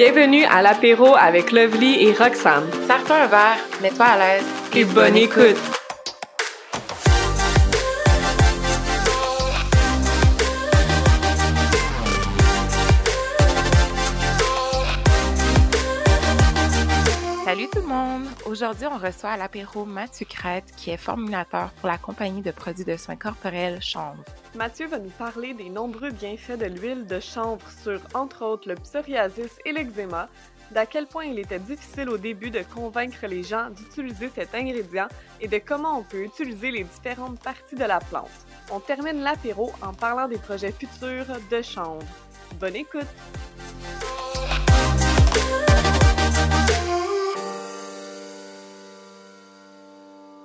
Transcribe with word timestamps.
Bienvenue 0.00 0.44
à 0.44 0.62
l'apéro 0.62 1.16
avec 1.16 1.50
Lovely 1.50 2.04
et 2.04 2.12
Roxane. 2.12 2.70
Sers-toi 2.86 3.16
un 3.16 3.26
verre, 3.26 3.58
mets-toi 3.82 4.06
à 4.06 4.16
l'aise. 4.16 4.44
Et 4.76 4.84
bonne 4.84 5.16
écoute. 5.16 5.77
Aujourd'hui, 18.48 18.86
on 18.86 18.96
reçoit 18.96 19.32
à 19.32 19.36
l'apéro 19.36 19.84
Mathieu 19.84 20.24
Crête, 20.24 20.72
qui 20.74 20.88
est 20.88 20.96
formulateur 20.96 21.70
pour 21.72 21.88
la 21.90 21.98
compagnie 21.98 22.40
de 22.40 22.50
produits 22.50 22.86
de 22.86 22.96
soins 22.96 23.14
corporels 23.14 23.82
Chanvre. 23.82 24.24
Mathieu 24.54 24.86
va 24.86 24.98
nous 24.98 25.10
parler 25.10 25.52
des 25.52 25.68
nombreux 25.68 26.12
bienfaits 26.12 26.56
de 26.56 26.64
l'huile 26.64 27.06
de 27.06 27.20
chanvre 27.20 27.66
sur, 27.82 28.00
entre 28.14 28.42
autres, 28.46 28.66
le 28.66 28.76
psoriasis 28.76 29.58
et 29.66 29.72
l'eczéma, 29.72 30.30
d'à 30.70 30.86
quel 30.86 31.06
point 31.06 31.26
il 31.26 31.38
était 31.38 31.58
difficile 31.58 32.08
au 32.08 32.16
début 32.16 32.48
de 32.48 32.62
convaincre 32.62 33.26
les 33.26 33.42
gens 33.42 33.68
d'utiliser 33.68 34.30
cet 34.34 34.54
ingrédient 34.54 35.08
et 35.42 35.48
de 35.48 35.58
comment 35.58 35.98
on 35.98 36.02
peut 36.02 36.24
utiliser 36.24 36.70
les 36.70 36.84
différentes 36.84 37.40
parties 37.40 37.76
de 37.76 37.84
la 37.84 37.98
plante. 37.98 38.30
On 38.72 38.80
termine 38.80 39.20
l'apéro 39.20 39.72
en 39.82 39.92
parlant 39.92 40.26
des 40.26 40.38
projets 40.38 40.72
futurs 40.72 41.26
de 41.50 41.60
chanvre. 41.60 42.06
Bonne 42.58 42.76
écoute! 42.76 43.08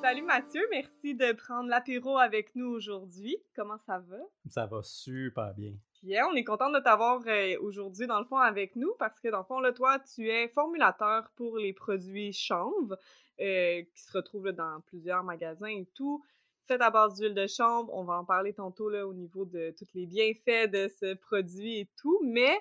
Salut 0.04 0.24
Mathieu, 0.24 0.62
merci 0.70 1.16
de 1.16 1.32
prendre 1.32 1.70
l'apéro 1.70 2.18
avec 2.18 2.54
nous 2.56 2.66
aujourd'hui. 2.66 3.38
Comment 3.56 3.78
ça 3.86 4.00
va? 4.00 4.18
Ça 4.50 4.66
va 4.66 4.82
super 4.84 5.54
bien. 5.54 5.72
Bien, 6.02 6.28
on 6.30 6.36
est 6.36 6.44
content 6.44 6.70
de 6.70 6.80
t'avoir 6.80 7.22
euh, 7.26 7.58
aujourd'hui 7.62 8.06
dans 8.06 8.20
le 8.20 8.26
fond 8.26 8.36
avec 8.36 8.76
nous 8.76 8.94
parce 9.00 9.18
que 9.22 9.30
dans 9.30 9.38
le 9.38 9.44
fond, 9.46 9.62
là, 9.62 9.72
toi, 9.72 10.00
tu 10.00 10.28
es 10.28 10.50
formulateur 10.50 11.32
pour 11.38 11.58
les 11.58 11.72
produits 11.72 12.34
chanvre 12.34 12.98
euh, 13.40 13.82
qui 13.82 14.02
se 14.02 14.12
retrouvent 14.12 14.48
là, 14.48 14.52
dans 14.52 14.82
plusieurs 14.88 15.24
magasins 15.24 15.68
et 15.68 15.88
tout. 15.96 16.22
Fait 16.68 16.82
à 16.82 16.90
base 16.90 17.16
d'huile 17.16 17.34
de 17.34 17.48
chanvre, 17.48 17.90
on 17.94 18.04
va 18.04 18.16
en 18.16 18.26
parler 18.26 18.54
tantôt 18.54 18.90
là, 18.90 19.08
au 19.08 19.14
niveau 19.14 19.46
de 19.46 19.74
tous 19.78 19.88
les 19.94 20.06
bienfaits 20.06 20.70
de 20.70 20.90
ce 21.00 21.14
produit 21.14 21.80
et 21.80 21.90
tout. 21.96 22.20
Mais, 22.26 22.60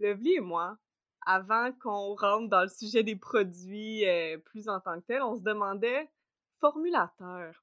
Lovely 0.00 0.34
et 0.34 0.40
moi, 0.40 0.76
avant 1.24 1.70
qu'on 1.80 2.16
rentre 2.16 2.48
dans 2.48 2.62
le 2.62 2.68
sujet 2.68 3.04
des 3.04 3.14
produits 3.14 4.08
euh, 4.08 4.38
plus 4.38 4.68
en 4.68 4.80
tant 4.80 5.00
que 5.00 5.06
tel, 5.06 5.22
on 5.22 5.36
se 5.36 5.42
demandait 5.42 6.10
formulateur. 6.60 7.54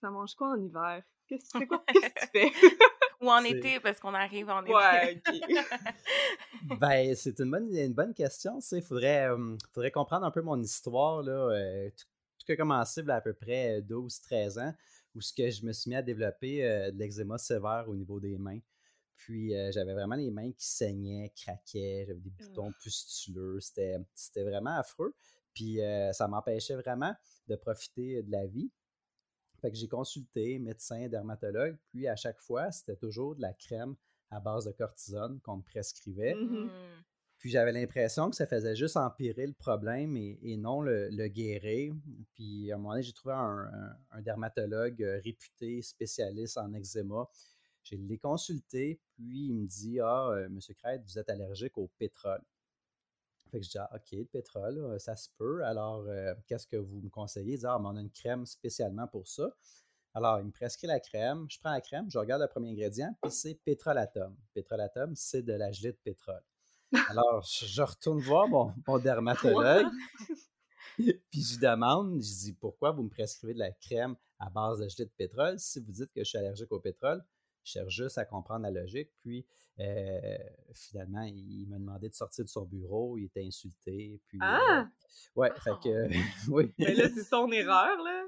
Ça 0.00 0.10
mange 0.10 0.34
quoi 0.34 0.50
en 0.50 0.60
hiver? 0.60 1.02
Qu'est-ce 1.26 1.58
que, 1.58 1.64
quoi, 1.64 1.84
qu'est-ce 1.92 2.08
que 2.08 2.20
tu 2.20 2.26
fais? 2.32 2.68
Ou 3.20 3.30
en 3.30 3.44
été, 3.44 3.80
parce 3.80 4.00
qu'on 4.00 4.14
arrive 4.14 4.48
en 4.48 4.64
été. 4.64 5.22
Ben, 6.80 7.14
c'est 7.14 7.38
une 7.38 7.50
bonne, 7.50 7.74
une 7.74 7.92
bonne 7.92 8.14
question. 8.14 8.58
Il 8.72 8.82
faudrait, 8.82 9.28
euh, 9.28 9.56
faudrait 9.72 9.90
comprendre 9.90 10.26
un 10.26 10.30
peu 10.30 10.42
mon 10.42 10.60
histoire. 10.60 11.22
Là, 11.22 11.50
euh, 11.50 11.90
tout, 11.90 12.06
tout 12.38 12.52
a 12.52 12.56
commencé 12.56 13.02
à 13.08 13.20
peu 13.20 13.32
près 13.32 13.80
12-13 13.80 14.60
ans, 14.60 14.74
où 15.14 15.20
ce 15.20 15.32
que 15.32 15.50
je 15.50 15.64
me 15.64 15.72
suis 15.72 15.90
mis 15.90 15.96
à 15.96 16.02
développer 16.02 16.64
euh, 16.64 16.90
de 16.90 16.98
l'eczéma 16.98 17.38
sévère 17.38 17.84
au 17.88 17.94
niveau 17.94 18.20
des 18.20 18.36
mains. 18.38 18.60
Puis 19.16 19.52
j'avais 19.70 19.92
vraiment 19.92 20.14
les 20.14 20.30
mains 20.30 20.50
qui 20.52 20.66
saignaient, 20.66 21.30
craquaient, 21.36 22.06
j'avais 22.06 22.20
des 22.20 22.30
boutons 22.30 22.72
pustuleux. 22.82 23.60
C'était, 23.60 23.98
c'était 24.14 24.44
vraiment 24.44 24.78
affreux. 24.78 25.14
Puis 25.54 25.78
ça 26.12 26.28
m'empêchait 26.28 26.76
vraiment 26.76 27.14
de 27.48 27.56
profiter 27.56 28.22
de 28.22 28.30
la 28.30 28.46
vie. 28.46 28.70
Fait 29.60 29.70
que 29.70 29.76
j'ai 29.76 29.88
consulté 29.88 30.58
médecin, 30.58 31.08
dermatologue, 31.08 31.76
puis 31.90 32.08
à 32.08 32.16
chaque 32.16 32.38
fois, 32.40 32.72
c'était 32.72 32.96
toujours 32.96 33.36
de 33.36 33.42
la 33.42 33.52
crème 33.52 33.94
à 34.30 34.40
base 34.40 34.64
de 34.64 34.72
cortisone 34.72 35.40
qu'on 35.40 35.58
me 35.58 35.62
prescrivait. 35.62 36.34
Mhm. 36.34 36.70
Puis 37.38 37.50
j'avais 37.50 37.72
l'impression 37.72 38.28
que 38.28 38.36
ça 38.36 38.46
faisait 38.46 38.76
juste 38.76 38.98
empirer 38.98 39.46
le 39.46 39.54
problème 39.54 40.16
et, 40.16 40.56
non 40.58 40.82
le, 40.82 41.28
guérir. 41.28 41.94
Puis 42.34 42.70
à 42.70 42.74
un 42.74 42.78
moment 42.78 42.90
donné, 42.90 43.02
j'ai 43.02 43.14
trouvé 43.14 43.34
un, 43.34 44.20
dermatologue 44.20 45.00
réputé, 45.24 45.80
spécialiste 45.80 46.58
en 46.58 46.72
eczéma. 46.74 47.28
J'ai 47.82 47.96
l'ai 47.96 48.18
consulté, 48.18 49.00
puis 49.14 49.46
il 49.46 49.54
me 49.54 49.66
dit 49.66 50.00
Ah, 50.00 50.34
M. 50.36 50.52
Monsieur 50.52 50.74
Crête, 50.74 51.02
vous 51.06 51.18
êtes 51.18 51.30
allergique 51.30 51.78
au 51.78 51.88
pétrole. 51.98 52.42
Fait 53.50 53.58
que 53.58 53.64
je 53.64 53.70
dis, 53.70 53.78
ah, 53.78 53.90
OK, 53.94 54.12
le 54.12 54.24
pétrole, 54.24 54.98
ça 54.98 55.16
se 55.16 55.28
peut. 55.36 55.64
Alors, 55.64 56.04
euh, 56.06 56.34
qu'est-ce 56.46 56.66
que 56.66 56.76
vous 56.76 57.00
me 57.00 57.08
conseillez? 57.08 57.54
Il 57.54 57.58
dit, 57.58 57.66
ah, 57.66 57.78
mais 57.80 57.88
on 57.88 57.96
a 57.96 58.00
une 58.00 58.10
crème 58.10 58.46
spécialement 58.46 59.06
pour 59.06 59.26
ça. 59.26 59.50
Alors, 60.14 60.40
il 60.40 60.46
me 60.46 60.50
prescrit 60.50 60.86
la 60.86 61.00
crème. 61.00 61.46
Je 61.48 61.58
prends 61.58 61.70
la 61.70 61.80
crème, 61.80 62.10
je 62.10 62.18
regarde 62.18 62.42
le 62.42 62.48
premier 62.48 62.70
ingrédient, 62.70 63.14
puis 63.22 63.30
c'est 63.30 63.54
pétrolatum. 63.54 64.36
Pétrolatum, 64.54 65.14
c'est 65.14 65.42
de 65.42 65.52
la 65.52 65.70
gelée 65.70 65.92
de 65.92 65.98
pétrole. 66.02 66.42
Alors, 67.08 67.44
je 67.44 67.82
retourne 67.82 68.20
voir 68.20 68.48
mon, 68.48 68.98
dermatologue. 68.98 69.86
puis 70.96 71.42
je 71.42 71.52
lui 71.52 71.58
demande, 71.58 72.20
je 72.20 72.44
dis, 72.44 72.52
pourquoi 72.52 72.90
vous 72.90 73.04
me 73.04 73.10
prescrivez 73.10 73.54
de 73.54 73.60
la 73.60 73.70
crème 73.70 74.16
à 74.38 74.50
base 74.50 74.80
de 74.80 74.88
gelée 74.88 75.06
de 75.06 75.12
pétrole? 75.16 75.58
Si 75.58 75.78
vous 75.78 75.92
dites 75.92 76.12
que 76.12 76.24
je 76.24 76.28
suis 76.28 76.38
allergique 76.38 76.72
au 76.72 76.80
pétrole? 76.80 77.24
Je 77.64 77.72
cherche 77.72 77.94
juste 77.94 78.18
à 78.18 78.24
comprendre 78.24 78.62
la 78.62 78.70
logique. 78.70 79.10
Puis, 79.22 79.46
euh, 79.80 80.36
finalement, 80.74 81.22
il 81.22 81.66
m'a 81.68 81.78
demandé 81.78 82.08
de 82.08 82.14
sortir 82.14 82.44
de 82.44 82.50
son 82.50 82.64
bureau. 82.64 83.16
Il 83.16 83.24
était 83.24 83.44
insulté. 83.44 84.20
Puis, 84.26 84.38
euh, 84.38 84.44
ah! 84.44 84.88
ouais, 85.36 85.50
fait 85.62 85.70
que, 85.82 86.08
oui. 86.50 86.72
Mais 86.78 86.94
là, 86.94 87.08
c'est 87.14 87.24
son 87.24 87.50
erreur, 87.50 87.96
là. 88.02 88.26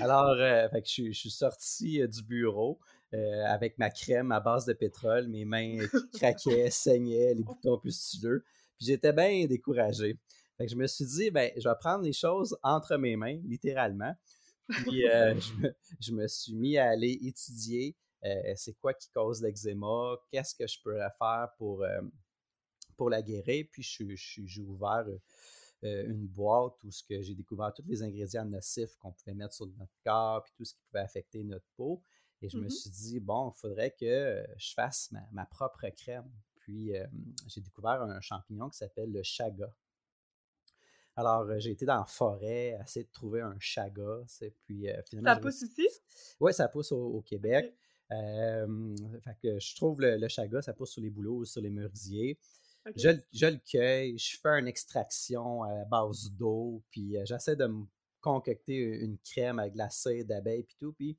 Alors, 0.00 0.36
euh, 0.38 0.68
fait 0.70 0.82
que 0.82 0.88
je, 0.88 1.12
suis 1.12 1.30
sorti 1.30 2.06
du 2.08 2.22
bureau 2.22 2.78
avec 3.46 3.78
ma 3.78 3.90
crème 3.90 4.32
à 4.32 4.40
base 4.40 4.66
de 4.66 4.72
pétrole. 4.72 5.28
Mes 5.28 5.44
mains 5.44 5.78
craquaient, 6.14 6.70
saignaient, 6.70 7.34
les 7.34 7.42
boutons 7.42 7.78
pustuleux. 7.78 8.44
Puis, 8.76 8.86
j'étais 8.86 9.12
bien 9.12 9.46
découragé. 9.46 10.18
Fait 10.56 10.66
que 10.66 10.72
je 10.72 10.76
me 10.76 10.86
suis 10.86 11.04
dit, 11.04 11.30
ben, 11.30 11.50
je 11.56 11.68
vais 11.68 11.74
prendre 11.78 12.04
les 12.04 12.12
choses 12.12 12.56
entre 12.62 12.96
mes 12.96 13.16
mains, 13.16 13.38
littéralement. 13.44 14.14
Puis, 14.68 15.02
je, 15.02 15.54
me, 15.60 15.74
je 16.00 16.12
me 16.12 16.26
suis 16.26 16.54
mis 16.54 16.76
à 16.76 16.88
aller 16.88 17.18
étudier 17.22 17.94
c'est 18.22 18.74
quoi 18.74 18.94
qui 18.94 19.10
cause 19.10 19.42
l'eczéma, 19.42 20.16
qu'est-ce 20.30 20.54
que 20.54 20.66
je 20.66 20.80
pourrais 20.82 21.10
faire 21.18 21.48
pour, 21.56 21.82
euh, 21.82 22.00
pour 22.96 23.10
la 23.10 23.22
guérir? 23.22 23.66
Puis 23.70 23.82
j'ai 23.82 24.62
ouvert 24.62 25.06
euh, 25.84 26.04
une 26.06 26.26
boîte 26.26 26.82
où 26.84 26.90
j'ai 27.08 27.34
découvert 27.34 27.72
tous 27.72 27.84
les 27.86 28.02
ingrédients 28.02 28.44
nocifs 28.44 28.96
qu'on 28.96 29.12
pouvait 29.12 29.34
mettre 29.34 29.54
sur 29.54 29.66
notre 29.66 29.94
corps, 30.04 30.42
puis 30.42 30.52
tout 30.56 30.64
ce 30.64 30.74
qui 30.74 30.80
pouvait 30.90 31.02
affecter 31.02 31.44
notre 31.44 31.66
peau. 31.76 32.02
Et 32.40 32.48
je 32.48 32.56
me 32.56 32.66
mmh 32.66 32.70
suis 32.70 32.90
dit, 32.90 33.20
bon, 33.20 33.50
il 33.50 33.58
faudrait 33.58 33.90
que 33.90 34.44
je 34.56 34.72
fasse 34.72 35.12
ma, 35.32 35.46
propre 35.46 35.88
crème. 35.88 36.30
Puis 36.56 36.92
j'ai 37.46 37.60
découvert 37.60 38.02
un 38.02 38.20
champignon 38.20 38.68
qui 38.68 38.78
s'appelle 38.78 39.10
le 39.10 39.22
chaga. 39.22 39.72
Alors, 41.16 41.58
j'ai 41.58 41.72
été 41.72 41.84
dans 41.84 41.96
la 41.96 42.04
forêt, 42.04 42.78
essayer 42.80 43.04
de 43.04 43.10
trouver 43.10 43.40
un 43.40 43.56
chaga. 43.58 44.20
Puis, 44.62 44.86
ça 45.20 45.34
pousse 45.34 45.62
ici? 45.62 45.88
Oui, 46.38 46.54
ça 46.54 46.68
pousse 46.68 46.92
au, 46.92 47.20
Québec 47.22 47.74
fait 48.08 49.36
que 49.42 49.58
je 49.58 49.76
trouve 49.76 50.00
le, 50.00 50.28
chaga, 50.28 50.62
ça 50.62 50.72
pousse 50.72 50.92
sur 50.92 51.02
les 51.02 51.10
bouleaux, 51.10 51.44
sur 51.44 51.60
les 51.60 51.70
merisiers. 51.70 52.38
Je, 52.96 53.10
le 53.10 53.58
cueille, 53.70 54.16
je 54.16 54.38
fais 54.40 54.58
une 54.58 54.68
extraction 54.68 55.62
à 55.62 55.84
base 55.84 56.30
d'eau, 56.32 56.82
puis 56.90 57.16
j'essaie 57.24 57.56
de 57.56 57.66
me 57.66 57.84
concocter 58.20 58.76
une 58.76 59.18
crème 59.18 59.58
avec 59.58 59.74
de 59.74 59.78
la 59.78 59.90
cire 59.90 60.24
d'abeille 60.24 60.62
puis 60.62 60.76
tout, 60.78 60.92
puis 60.92 61.16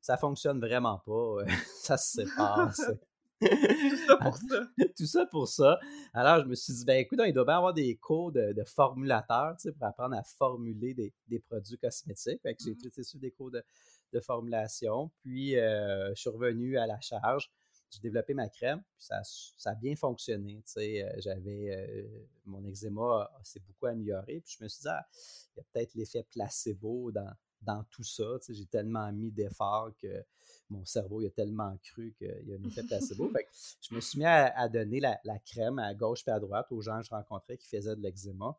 ça 0.00 0.16
fonctionne 0.16 0.60
vraiment 0.60 0.98
pas. 0.98 1.44
ça 1.82 1.96
se 1.96 2.22
sépare. 2.22 2.72
Tout 3.40 3.96
ça 4.06 4.16
pour 4.18 4.36
ça. 4.36 4.66
Tout 4.96 5.06
ça 5.06 5.26
pour 5.26 5.48
ça. 5.48 5.80
Alors, 6.12 6.42
je 6.42 6.48
me 6.48 6.54
suis 6.54 6.74
dit, 6.74 6.84
ben 6.84 6.98
écoute, 6.98 7.18
il 7.26 7.32
doit 7.32 7.46
bien 7.46 7.56
avoir 7.56 7.72
des 7.72 7.96
cours 7.96 8.32
de, 8.32 8.52
de 8.52 8.64
formulateur, 8.64 9.56
tu 9.56 9.68
sais, 9.68 9.72
pour 9.72 9.86
apprendre 9.86 10.14
à 10.14 10.22
formuler 10.22 10.92
des, 10.94 11.38
produits 11.48 11.78
cosmétiques. 11.78 12.42
Fait 12.42 12.54
que 12.54 12.62
j'ai 12.62 12.76
tout 12.76 13.18
des 13.18 13.30
cours 13.30 13.50
de, 13.50 13.62
de 14.12 14.20
formulation. 14.20 15.10
Puis, 15.22 15.56
euh, 15.56 16.10
je 16.14 16.20
suis 16.20 16.30
revenu 16.30 16.78
à 16.78 16.86
la 16.86 17.00
charge. 17.00 17.50
J'ai 17.90 18.00
développé 18.00 18.34
ma 18.34 18.48
crème, 18.48 18.82
puis 18.96 19.04
ça, 19.04 19.20
ça 19.24 19.70
a 19.70 19.74
bien 19.74 19.96
fonctionné. 19.96 20.62
Euh, 20.76 21.10
j'avais 21.18 21.74
euh, 21.74 22.26
mon 22.44 22.64
eczéma 22.64 23.28
s'est 23.42 23.60
beaucoup 23.60 23.86
amélioré. 23.86 24.40
Puis 24.40 24.56
je 24.58 24.64
me 24.64 24.68
suis 24.68 24.82
dit, 24.82 24.88
ah, 24.88 25.04
il 25.12 25.58
y 25.58 25.60
a 25.60 25.64
peut-être 25.72 25.94
l'effet 25.96 26.24
placebo 26.30 27.10
dans, 27.10 27.32
dans 27.62 27.82
tout 27.90 28.04
ça. 28.04 28.38
J'ai 28.48 28.66
tellement 28.66 29.12
mis 29.12 29.32
d'efforts 29.32 29.90
que 30.00 30.24
mon 30.68 30.84
cerveau 30.84 31.20
il 31.20 31.26
a 31.26 31.30
tellement 31.30 31.76
cru 31.82 32.14
qu'il 32.16 32.44
y 32.46 32.52
a 32.52 32.56
un 32.56 32.62
effet 32.62 32.84
placebo. 32.84 33.28
fait 33.32 33.48
je 33.80 33.92
me 33.92 34.00
suis 34.00 34.20
mis 34.20 34.24
à, 34.24 34.68
donner 34.68 35.00
la, 35.00 35.18
la, 35.24 35.40
crème 35.40 35.80
à 35.80 35.92
gauche 35.92 36.22
et 36.28 36.30
à 36.30 36.38
droite 36.38 36.70
aux 36.70 36.82
gens 36.82 37.00
que 37.00 37.06
je 37.06 37.10
rencontrais 37.10 37.56
qui 37.56 37.66
faisaient 37.66 37.96
de 37.96 38.02
l'eczéma. 38.02 38.56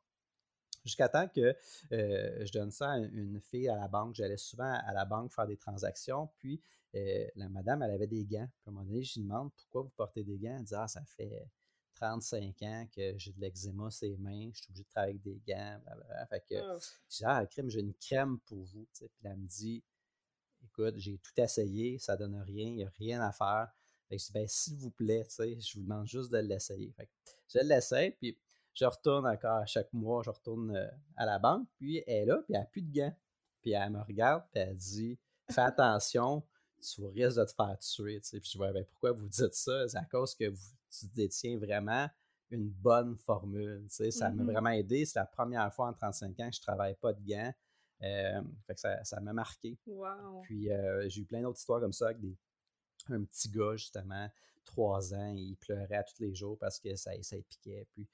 Jusqu'à 0.83 1.09
temps 1.09 1.27
que 1.27 1.55
euh, 1.91 2.45
je 2.45 2.51
donne 2.51 2.71
ça 2.71 2.91
à 2.91 2.97
une 2.97 3.39
fille 3.41 3.69
à 3.69 3.75
la 3.75 3.87
banque. 3.87 4.15
J'allais 4.15 4.37
souvent 4.37 4.73
à 4.73 4.93
la 4.93 5.05
banque 5.05 5.31
faire 5.31 5.47
des 5.47 5.57
transactions. 5.57 6.29
Puis 6.37 6.61
euh, 6.95 7.27
la 7.35 7.49
madame, 7.49 7.83
elle 7.83 7.91
avait 7.91 8.07
des 8.07 8.25
gants. 8.25 8.47
Puis 8.47 8.63
à 8.67 8.69
un 8.69 8.73
moment 8.73 8.85
donné, 8.85 9.03
je 9.03 9.19
lui 9.19 9.23
demande 9.23 9.51
pourquoi 9.53 9.83
vous 9.83 9.91
portez 9.95 10.23
des 10.23 10.37
gants. 10.37 10.55
Elle 10.57 10.63
dit 10.63 10.75
Ah, 10.75 10.87
ça 10.87 11.01
fait 11.05 11.47
35 11.95 12.61
ans 12.63 12.87
que 12.95 13.17
j'ai 13.17 13.31
de 13.31 13.39
l'eczéma 13.39 13.91
sur 13.91 14.07
les 14.07 14.17
mains, 14.17 14.49
je 14.53 14.61
suis 14.61 14.69
obligé 14.69 14.83
de 14.83 14.89
travailler 14.89 15.11
avec 15.11 15.21
des 15.21 15.41
gants. 15.47 15.79
Fait 16.29 16.43
que 16.49 16.55
oh. 16.55 16.79
je 17.09 17.17
dis 17.17 17.23
Ah, 17.25 17.45
crème, 17.45 17.69
j'ai 17.69 17.81
une 17.81 17.93
crème 17.93 18.39
pour 18.39 18.63
vous. 18.63 18.87
Puis 18.93 19.09
elle 19.23 19.37
me 19.37 19.47
dit 19.47 19.83
Écoute, 20.63 20.95
j'ai 20.97 21.17
tout 21.17 21.39
essayé, 21.39 21.97
ça 21.99 22.15
donne 22.15 22.35
rien, 22.35 22.67
il 22.67 22.75
n'y 22.75 22.83
a 22.83 22.91
rien 22.97 23.21
à 23.21 23.31
faire. 23.31 23.71
Fait 24.07 24.17
que 24.17 24.21
je 24.21 24.27
dis 24.27 24.33
ben, 24.33 24.47
s'il 24.47 24.77
vous 24.77 24.91
plaît, 24.91 25.25
je 25.37 25.77
vous 25.77 25.83
demande 25.83 26.07
juste 26.07 26.31
de 26.31 26.37
l'essayer. 26.37 26.93
je 27.47 27.59
l'essaye, 27.59 28.11
puis 28.11 28.37
je 28.73 28.85
retourne 28.85 29.27
encore 29.27 29.57
à 29.57 29.65
chaque 29.65 29.91
mois, 29.93 30.21
je 30.23 30.29
retourne 30.29 30.75
euh, 30.75 30.87
à 31.17 31.25
la 31.25 31.39
banque, 31.39 31.67
puis 31.77 32.03
elle 32.07 32.23
est 32.23 32.25
là, 32.25 32.37
puis 32.45 32.53
elle 32.55 32.61
n'a 32.61 32.65
plus 32.67 32.81
de 32.81 32.91
gants. 32.93 33.15
Puis 33.61 33.71
elle 33.71 33.91
me 33.91 34.01
regarde, 34.01 34.43
puis 34.51 34.61
elle 34.61 34.75
dit 34.75 35.19
Fais 35.49 35.61
attention, 35.61 36.43
tu 36.81 37.03
risques 37.05 37.37
de 37.37 37.45
te 37.45 37.53
faire 37.53 37.77
tuer. 37.79 38.19
Puis 38.19 38.41
je 38.43 38.51
dis 38.51 38.57
ben, 38.57 38.85
Pourquoi 38.85 39.11
vous 39.11 39.27
dites 39.27 39.53
ça? 39.53 39.87
C'est 39.87 39.97
à 39.97 40.05
cause 40.05 40.33
que 40.33 40.49
vous, 40.49 40.71
tu 40.89 41.05
détiens 41.07 41.57
vraiment 41.57 42.09
une 42.49 42.69
bonne 42.69 43.15
formule. 43.17 43.85
Ça 43.87 44.29
m'a 44.29 44.43
Mmh 44.43 44.51
vraiment 44.51 44.69
aidé. 44.69 45.05
C'est 45.05 45.19
la 45.19 45.25
première 45.25 45.73
fois 45.73 45.87
en 45.87 45.93
35 45.93 46.39
ans 46.39 46.49
que 46.49 46.55
je 46.55 46.59
ne 46.59 46.63
travaille 46.63 46.95
pas 46.95 47.13
de 47.13 47.21
gants. 47.25 47.53
Euh, 48.03 48.41
fait 48.65 48.75
que 48.75 48.81
ça 49.03 49.19
m'a 49.21 49.31
marqué. 49.31 49.77
Wow. 49.85 50.41
Puis 50.41 50.71
euh, 50.71 51.07
j'ai 51.07 51.21
eu 51.21 51.25
plein 51.25 51.41
d'autres 51.41 51.59
histoires 51.59 51.79
comme 51.79 51.93
ça 51.93 52.07
avec 52.07 52.19
des, 52.19 52.35
un 53.09 53.23
petit 53.23 53.49
gars, 53.49 53.75
justement, 53.75 54.29
trois 54.65 55.13
ans, 55.13 55.33
il 55.35 55.55
pleurait 55.57 55.95
à 55.95 56.03
tous 56.03 56.19
les 56.19 56.33
jours 56.33 56.57
parce 56.57 56.79
que 56.79 56.95
ça, 56.95 57.11
ça 57.21 57.37
piquait. 57.47 57.87
Puis 57.93 58.07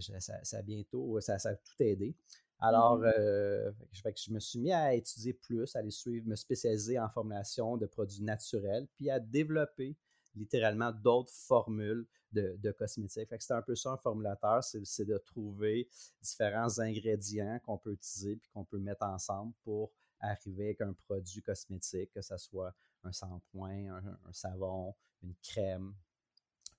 ça, 0.00 0.44
ça, 0.44 0.58
a 0.58 0.62
bientôt, 0.62 1.20
ça, 1.20 1.38
ça, 1.38 1.50
a 1.50 1.54
tout 1.54 1.82
aidé. 1.82 2.14
Alors, 2.60 2.98
Mmh 2.98 3.12
euh, 3.16 3.72
je 3.92 4.32
me 4.32 4.38
suis 4.38 4.58
mis 4.58 4.72
à 4.72 4.94
étudier 4.94 5.34
plus, 5.34 5.74
à 5.76 5.80
aller 5.80 5.90
suivre, 5.90 6.26
me 6.26 6.36
spécialiser 6.36 6.98
en 6.98 7.08
formulation 7.08 7.76
de 7.76 7.86
produits 7.86 8.22
naturels, 8.22 8.86
puis 8.94 9.10
à 9.10 9.20
développer 9.20 9.96
littéralement 10.34 10.92
d'autres 10.92 11.32
formules 11.32 12.06
de, 12.32 12.56
de 12.58 12.72
cosmétiques. 12.72 13.28
Fait 13.28 13.38
que 13.38 13.44
c'est 13.44 13.54
un 13.54 13.62
peu 13.62 13.74
ça 13.74 13.92
un 13.92 13.96
formulateur, 13.96 14.62
c'est 14.64 15.04
de 15.04 15.18
trouver 15.18 15.88
différents 16.20 16.78
ingrédients 16.80 17.60
qu'on 17.64 17.78
peut 17.78 17.92
utiliser 17.92 18.36
puis 18.36 18.50
qu'on 18.50 18.64
peut 18.64 18.78
mettre 18.78 19.04
ensemble 19.04 19.52
pour 19.62 19.92
arriver 20.20 20.64
avec 20.64 20.80
un 20.80 20.92
produit 20.92 21.42
cosmétique, 21.42 22.10
que 22.12 22.22
ce 22.22 22.36
soit 22.36 22.74
un 23.04 23.12
shampoing, 23.12 23.88
un, 23.88 24.32
savon, 24.32 24.94
une 25.22 25.34
crème, 25.42 25.94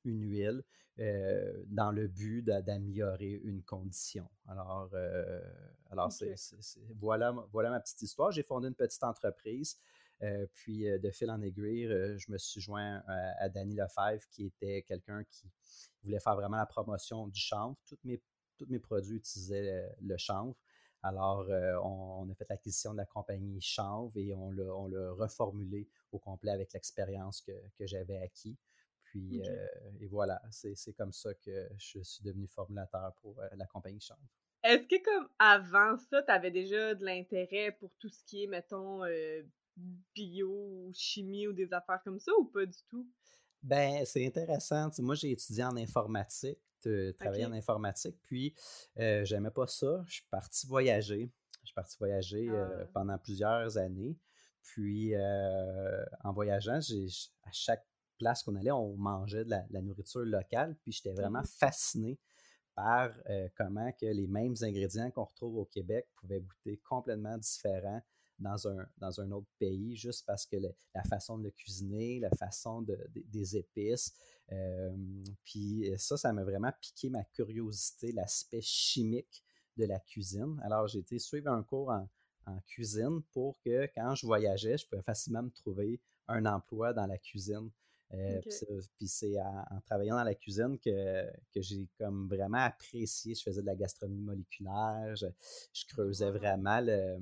une 0.06 0.22
huile, 0.22 0.64
euh, 1.00 1.52
dans 1.68 1.92
le 1.92 2.08
but 2.08 2.42
d'améliorer 2.42 3.42
une 3.44 3.62
condition. 3.64 4.30
Alors, 4.48 4.90
euh, 4.94 5.42
alors 5.92 6.10
voilà, 7.02 7.36
voilà 7.52 7.70
ma 7.70 7.82
petite 7.82 8.02
histoire. 8.02 8.32
J'ai 8.32 8.44
fondé 8.44 8.70
une 8.70 8.76
petite 8.76 9.04
entreprise. 9.04 9.78
Euh, 10.24 10.48
puis 10.54 10.86
de 10.86 11.12
fil 11.12 11.30
en 11.30 11.42
aiguille, 11.42 11.90
je 12.18 12.32
me 12.32 12.38
suis 12.38 12.62
joint 12.62 13.04
à, 13.08 13.50
Danny 13.50 13.76
Lefebvre, 13.76 14.26
qui 14.30 14.46
était 14.46 14.84
quelqu'un 14.84 15.26
qui 15.26 15.52
voulait 16.02 16.22
faire 16.22 16.36
vraiment 16.36 16.56
la 16.56 16.66
promotion 16.66 17.28
du 17.28 17.42
chanvre. 17.42 17.76
Tous 17.86 18.00
mes, 18.06 18.22
tous 18.58 18.68
mes 18.70 18.80
produits 18.80 19.18
utilisaient 19.18 19.94
le 20.00 20.16
chanvre. 20.16 20.56
Alors, 21.04 21.46
on, 21.84 22.30
a 22.30 22.36
fait 22.36 22.48
l'acquisition 22.50 22.94
de 22.94 22.98
la 22.98 23.06
compagnie 23.06 23.60
Chanvre 23.60 24.18
et 24.18 24.34
on 24.34 24.52
l'a 24.52 25.12
reformulé 25.12 25.90
au 26.14 26.20
complet 26.20 26.52
avec 26.52 26.72
l'expérience 26.72 27.42
que, 27.42 27.52
que 27.78 27.86
j'avais 27.86 28.18
acquis. 28.20 28.58
Puis, 29.16 29.42
et 30.02 30.08
voilà, 30.08 30.42
c'est 30.52 30.94
comme 30.94 31.14
ça 31.14 31.34
que 31.36 31.70
je 31.78 32.02
suis 32.04 32.24
devenu 32.24 32.48
formulateur 32.48 33.14
pour 33.22 33.42
la 33.54 33.66
compagnie 33.66 34.02
Chanvre. 34.02 34.20
Est-ce 34.62 34.88
que, 34.88 35.02
comme 35.02 35.30
avant 35.40 35.96
ça, 35.98 36.22
tu 36.22 36.32
avais 36.32 36.52
déjà 36.52 36.96
de 36.96 37.06
l'intérêt 37.06 37.72
pour 37.80 37.94
tout 37.98 38.10
ce 38.10 38.24
qui 38.26 38.44
est, 38.44 38.48
mettons, 38.48 39.04
bio 40.14 40.50
ou 40.50 40.92
chimie 40.94 41.48
ou 41.48 41.54
des 41.54 41.72
affaires 41.72 42.02
comme 42.04 42.20
ça 42.20 42.32
ou 42.38 42.46
pas 42.46 42.66
du 42.66 42.78
tout? 42.90 43.08
Ben, 43.64 44.04
c'est 44.06 44.26
intéressant. 44.26 44.90
moi, 45.00 45.16
j'ai 45.16 45.32
étudié 45.32 45.64
en 45.64 45.78
informatique, 45.78 46.60
travaillé 47.18 47.46
en 47.46 47.54
informatique, 47.54 48.18
puis 48.24 48.54
euh, 49.00 49.24
j'aimais 49.24 49.50
pas 49.50 49.68
ça. 49.68 50.04
Je 50.08 50.16
suis 50.16 50.28
parti 50.30 50.68
voyager. 50.68 51.32
Je 51.62 51.68
suis 51.68 51.74
parti 51.74 51.96
voyager 51.98 52.50
ah. 52.50 52.86
pendant 52.94 53.18
plusieurs 53.18 53.78
années. 53.78 54.18
Puis, 54.62 55.14
en 55.16 56.34
voyageant, 56.34 56.80
à 57.44 57.52
chaque 57.54 57.86
place 58.18 58.44
qu'on 58.44 58.56
allait, 58.56 58.72
on 58.72 58.96
mangeait 58.96 59.46
de 59.46 59.50
la, 59.50 59.82
nourriture 59.82 60.26
locale. 60.26 60.76
Puis, 60.82 60.92
j'étais 60.92 61.14
vraiment 61.14 61.42
mmh 61.42 61.48
fasciné 61.60 62.20
par 62.76 63.12
comment 63.56 63.90
que 63.94 64.06
les 64.06 64.28
mêmes 64.28 64.56
ingrédients 64.62 65.10
qu'on 65.10 65.24
retrouve 65.24 65.56
au 65.56 65.66
Québec 65.66 66.10
pouvaient 66.16 66.42
goûter 66.42 66.78
complètement 66.84 67.38
différents 67.38 68.02
dans 68.40 68.68
un, 68.68 68.86
dans 68.98 69.22
un 69.22 69.32
autre 69.32 69.48
pays 69.60 69.96
juste 69.96 70.26
parce 70.26 70.46
que 70.46 70.58
la 70.94 71.04
façon 71.04 71.38
de 71.38 71.50
cuisiner, 71.50 72.20
la 72.20 72.32
façon 72.32 72.82
de, 72.82 72.98
des 73.14 73.56
épices. 73.56 74.14
puis 75.46 75.90
ça, 75.98 76.18
ça 76.18 76.34
m'a 76.34 76.44
vraiment 76.44 76.72
piqué 76.82 77.10
ma 77.10 77.24
curiosité, 77.24 78.12
l'aspect 78.12 78.62
chimique 78.62 79.44
de 79.78 79.86
la 79.86 80.00
cuisine. 80.00 80.60
Alors, 80.64 80.88
j'ai 80.88 81.00
été 81.00 81.20
suivre 81.20 81.52
un 81.52 81.64
cours 81.64 81.90
en, 81.90 82.08
cuisine 82.68 83.24
pour 83.32 83.60
que 83.60 83.90
quand 83.96 84.14
je 84.14 84.28
voyageais, 84.28 84.78
je 84.78 84.88
pouvais 84.88 85.02
facilement 85.02 85.42
me 85.42 85.50
trouver 85.50 86.00
un 86.28 86.46
emploi 86.46 86.94
dans 86.94 87.08
la 87.08 87.18
cuisine. 87.18 87.72
Puis 88.10 89.08
c'est 89.08 89.40
en, 89.42 89.82
travaillant 89.86 90.16
dans 90.16 90.24
la 90.24 90.36
cuisine 90.36 90.78
que, 90.80 91.26
que 91.54 91.62
j'ai 91.62 91.90
comme 91.98 92.28
vraiment 92.28 92.60
apprécié. 92.60 93.36
Je 93.36 93.44
faisais 93.44 93.62
de 93.62 93.66
la 93.66 93.76
gastronomie 93.76 94.22
moléculaire, 94.22 95.16
je, 95.16 95.28
je 95.74 95.86
creusais 95.88 96.32
vraiment 96.32 96.82
le, 96.82 97.20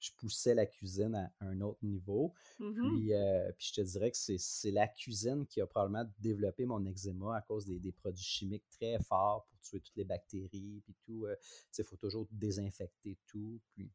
je 0.00 0.10
poussais 0.16 0.54
la 0.54 0.66
cuisine 0.66 1.14
à 1.14 1.44
un 1.44 1.60
autre 1.60 1.78
niveau. 1.82 2.32
Mmh 2.58 3.10
euh, 3.12 3.52
puis, 3.56 3.68
je 3.68 3.74
te 3.74 3.80
dirais 3.82 4.10
que 4.10 4.16
c'est 4.16 4.70
la 4.70 4.88
cuisine 4.88 5.46
qui 5.46 5.60
a 5.60 5.66
probablement 5.66 6.10
développé 6.18 6.64
mon 6.64 6.84
eczéma 6.86 7.36
à 7.36 7.42
cause 7.42 7.66
des, 7.66 7.92
produits 7.92 8.24
chimiques 8.24 8.68
très 8.70 8.98
forts 9.00 9.46
pour 9.46 9.60
tuer 9.60 9.80
toutes 9.80 9.96
les 9.96 10.04
bactéries, 10.04 10.80
puis 10.84 10.96
tout. 11.04 11.26
Euh, 11.26 11.36
il 11.78 11.84
faut 11.84 11.96
toujours 11.96 12.26
désinfecter 12.30 13.18
tout. 13.26 13.60
Puis, 13.72 13.90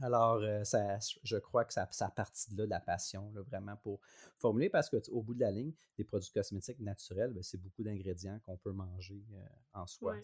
alors, 0.00 0.36
euh, 0.42 0.64
ça, 0.64 0.98
je 1.22 1.36
crois 1.36 1.64
que 1.64 1.72
ça, 1.72 1.88
ça 1.90 2.08
partit 2.08 2.52
de 2.52 2.58
là, 2.58 2.64
de 2.64 2.70
la 2.70 2.80
passion, 2.80 3.32
vraiment, 3.48 3.76
pour 3.76 4.00
formuler, 4.38 4.68
parce 4.68 4.90
qu'au 4.90 5.22
bout 5.22 5.34
de 5.34 5.40
la 5.40 5.50
ligne, 5.50 5.72
des 5.96 6.04
produits 6.04 6.30
cosmétiques 6.30 6.80
naturels, 6.80 7.32
ben, 7.32 7.42
c'est 7.42 7.60
beaucoup 7.60 7.82
d'ingrédients 7.82 8.38
qu'on 8.44 8.56
peut 8.56 8.72
manger 8.72 9.22
en 9.72 9.86
soi. 9.86 10.16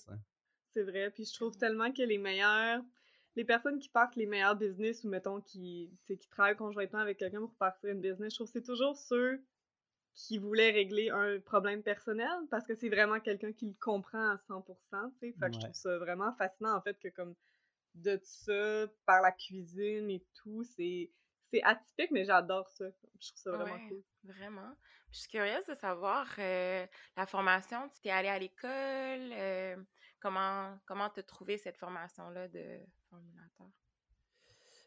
C'est 0.75 0.85
vrai, 0.85 1.11
puis 1.11 1.25
je 1.25 1.35
trouve 1.35 1.57
tellement 1.57 1.93
que 1.93 2.03
les 2.03 2.19
meilleurs 2.19 2.83
les 3.37 3.45
personnes 3.45 3.79
qui 3.79 3.89
partent 3.89 4.17
les 4.17 4.27
meilleurs 4.27 4.57
business 4.57 5.05
ou 5.05 5.09
mettons 5.09 5.41
qui, 5.41 5.91
qui 6.07 6.19
travaillent 6.29 6.57
conjointement 6.57 6.99
avec 6.99 7.19
quelqu'un 7.19 7.41
pour 7.41 7.55
partir 7.55 7.91
une 7.91 8.01
business, 8.01 8.33
je 8.33 8.37
trouve 8.37 8.49
que 8.49 8.53
c'est 8.53 8.65
toujours 8.65 8.97
ceux 8.97 9.43
qui 10.15 10.37
voulaient 10.37 10.71
régler 10.71 11.09
un 11.09 11.41
problème 11.41 11.83
personnel 11.83 12.29
parce 12.51 12.67
que 12.67 12.75
c'est 12.75 12.91
vraiment 12.91 13.21
quelqu'un 13.21 13.53
qui 13.53 13.67
le 13.67 13.77
comprend 13.81 14.33
à 14.33 14.37
100%, 14.37 14.65
tu 14.65 15.19
sais. 15.21 15.33
Fait 15.33 15.49
que 15.49 15.55
je 15.55 15.61
trouve 15.61 15.75
ça 15.75 15.99
vraiment 15.99 16.33
fascinant 16.35 16.77
en 16.77 16.83
fait 16.83 16.99
que 16.99 17.09
comme 17.09 17.35
de 17.94 18.19
ça 18.23 18.87
par 19.06 19.21
la 19.23 19.33
cuisine 19.33 20.11
et 20.11 20.25
tout, 20.35 20.65
c'est 20.65 21.11
c'est 21.50 21.62
atypique 21.62 22.11
mais 22.11 22.25
j'adore 22.25 22.69
ça. 22.71 22.87
Je 23.21 23.29
trouve 23.29 23.43
ça 23.43 23.50
vraiment 23.53 23.89
cool. 23.89 24.03
Vraiment. 24.25 24.75
Je 25.11 25.19
suis 25.19 25.29
curieuse 25.29 25.67
de 25.67 25.75
savoir 25.75 26.27
euh, 26.39 26.87
la 27.17 27.27
formation, 27.27 27.88
tu 27.90 28.00
t'es 28.00 28.11
allée 28.11 28.28
à 28.28 28.38
l'école, 28.38 29.33
euh, 29.33 29.76
comment 30.21 30.78
comment 30.87 31.09
as 31.14 31.23
trouvé 31.23 31.59
cette 31.59 31.76
formation 31.76 32.31
là 32.31 32.49
de 32.49 32.81
formulateur? 33.11 33.69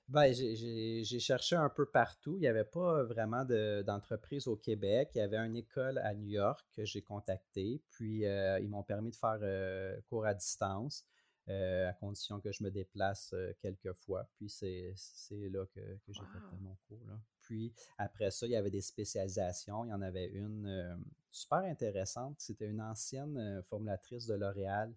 Ben, 0.08 0.32
j'ai 0.34 1.20
cherché 1.20 1.56
un 1.56 1.70
peu 1.70 1.88
partout. 1.88 2.36
Il 2.38 2.42
n'y 2.42 2.48
avait 2.48 2.64
pas 2.64 3.04
vraiment 3.04 3.44
d'entreprise 3.44 4.48
au 4.48 4.56
Québec. 4.56 5.10
Il 5.16 5.18
y 5.18 5.22
avait 5.22 5.38
une 5.38 5.56
école 5.56 5.98
à 6.00 6.14
New 6.14 6.28
York 6.28 6.64
que 6.74 6.86
j'ai 6.86 7.02
contactée. 7.02 7.82
Puis, 7.90 8.26
euh, 8.26 8.60
ils 8.60 8.70
m'ont 8.70 8.84
permis 8.84 9.10
de 9.10 9.16
faire 9.16 9.40
euh, 9.42 10.00
cours 10.08 10.28
à 10.28 10.36
distance, 10.36 11.06
euh, 11.50 11.90
à 11.90 11.94
condition 11.94 12.40
que 12.40 12.52
je 12.52 12.64
me 12.64 12.72
déplace 12.72 13.34
quelques 13.60 13.94
fois. 13.94 14.28
Puis, 14.36 14.50
c'est 14.50 14.96
là 15.32 15.66
que, 15.68 15.82
j'ai 16.08 16.22
fait 16.22 16.58
mon 16.62 16.76
cours. 16.88 17.00
Puis, 17.42 17.74
après 17.98 18.32
ça, 18.32 18.46
il 18.46 18.52
y 18.52 18.56
avait 18.56 18.72
des 18.72 18.82
spécialisations. 18.82 19.86
Il 19.86 19.90
y 19.90 19.94
en 19.94 20.02
avait 20.02 20.28
une 20.28 21.00
super 21.32 21.60
intéressante. 21.60 22.36
C'était 22.40 22.68
une 22.68 22.82
ancienne 22.82 23.62
formulatrice 23.64 24.26
de 24.26 24.36
L'Oréal 24.36 24.94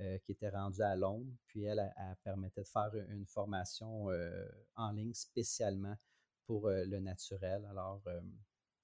euh, 0.00 0.16
qui 0.18 0.30
était 0.30 0.48
rendue 0.48 0.80
à 0.82 0.94
Londres. 0.94 1.26
Puis 1.48 1.64
elle, 1.64 1.80
elle, 1.80 2.16
permettait 2.22 2.62
de 2.62 2.68
faire 2.68 2.88
une 3.08 3.26
formation 3.26 4.08
euh, 4.12 4.48
en 4.76 4.92
ligne 4.92 5.12
spécialement 5.12 5.96
pour 6.44 6.68
euh, 6.68 6.84
le 6.84 7.00
naturel. 7.00 7.66
Alors, 7.68 8.04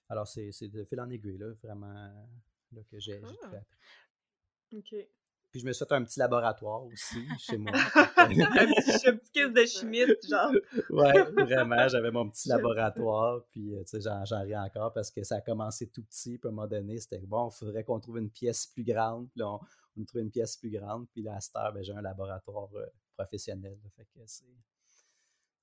alors 0.09 0.27
c'est 0.27 0.51
de 0.63 0.83
fil 0.83 1.01
en 1.01 1.09
aiguille, 1.11 1.39
là, 1.39 1.53
vraiment, 1.63 1.93
là, 2.73 2.83
que 2.91 2.99
j'ai 2.99 3.21
tout 3.21 3.37
ah! 3.45 3.47
appris. 3.47 3.65
OK. 4.73 5.09
Puis 5.55 5.61
je 5.61 5.67
me 5.69 5.73
suis 5.73 5.87
fait 5.87 5.95
un 5.95 6.03
petit 6.03 6.19
laboratoire 6.19 6.85
aussi 6.85 7.29
chez 7.39 7.57
moi. 7.59 7.71
un 8.17 8.27
petit, 8.27 8.43
un 9.09 9.17
petit 9.17 9.53
de 9.53 9.65
chimiste, 9.67 10.29
genre. 10.29 10.51
ouais, 10.91 11.23
vraiment, 11.31 11.87
j'avais 11.89 12.11
mon 12.11 12.29
petit 12.29 12.49
laboratoire. 12.49 13.45
Puis, 13.53 13.73
tu 13.89 14.01
sais, 14.01 14.01
j'en 14.01 14.43
ris 14.43 14.57
encore 14.57 14.93
parce 14.93 15.13
que 15.13 15.23
ça 15.23 15.37
a 15.37 15.41
commencé 15.43 15.87
tout 15.87 16.03
petit. 16.03 16.39
Puis 16.39 16.49
à 16.49 16.51
un 16.51 16.55
moment 16.55 16.67
donné, 16.67 16.99
c'était 16.99 17.21
bon, 17.21 17.51
il 17.51 17.57
faudrait 17.57 17.85
qu'on 17.85 18.01
trouve 18.01 18.19
une 18.19 18.31
pièce 18.31 18.67
plus 18.67 18.83
grande. 18.83 19.31
Puis 19.31 19.39
là, 19.39 19.61
on 19.97 20.03
a 20.03 20.05
trouvé 20.05 20.25
une 20.25 20.33
pièce 20.33 20.57
plus 20.57 20.71
grande. 20.71 21.07
Puis 21.13 21.23
là, 21.23 21.37
à 21.37 21.41
cette 21.41 21.55
heure, 21.55 21.73
ben, 21.73 21.85
j'ai 21.85 21.93
un 21.93 22.03
laboratoire 22.03 22.71
euh, 22.75 22.87
professionnel. 23.17 23.79
fait 23.97 24.07
que 24.07 24.27
c'est, 24.27 24.43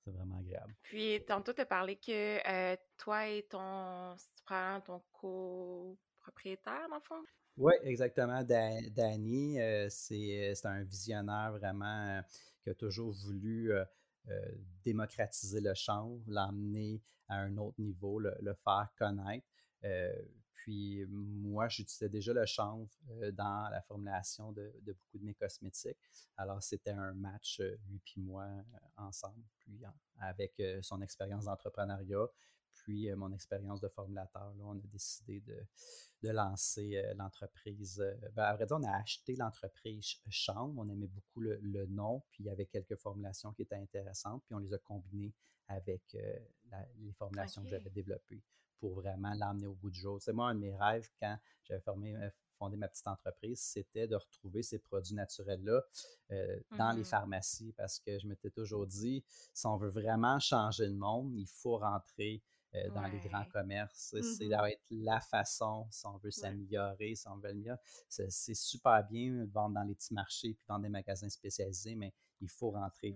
vraiment 0.05 0.38
agréable. 0.38 0.74
Puis, 0.83 1.21
tantôt, 1.27 1.51
tu 1.51 1.60
as 1.60 1.65
parlé 1.65 1.98
que 1.98 2.39
euh, 2.48 2.77
toi 2.98 3.27
et 3.27 3.43
ton, 3.43 4.15
ton 4.86 5.01
copropriétaire, 5.12 6.88
dans 6.89 6.95
le 6.95 7.01
fond? 7.01 7.21
Oui, 7.61 7.73
exactement. 7.83 8.41
Danny, 8.43 9.61
euh, 9.61 9.85
c'est, 9.87 10.65
un 10.65 10.81
visionnaire 10.81 11.51
vraiment 11.51 12.19
qui 12.63 12.71
a 12.71 12.73
toujours 12.73 13.11
voulu 13.11 13.71
démocratiser 14.83 15.61
le 15.61 15.75
champ, 15.75 16.19
l'emmener 16.25 17.03
à 17.29 17.35
un 17.35 17.55
autre 17.57 17.79
niveau, 17.79 18.19
le, 18.19 18.53
faire 18.63 18.89
connaître. 18.97 19.45
puis 20.55 21.05
moi, 21.07 21.67
j'utilisais 21.67 22.09
déjà 22.09 22.33
le 22.33 22.47
chanvre 22.47 22.89
dans 23.33 23.69
la 23.69 23.81
formulation 23.81 24.51
de, 24.51 24.73
beaucoup 24.83 25.19
de 25.19 25.23
mes 25.25 25.35
cosmétiques. 25.35 25.99
Alors, 26.37 26.63
c'était 26.63 26.89
un 26.89 27.13
match, 27.13 27.61
lui 27.87 27.99
puis 28.03 28.21
moi, 28.21 28.47
ensemble, 28.97 29.43
puis 29.59 29.83
avec 30.19 30.59
son 30.81 30.99
expérience 31.03 31.45
d'entrepreneuriat, 31.45 32.25
puis 32.83 33.13
mon 33.15 33.31
expérience 33.31 33.81
de 33.81 33.88
formulateur. 33.88 34.53
Là, 34.55 34.63
on 34.65 34.77
a 34.77 34.88
décidé 34.88 35.41
de, 35.41 35.57
de 36.23 36.29
lancer 36.29 37.01
l'entreprise. 37.15 38.03
Ben, 38.33 38.43
à 38.43 38.55
vrai 38.55 38.65
dire, 38.65 38.77
on 38.79 38.83
a 38.83 38.95
acheté 38.97 39.35
l'entreprise 39.35 40.15
Chambre. 40.29 40.75
On 40.77 40.89
aimait 40.89 41.07
beaucoup 41.07 41.41
le, 41.41 41.85
nom, 41.88 42.23
puis 42.31 42.43
il 42.43 42.47
y 42.47 42.50
avait 42.50 42.65
quelques 42.65 42.95
formulations 42.95 43.51
qui 43.53 43.63
étaient 43.63 43.75
intéressantes, 43.75 44.43
puis 44.45 44.55
on 44.55 44.59
les 44.59 44.73
a 44.73 44.77
combinées 44.77 45.33
avec 45.67 46.01
les 47.00 47.13
formulations 47.13 47.63
que 47.63 47.69
j'avais 47.69 47.89
développées 47.89 48.41
pour 48.81 48.95
vraiment 48.95 49.33
l'emmener 49.35 49.67
au 49.67 49.75
bout 49.75 49.91
du 49.91 50.00
jour. 50.00 50.21
C'est 50.21 50.33
moi 50.33 50.50
un 50.50 50.55
de 50.55 50.59
mes 50.59 50.75
rêves 50.75 51.07
quand 51.19 51.38
j'avais 51.63 51.81
fondé 51.81 52.77
ma 52.77 52.88
petite 52.88 53.07
entreprise, 53.07 53.59
c'était 53.59 54.07
de 54.07 54.15
retrouver 54.15 54.63
ces 54.63 54.79
produits 54.79 55.15
naturels-là 55.15 55.81
dans 56.77 56.91
les 56.91 57.01
mmh 57.01 57.05
pharmacies 57.05 57.73
parce 57.73 58.00
que 58.00 58.19
je 58.19 58.27
m'étais 58.27 58.50
toujours 58.50 58.85
dit, 58.85 59.23
si 59.53 59.65
on 59.67 59.77
veut 59.77 59.89
vraiment 59.89 60.39
changer 60.39 60.88
le 60.88 60.95
monde, 60.95 61.33
il 61.35 61.47
faut 61.47 61.77
rentrer 61.77 62.41
dans 62.93 63.07
les 63.07 63.19
grands 63.19 63.45
commerces. 63.45 64.13
Mmh 64.13 64.23
c'est 64.23 64.49
être 64.49 64.81
la 64.89 65.19
façon, 65.19 65.87
si 65.91 66.05
on 66.05 66.17
veut 66.17 66.31
s'améliorer, 66.31 67.15
si 67.15 67.27
on 67.27 67.37
veut 67.37 67.53
mieux. 67.53 67.75
C'est 68.07 68.53
super 68.53 69.03
bien 69.07 69.45
de 69.45 69.51
vendre 69.51 69.75
dans 69.75 69.83
les 69.83 69.95
petits 69.95 70.13
marchés 70.13 70.53
puis 70.53 70.65
dans 70.67 70.79
des 70.79 70.89
magasins 70.89 71.29
spécialisés, 71.29 71.95
mais 71.95 72.13
il 72.39 72.49
faut 72.49 72.71
rentrer 72.71 73.15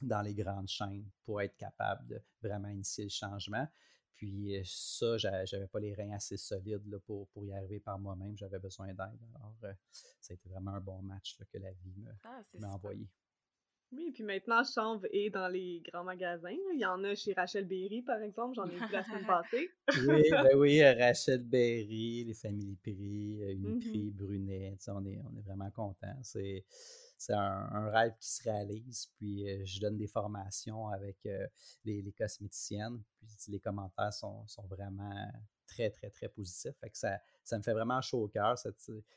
dans 0.00 0.22
les 0.22 0.34
grandes 0.34 0.68
chaînes 0.68 1.10
pour 1.24 1.40
être 1.42 1.56
capable 1.56 2.06
de 2.06 2.22
vraiment 2.42 2.68
initier 2.68 3.04
le 3.04 3.10
changement. 3.10 3.66
Puis 4.14 4.60
ça, 4.64 5.16
j'avais 5.16 5.68
pas 5.68 5.78
les 5.78 5.94
reins 5.94 6.12
assez 6.12 6.36
solides 6.36 6.86
là, 6.86 6.98
pour, 6.98 7.28
pour 7.28 7.44
y 7.44 7.52
arriver 7.52 7.78
par 7.78 7.98
moi-même. 8.00 8.36
J'avais 8.36 8.58
besoin 8.58 8.88
d'aide. 8.88 9.20
Alors, 9.36 9.54
ça 9.92 10.32
a 10.32 10.34
été 10.34 10.48
vraiment 10.48 10.72
un 10.72 10.80
bon 10.80 11.00
match 11.02 11.36
que 11.36 11.58
la 11.58 11.70
vie 11.72 11.94
m'a 11.98 12.10
ah, 12.24 12.74
envoyé. 12.74 13.08
Oui, 13.90 14.10
puis 14.12 14.22
maintenant, 14.22 14.62
Chanvre 14.64 15.06
est 15.12 15.30
dans 15.30 15.48
les 15.48 15.82
grands 15.90 16.04
magasins. 16.04 16.54
Il 16.74 16.80
y 16.80 16.84
en 16.84 17.02
a 17.04 17.14
chez 17.14 17.32
Rachel 17.32 17.64
Berry, 17.64 18.02
par 18.02 18.20
exemple. 18.20 18.54
J'en 18.54 18.66
ai 18.66 18.76
vu 18.76 18.92
la 18.92 19.02
semaine 19.02 19.26
passée. 19.26 19.70
oui, 20.06 20.22
ben 20.30 20.56
oui, 20.56 20.84
Rachel 20.84 21.42
Berry, 21.42 22.24
les 22.24 22.34
Familles 22.34 22.76
Prix, 22.76 23.40
Uniprix, 23.52 24.10
mmh 24.10 24.10
Brunet. 24.10 24.76
On 24.88 25.04
est, 25.06 25.20
on 25.24 25.36
est 25.36 25.42
vraiment 25.42 25.70
contents. 25.70 26.18
C'est 26.22 26.64
c'est 27.20 27.32
un, 27.32 27.90
rêve 27.90 28.12
qui 28.20 28.28
se 28.28 28.42
réalise. 28.44 29.10
Puis 29.16 29.46
je 29.66 29.80
donne 29.80 29.96
des 29.96 30.06
formations 30.06 30.88
avec 30.88 31.16
les, 31.84 32.14
cosméticiennes. 32.16 33.02
Puis 33.18 33.52
les 33.52 33.58
commentaires 33.58 34.12
sont, 34.12 34.46
sont, 34.46 34.66
vraiment 34.66 35.28
très, 35.68 35.90
très, 35.90 36.10
très 36.10 36.28
positifs. 36.28 36.76
Fait 36.80 36.90
que 36.90 36.98
ça, 36.98 37.20
ça 37.44 37.58
me 37.58 37.62
fait 37.62 37.72
vraiment 37.72 38.00
chaud 38.00 38.24
au 38.24 38.28
cœur. 38.28 38.56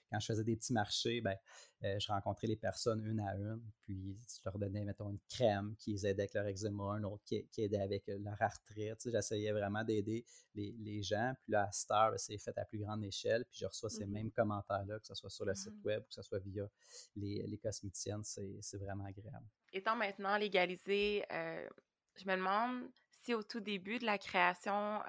Quand 0.10 0.20
je 0.20 0.25
faisais 0.25 0.43
des 0.43 0.55
petits 0.55 0.74
marchés, 0.74 1.22
ben, 1.22 1.36
euh, 1.84 2.00
je 2.00 2.08
rencontrais 2.08 2.48
les 2.48 2.55
personnes 2.55 3.03
une 3.05 3.20
à 3.20 3.36
une, 3.36 3.62
puis 3.84 4.17
je 4.27 4.39
leur 4.46 4.58
donnais, 4.58 4.84
mettons, 4.86 5.10
une 5.10 5.20
crème 5.29 5.75
qui 5.77 5.91
les 5.91 6.05
aidait 6.08 6.24
avec 6.24 6.34
leur 6.34 6.46
eczéma, 6.46 6.84
un 6.84 7.03
autre 7.03 7.24
qui, 7.25 7.46
aidait 7.58 7.81
avec 7.81 8.08
euh, 8.10 8.20
leur 8.20 8.39
arthrite. 8.41 9.10
J'essayais 9.10 9.51
vraiment 9.51 9.84
d'aider 9.84 10.25
les, 10.53 11.01
gens. 11.01 11.34
Puis 11.41 11.51
là, 11.51 11.70
à 11.70 11.93
heure, 11.93 12.12
ben, 12.12 12.17
c'est 12.17 12.38
fait 12.38 12.58
à 12.58 12.65
plus 12.65 12.79
grande 12.79 13.03
échelle, 13.03 13.46
puis 13.46 13.60
je 13.60 13.65
reçois 13.65 13.89
ces 13.89 14.05
mmh 14.05 14.12
mêmes 14.12 14.31
commentaires-là, 14.31 15.00
que 15.00 15.08
ce 15.08 15.15
soit 15.15 15.29
sur 15.29 15.46
le 15.46 15.55
site 15.55 15.74
mmh 15.74 15.86
web 15.86 16.03
ou 16.03 16.08
que 16.08 16.13
ce 16.13 16.22
soit 16.22 16.39
via 16.39 16.67
les, 17.15 17.46
les 17.48 17.58
cosméticiennes. 17.58 18.24
C'est 18.24 18.77
vraiment 18.77 19.05
agréable. 19.05 19.48
Étant 19.74 19.96
maintenant 19.96 20.38
légalisé, 20.38 21.25
euh, 21.31 21.67
je 22.15 22.25
me 22.27 22.36
demande 22.36 22.89
si 23.24 23.34
au 23.34 23.43
tout 23.43 23.60
début 23.60 24.00
de 24.00 24.05
la 24.05 24.17
création, 24.17 25.01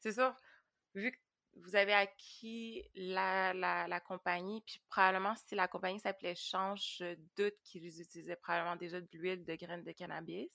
c'est 0.00 0.12
sûr, 0.12 0.34
vu 0.94 1.12
que 1.12 1.18
vous 1.56 1.76
avez 1.76 1.92
acquis 1.92 2.82
la, 2.94 3.54
la, 3.54 4.00
compagnie, 4.00 4.62
puis 4.66 4.80
probablement 4.88 5.34
si 5.46 5.54
la 5.54 5.68
compagnie 5.68 6.00
s'appelait 6.00 6.34
Change, 6.34 6.96
je 6.98 7.14
doute 7.36 7.54
qu'ils 7.62 8.00
utilisaient 8.00 8.36
probablement 8.36 8.76
déjà 8.76 9.00
de 9.00 9.08
l'huile 9.12 9.44
de 9.44 9.54
graines 9.54 9.84
de 9.84 9.92
cannabis. 9.92 10.52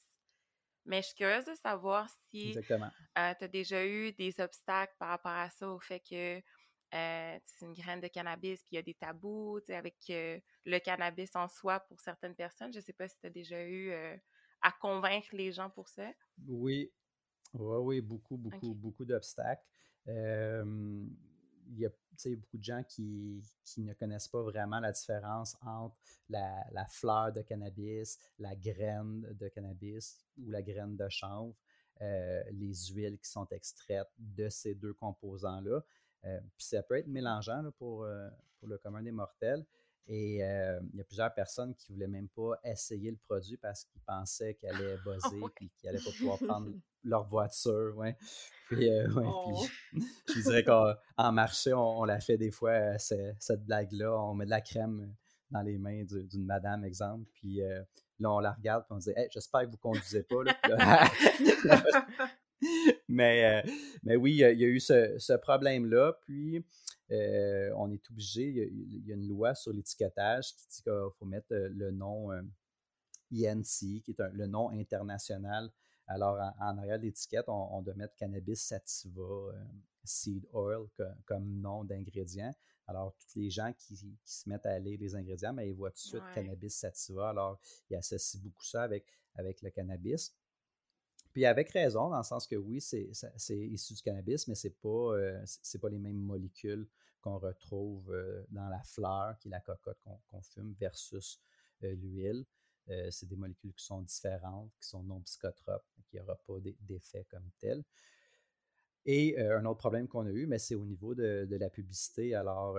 Mais 0.86 1.02
je 1.02 1.08
suis 1.08 1.16
curieuse 1.16 1.46
de 1.46 1.56
savoir 1.56 2.10
si 2.30 2.58
euh, 2.58 3.34
tu 3.38 3.44
as 3.44 3.48
déjà 3.48 3.86
eu 3.86 4.12
des 4.14 4.40
obstacles 4.40 4.94
par 4.98 5.10
rapport 5.10 5.32
à 5.32 5.50
ça, 5.50 5.70
au 5.70 5.80
fait 5.80 6.00
que 6.00 6.42
euh, 6.96 7.40
c'est 7.46 7.66
une 7.66 7.74
graine 7.74 8.02
de 8.02 8.08
cannabis, 8.08 8.60
puis 8.64 8.74
il 8.74 8.76
y 8.76 8.80
a 8.80 8.82
des 8.82 8.96
tabous 8.96 9.60
avec 9.70 9.98
euh, 10.10 10.40
le 10.66 10.80
cannabis 10.80 11.36
en 11.36 11.48
soi 11.48 11.80
pour 11.82 12.00
certaines 12.00 12.36
personnes. 12.36 12.74
Je 12.74 12.80
ne 12.80 12.84
sais 12.84 12.94
pas 12.94 13.08
si 13.08 13.18
tu 13.20 13.28
as 13.28 13.30
déjà 13.30 13.64
eu 13.64 13.94
à 14.62 14.72
convaincre 14.72 15.30
les 15.34 15.52
gens 15.52 15.70
pour 15.70 15.88
ça. 15.88 16.12
Oui, 16.48 16.92
oui, 17.54 17.78
oui, 17.78 18.02
beaucoup, 18.02 18.38
beaucoup, 18.38 18.74
beaucoup 18.74 19.06
d'obstacles 19.06 19.64
il 20.08 21.78
y 21.78 21.86
a 21.86 21.90
beaucoup 22.36 22.58
de 22.58 22.64
gens 22.64 22.84
qui, 22.84 23.42
ne 23.78 23.94
connaissent 23.94 24.28
pas 24.28 24.42
vraiment 24.42 24.80
la 24.80 24.92
différence 24.92 25.58
entre 25.66 25.96
la, 26.30 26.86
fleur 26.90 27.32
de 27.32 27.42
cannabis, 27.42 28.18
la 28.40 28.56
graine 28.56 29.22
de 29.40 29.48
cannabis 29.48 30.20
ou 30.38 30.50
la 30.50 30.62
graine 30.62 30.96
de 30.98 31.08
chanvre, 31.10 31.56
les 32.00 32.74
huiles 32.92 33.18
qui 33.20 33.30
sont 33.30 33.48
extraites 33.52 34.10
de 34.18 34.50
ces 34.50 34.76
deux 34.76 34.94
composants-là. 34.94 35.82
puis 36.22 36.66
ça 36.66 36.84
peut 36.84 36.98
être 36.98 37.08
mélangeant 37.08 37.64
pour, 37.78 38.06
pour 38.60 38.68
le 38.68 38.78
commun 38.78 39.02
des 39.02 39.12
mortels. 39.12 39.66
Et 40.12 40.38
il 40.38 40.98
y 40.98 41.02
a 41.02 41.04
plusieurs 41.04 41.32
personnes 41.36 41.76
qui 41.76 41.92
ne 41.92 41.96
voulaient 41.96 42.08
même 42.08 42.30
pas 42.30 42.60
essayer 42.64 43.12
le 43.12 43.18
produit 43.18 43.58
parce 43.58 43.86
qu'ils 43.86 44.02
pensaient 44.02 44.56
qu'elle 44.56 44.76
allait 44.76 44.98
ah 45.06 45.30
buzzer 45.30 45.38
et 45.62 45.70
qu'ils 45.70 45.86
n'allaient 45.86 46.04
pas 46.04 46.12
pouvoir 46.18 46.40
prendre 46.40 46.72
leur 47.04 47.28
voiture. 47.28 47.94
Ouais. 47.96 48.18
Puis, 48.68 48.90
oh. 49.16 49.64
je 50.28 50.42
dirais 50.42 50.64
qu'en 50.64 51.32
marché, 51.32 51.74
on, 51.74 52.06
la 52.06 52.20
fait 52.20 52.38
des 52.38 52.50
fois, 52.50 52.98
cette 52.98 53.64
blague-là. 53.66 54.20
On 54.20 54.34
met 54.34 54.46
de 54.46 54.50
la 54.50 54.62
crème 54.62 55.14
dans 55.52 55.62
les 55.62 55.78
mains 55.78 56.04
d'une 56.04 56.46
madame, 56.46 56.84
exemple. 56.86 57.30
Puis 57.36 57.60
là, 58.18 58.32
on 58.32 58.40
la 58.40 58.54
regarde 58.54 58.86
et 58.90 58.94
on 58.94 58.98
dit 58.98 59.12
J'espère 59.32 59.62
que 59.62 59.68
vous 59.68 59.74
ne 59.74 59.78
conduisez 59.78 60.24
pas. 60.24 60.42
mais, 63.08 63.64
mais 64.02 64.16
oui, 64.16 64.32
il 64.32 64.40
y, 64.40 64.44
a, 64.44 64.68
eu 64.68 64.80
ce 64.80 65.38
problème-là. 65.38 66.14
Puis, 66.22 66.66
euh, 67.12 67.72
on 67.76 67.92
est 67.92 68.10
obligé, 68.12 68.48
il 68.48 69.08
y, 69.08 69.12
a, 69.12 69.16
une 69.16 69.28
loi 69.28 69.56
sur 69.56 69.74
l'étiquetage 69.74 70.56
qui 70.56 70.68
dit 70.68 70.84
qu'il 70.84 71.10
faut 71.18 71.26
mettre 71.26 71.52
euh, 71.54 71.70
le 71.70 71.92
nom 71.92 72.32
INC, 73.32 73.84
euh, 73.84 74.00
qui 74.04 74.12
est 74.12 74.20
le 74.34 74.46
nom 74.46 74.70
international. 74.70 75.72
Alors, 76.08 76.38
en, 76.60 76.78
arrière 76.78 77.00
de 77.00 77.06
l'étiquette, 77.06 77.46
on, 77.48 77.82
doit 77.82 77.96
mettre 77.96 78.16
cannabis 78.16 78.62
sativa 78.62 79.54
seed 80.04 80.46
oil 80.54 80.88
comme 81.26 81.62
nom 81.62 81.84
d'ingrédient. 81.84 82.52
Alors, 82.88 83.14
tous 83.32 83.40
les 83.40 83.52
gens 83.52 83.72
qui, 83.74 83.96
se 84.26 84.50
mettent 84.50 84.66
à 84.66 84.80
lire 84.80 84.98
les 85.00 85.16
ingrédients, 85.16 85.54
mais 85.54 85.66
ben, 85.66 85.70
ils 85.70 85.76
voient 85.76 85.92
tout 85.92 85.98
de 85.98 86.08
suite 86.08 86.24
cannabis 86.34 86.76
sativa. 86.76 87.30
Alors, 87.30 87.60
ils 87.90 87.96
associent 87.96 88.42
beaucoup 88.42 88.64
ça 88.64 88.82
avec, 88.82 89.06
avec 89.36 89.62
le 89.62 89.70
cannabis. 89.70 90.34
Puis 91.32 91.46
avec 91.46 91.70
raison, 91.72 92.10
dans 92.10 92.18
le 92.18 92.24
sens 92.24 92.48
que 92.48 92.56
oui, 92.56 92.82
c'est 92.82 93.12
issu 93.50 93.94
du 93.94 94.02
cannabis, 94.02 94.48
mais 94.48 94.56
ce 94.56 94.68
n'est 94.68 94.74
pas, 94.74 95.16
euh, 95.16 95.46
pas 95.82 95.90
les 95.90 96.00
mêmes 96.00 96.22
molécules 96.22 96.88
qu'on 97.22 97.38
retrouve 97.38 98.12
euh, 98.12 98.44
dans 98.50 98.68
la 98.70 98.82
fleur, 98.84 99.38
qui 99.40 99.50
est 99.50 99.52
la 99.52 99.60
cocotte 99.60 100.00
qu'on 100.28 100.42
fume, 100.42 100.74
versus 100.80 101.40
euh, 101.84 101.94
l'huile. 101.96 102.46
c'est 103.12 103.28
des 103.28 103.36
molécules 103.36 103.74
qui 103.74 103.86
sont 103.86 104.02
différentes, 104.02 104.72
qui 104.80 104.88
sont 104.88 105.04
non 105.04 105.22
psychotropes, 105.22 105.86
qui 106.10 106.18
n'aura 106.18 106.36
pas 106.36 106.56
d'effet 106.82 107.26
comme 107.30 107.48
tel. 107.60 107.84
Et 109.06 109.40
un 109.40 109.66
autre 109.66 109.80
problème 109.80 110.08
qu'on 110.08 110.26
a 110.26 110.32
eu, 110.32 110.46
mais 110.46 110.60
c'est 110.60 110.76
au 110.76 110.86
niveau 110.86 111.16
de, 111.16 111.48
la 111.50 111.70
publicité. 111.70 112.36
Alors, 112.36 112.78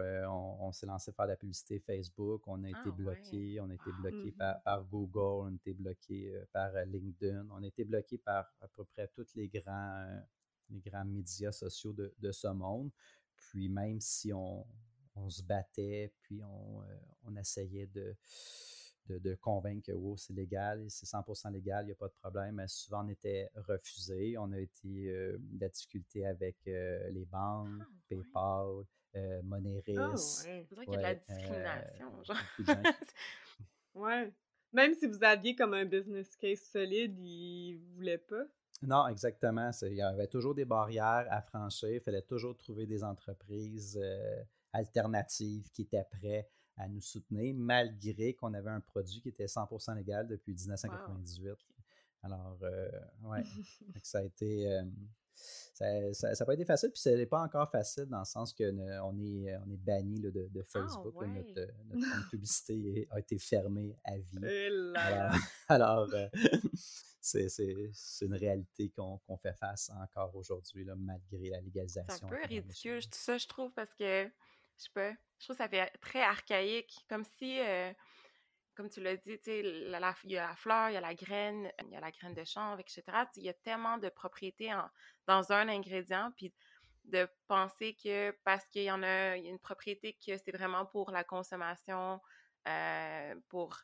on, 0.61 0.71
s'est 0.73 0.87
lancé 0.87 1.13
faire 1.13 1.25
de 1.25 1.31
la 1.31 1.37
publicité 1.37 1.81
Facebook, 1.81 2.47
on 2.47 2.63
a 2.63 2.69
été 2.69 2.79
ah, 2.85 2.91
bloqué, 2.91 3.61
on 3.61 3.71
a 3.71 3.75
été 3.75 3.85
ah, 3.87 4.01
bloqué 4.01 4.31
mmh 4.31 4.61
par, 4.65 4.85
Google, 4.85 5.19
on 5.19 5.47
a 5.47 5.55
été 5.55 5.73
bloqué 5.73 6.41
par 6.53 6.73
LinkedIn, 6.87 7.49
on 7.51 7.63
a 7.63 7.67
été 7.67 7.85
bloqué 7.85 8.19
par 8.19 8.53
à 8.61 8.69
peu 8.69 8.85
près 8.85 9.09
tous 9.09 9.35
les 9.35 9.49
grands, 9.49 10.23
les 10.69 10.81
grands 10.81 11.05
médias 11.05 11.53
sociaux 11.53 11.95
de, 11.95 12.33
ce 12.33 12.49
monde. 12.49 12.91
Puis 13.37 13.69
même 13.69 14.01
si 14.01 14.33
on, 14.33 14.67
se 15.29 15.43
battait, 15.43 16.13
puis 16.23 16.41
on 16.43 17.37
essayait 17.37 17.87
de 17.87 18.15
de, 19.19 19.35
convaincre 19.35 19.87
que 19.87 20.17
c'est 20.17 20.33
légal, 20.33 20.85
c'est 20.89 21.07
100% 21.07 21.53
légal, 21.53 21.85
il 21.85 21.87
n'y 21.87 21.93
a 21.93 21.97
pas 21.97 22.09
de 22.09 22.15
problème. 22.15 22.63
Souvent, 22.69 23.05
on 23.05 23.09
était 23.09 23.51
refusé. 23.55 24.37
On 24.39 24.53
a 24.53 24.59
été 24.59 25.09
euh, 25.09 25.39
la 25.59 25.69
difficulté 25.69 26.27
avec 26.27 26.57
euh, 26.67 27.11
les 27.11 27.25
banques, 27.25 27.69
ah, 27.81 27.87
PayPal, 28.09 28.85
euh, 29.17 29.43
Moneris. 29.43 29.97
Ah, 29.97 30.11
ouais. 30.11 30.17
C'est 30.17 30.75
vrai 30.75 30.85
qu'il 30.85 30.95
y 30.95 30.97
a 30.97 30.99
de 30.99 31.03
la 31.03 31.15
discrimination. 31.15 32.25
genre. 32.25 32.37
ouais. 33.95 34.33
Même 34.73 34.95
si 34.95 35.07
vous 35.07 35.25
aviez 35.25 35.57
comme 35.57 35.75
un 35.75 35.85
business 35.85 36.37
case 36.37 36.61
solide, 36.61 37.19
ils 37.19 37.81
ne 37.81 37.95
voulaient 37.97 38.19
pas? 38.19 38.45
Non, 38.83 39.09
exactement. 39.09 39.71
Il 39.83 39.95
y 39.95 40.03
avait 40.03 40.29
toujours 40.29 40.55
des 40.55 40.65
barrières 40.65 41.27
à 41.29 41.43
franchir. 41.43 41.91
Il 41.91 42.01
fallait 42.01 42.23
toujours 42.23 42.57
trouver 42.57 42.87
des 42.87 43.03
entreprises 43.03 44.01
alternatives 44.73 45.69
qui 45.73 45.83
étaient 45.83 46.07
prêtes 46.11 46.51
à 46.81 46.89
nous 46.89 47.01
soutenir, 47.01 47.55
malgré 47.55 48.35
qu'on 48.35 48.55
avait 48.55 48.71
un 48.71 48.81
produit 48.81 49.21
qui 49.21 49.29
était 49.29 49.45
100% 49.45 49.95
légal 49.97 50.27
depuis 50.27 50.53
1998. 50.55 51.57
Alors, 52.23 52.59
euh, 52.63 52.91
ouais, 53.23 53.43
ça 54.03 54.19
a 54.19 54.23
été, 54.23 54.73
euh, 54.73 54.83
ça, 55.35 56.15
ça, 56.15 56.35
ça, 56.35 56.45
pas 56.45 56.55
été 56.55 56.65
facile, 56.65 56.91
puis 56.91 57.01
ce 57.01 57.11
n'est 57.11 57.27
pas 57.27 57.43
encore 57.43 57.71
facile 57.71 58.07
dans 58.07 58.21
le 58.21 58.25
sens 58.25 58.53
que 58.53 58.65
on 59.03 59.19
est, 59.19 59.57
on 59.57 59.71
est 59.71 59.77
banni 59.77 60.21
de, 60.21 60.31
de, 60.31 60.51
ah, 60.57 60.65
Facebook. 60.65 61.15
notre, 61.15 61.69
notre 61.93 62.31
publicité 62.31 63.09
a 63.11 63.19
été 63.19 63.39
fermée 63.39 63.97
à 64.05 64.17
vie. 64.17 64.39
Eh 64.43 64.69
alors, 64.97 65.35
alors 65.69 66.09
c'est 67.21 68.23
une 68.23 68.35
réalité 68.35 68.91
qu'on 68.91 69.37
fait 69.37 69.55
face 69.55 69.91
encore 70.03 70.35
aujourd'hui, 70.35 70.87
malgré 70.97 71.51
la 71.51 71.61
légalisation. 71.61 72.15
C'est 72.19 72.25
un 72.25 72.29
peu 72.29 72.47
ridicule, 72.47 73.03
tout 73.03 73.11
ça, 73.13 73.39
je 73.39 73.47
trouve, 73.47 73.73
parce 73.73 73.95
que, 73.95 74.31
je 74.81 75.01
sais 75.01 75.17
je 75.39 75.47
trouve 75.47 75.57
que 75.57 75.63
ça 75.63 75.69
fait 75.69 75.91
très 76.01 76.23
archaïque, 76.23 77.05
comme 77.09 77.25
si 77.25 77.61
comme 78.81 78.89
tu 78.89 79.03
l'as 79.03 79.17
dit, 79.17 79.39
il 79.47 79.91
y 79.91 79.95
a 80.39 80.47
la 80.47 80.57
fleur, 80.57 80.89
il 80.89 80.95
y 80.95 80.97
a 80.97 81.03
la 81.03 81.15
graine, 81.15 81.71
il 81.83 81.91
y 81.91 81.97
a 81.97 82.01
la 82.01 82.11
graine 82.11 82.33
de 82.33 82.45
chanvre, 82.45 82.81
etc. 82.81 83.03
Il 83.37 83.43
y 83.43 83.49
a 83.51 83.53
tellement 83.53 83.99
de 83.99 84.09
propriétés 84.09 84.73
dans 85.27 85.53
un 85.53 85.69
ingrédient, 85.69 86.33
puis 86.37 86.55
de 87.05 87.29
penser 87.47 87.95
que 88.03 88.31
parce 88.45 88.67
qu'il 88.69 88.85
y 88.85 88.91
en 88.91 89.03
a, 89.03 89.37
une 89.37 89.59
propriété 89.59 90.15
que 90.15 90.37
c'est 90.39 90.53
vraiment 90.53 90.87
pour 90.87 91.11
la 91.11 91.25
consommation, 91.25 92.21
euh, 92.69 93.35
pour 93.49 93.77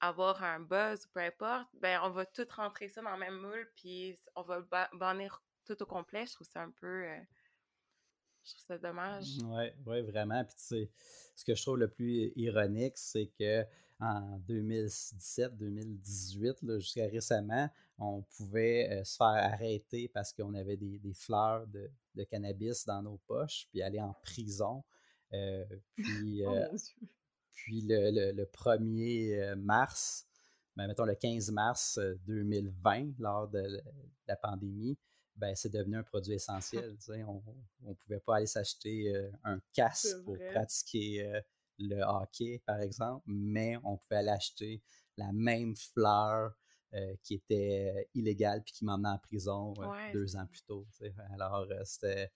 avoir 0.00 0.42
un 0.42 0.58
buzz, 0.58 1.06
peu 1.12 1.20
importe, 1.20 1.68
ben 1.74 2.00
on 2.02 2.10
va 2.10 2.24
tout 2.26 2.46
rentrer 2.56 2.88
ça 2.88 3.02
dans 3.02 3.12
le 3.12 3.18
même 3.18 3.36
moule, 3.36 3.70
puis 3.76 4.16
on 4.34 4.42
va 4.42 4.62
bannir 4.94 5.42
tout 5.64 5.80
au 5.82 5.86
complet. 5.86 6.26
Je 6.26 6.32
trouve 6.32 6.48
ça 6.48 6.62
un 6.62 6.70
peu... 6.70 7.04
Euh, 7.04 7.20
je 8.44 8.52
trouve 8.52 8.64
ça 8.66 8.78
dommage. 8.78 9.38
Oui, 9.44 9.64
ouais, 9.86 10.02
vraiment. 10.02 10.44
Puis 10.44 10.54
tu 10.56 10.62
sais, 10.62 10.90
ce 11.36 11.44
que 11.44 11.54
je 11.54 11.62
trouve 11.62 11.78
le 11.78 11.88
plus 11.88 12.32
ironique, 12.36 12.96
c'est 12.96 13.30
que 13.38 13.64
en 14.00 14.40
2017-2018, 14.48 16.78
jusqu'à 16.78 17.06
récemment, 17.06 17.68
on 17.98 18.22
pouvait 18.22 18.88
euh, 18.90 19.04
se 19.04 19.16
faire 19.16 19.26
arrêter 19.26 20.08
parce 20.08 20.32
qu'on 20.32 20.54
avait 20.54 20.78
des, 20.78 21.12
fleurs 21.12 21.66
de, 21.66 21.90
cannabis 22.24 22.86
dans 22.86 23.02
nos 23.02 23.18
poches, 23.26 23.68
puis 23.70 23.82
aller 23.82 24.00
en 24.00 24.14
prison. 24.22 24.82
Euh, 25.34 25.66
puis, 25.96 26.42
oh 26.46 26.54
euh, 26.54 26.66
puis 27.52 27.82
le, 27.82 28.42
1er 28.44 29.54
mars, 29.56 30.26
ben, 30.76 30.86
mettons 30.86 31.04
le 31.04 31.14
15 31.14 31.50
mars 31.50 32.00
2020, 32.26 33.18
lors 33.18 33.48
de 33.48 33.82
la 34.26 34.36
pandémie, 34.36 34.96
ben, 35.40 35.54
c'est 35.56 35.72
devenu 35.72 35.96
un 35.96 36.02
produit 36.02 36.32
essentiel. 36.34 36.96
on 37.26 37.42
ne 37.82 37.94
pouvait 37.94 38.20
pas 38.20 38.36
aller 38.36 38.46
s'acheter 38.46 39.12
un 39.44 39.58
casque 39.72 40.22
pour 40.24 40.36
pratiquer 40.52 41.42
le 41.78 42.02
hockey, 42.02 42.62
par 42.66 42.80
exemple, 42.80 43.24
mais 43.26 43.76
on 43.84 43.96
pouvait 43.96 44.16
aller 44.16 44.30
acheter 44.30 44.82
la 45.16 45.32
même 45.32 45.74
fleur 45.76 46.54
euh, 46.94 47.14
qui 47.22 47.34
était 47.34 48.08
illégale 48.14 48.62
puis 48.62 48.72
qui 48.72 48.84
m'emmenait 48.84 49.10
en 49.10 49.18
prison 49.18 49.74
euh, 49.78 50.12
deux 50.12 50.36
ans 50.36 50.46
plus 50.46 50.62
tôt. 50.62 50.86
Alors, 51.30 51.66
euh, 51.70 51.82
c'était, 51.84 52.32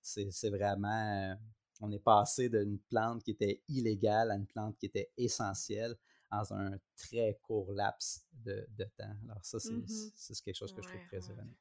c'est, 0.00 0.50
vraiment. 0.50 1.36
on 1.80 1.92
est 1.92 1.98
passé 1.98 2.48
d'une 2.48 2.78
plante 2.78 3.22
qui 3.22 3.32
était 3.32 3.62
illégale 3.68 4.30
à 4.30 4.36
une 4.36 4.46
plante 4.46 4.78
qui 4.78 4.86
était 4.86 5.10
essentielle 5.16 5.94
dans 6.30 6.54
un 6.54 6.78
très 6.96 7.38
court 7.42 7.70
laps 7.72 8.26
de, 8.32 8.66
temps. 8.96 9.16
Alors, 9.24 9.44
ça, 9.44 9.58
c'est, 9.58 9.72
mmh 9.72 10.34
quelque 10.44 10.56
chose 10.56 10.72
que 10.72 10.82
je 10.82 10.88
trouve 10.88 11.06
très 11.08 11.20
ironique. 11.20 11.58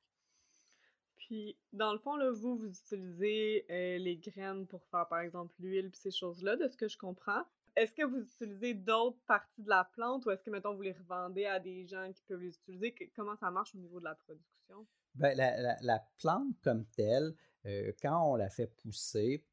Puis, 1.28 1.58
dans 1.74 1.92
le 1.92 2.00
fond, 2.00 2.16
là, 2.16 2.32
vous, 2.32 2.56
vous 2.56 2.70
utilisez 2.70 3.66
euh, 3.70 3.98
les 3.98 4.16
graines 4.16 4.66
pour 4.66 4.82
faire, 4.86 5.06
par 5.10 5.20
exemple, 5.20 5.54
l'huile 5.60 5.90
puis 5.92 6.00
ces 6.00 6.12
choses-là, 6.12 6.56
de 6.56 6.70
ce 6.70 6.78
que 6.78 6.88
je 6.88 6.98
comprends. 6.98 7.44
Est-ce 7.76 7.92
que 7.92 8.04
vous 8.04 8.22
utilisez 8.22 8.74
d'autres 8.74 9.20
parties 9.28 9.62
de 9.62 9.68
la 9.68 9.84
plante 9.84 10.26
ou 10.26 10.32
est-ce 10.32 10.42
que, 10.42 10.50
mettons, 10.50 10.74
vous 10.74 10.84
les 10.84 10.94
revendez 10.94 11.44
à 11.46 11.60
des 11.60 11.86
gens 11.86 12.10
qui 12.14 12.24
peuvent 12.24 12.40
les 12.40 12.56
utiliser? 12.56 12.96
Comment 13.14 13.36
ça 13.36 13.52
marche 13.52 13.76
au 13.76 13.78
niveau 13.78 14.00
de 14.00 14.06
la 14.06 14.16
production? 14.16 14.88
Bien, 15.16 15.34
la, 15.36 16.00
plante 16.18 16.56
comme 16.64 16.86
telle, 16.96 17.36
euh, 17.66 17.92
quand 18.02 18.32
on 18.32 18.38
la 18.38 18.50
fait 18.50 18.68
pousser, 18.68 19.44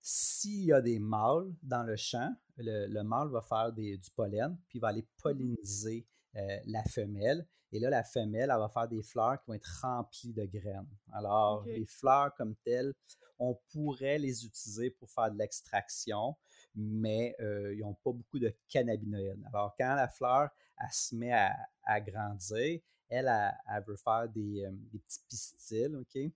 s'il 0.00 0.66
y 0.66 0.72
a 0.74 0.82
des 0.82 0.98
mâles 0.98 1.54
dans 1.62 1.84
le 1.84 1.96
champ, 1.96 2.36
le, 2.58 3.02
mâle 3.02 3.28
va 3.28 3.40
faire 3.40 3.72
du 3.72 4.10
pollen, 4.14 4.58
puis 4.68 4.78
il 4.78 4.80
va 4.82 4.88
aller 4.88 5.00
mmh 5.00 5.22
polliniser 5.22 6.06
euh, 6.36 6.58
la 6.66 6.82
femelle. 6.84 7.46
Et 7.74 7.80
là, 7.80 7.90
la 7.90 8.04
femelle, 8.04 8.50
elle 8.52 8.58
va 8.58 8.68
faire 8.68 8.86
des 8.86 9.02
fleurs 9.02 9.36
qui 9.40 9.48
vont 9.48 9.54
être 9.54 9.80
remplies 9.82 10.32
de 10.32 10.44
graines. 10.44 10.86
Alors, 11.12 11.64
les 11.64 11.86
fleurs 11.86 12.32
comme 12.36 12.54
telles, 12.64 12.94
on 13.36 13.58
pourrait 13.72 14.16
les 14.16 14.46
utiliser 14.46 14.90
pour 14.90 15.10
faire 15.10 15.32
de 15.32 15.36
l'extraction, 15.36 16.36
mais 16.76 17.34
euh, 17.40 17.74
ils 17.74 17.80
n'ont 17.80 17.94
pas 17.94 18.12
beaucoup 18.12 18.38
de 18.38 18.54
cannabinoïdes. 18.68 19.44
Alors, 19.52 19.74
quand 19.76 19.92
la 19.96 20.06
fleur, 20.06 20.50
elle 20.78 20.92
se 20.92 21.16
met 21.16 21.32
à, 21.32 22.00
grandir, 22.00 22.80
elle, 23.08 23.28
elle, 23.68 23.84
veut 23.84 23.96
faire 23.96 24.28
des, 24.28 24.64
euh, 24.64 24.70
petits 24.92 25.20
pistils, 25.28 25.96
OK? 25.96 26.32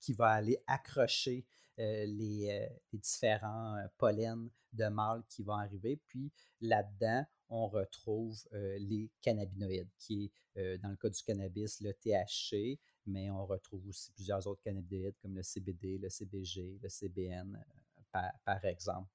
Qui 0.00 0.12
va 0.12 0.32
aller 0.32 0.62
accrocher 0.66 1.46
euh, 1.78 2.04
les, 2.04 2.68
différents 2.92 3.82
pollens 3.96 4.50
de 4.74 4.84
mâles 4.88 5.22
qui 5.30 5.42
vont 5.42 5.56
arriver. 5.56 5.98
Puis 6.08 6.30
là-dedans, 6.60 7.24
on 7.52 7.68
retrouve 7.68 8.42
les 8.52 9.10
cannabinoïdes, 9.20 9.90
qui 9.98 10.32
est, 10.56 10.78
dans 10.78 10.88
le 10.88 10.96
cas 10.96 11.10
du 11.10 11.22
cannabis, 11.22 11.80
le 11.80 11.92
THC, 11.92 12.80
mais 13.06 13.30
on 13.30 13.44
retrouve 13.44 13.86
aussi 13.88 14.10
plusieurs 14.12 14.46
autres 14.46 14.62
cannabinoïdes 14.62 15.16
comme 15.20 15.34
le 15.34 15.42
CBD, 15.42 15.98
le 15.98 16.08
CBG, 16.08 16.78
le 16.82 16.88
CBN, 16.88 17.62
par, 18.10 18.64
exemple. 18.64 19.10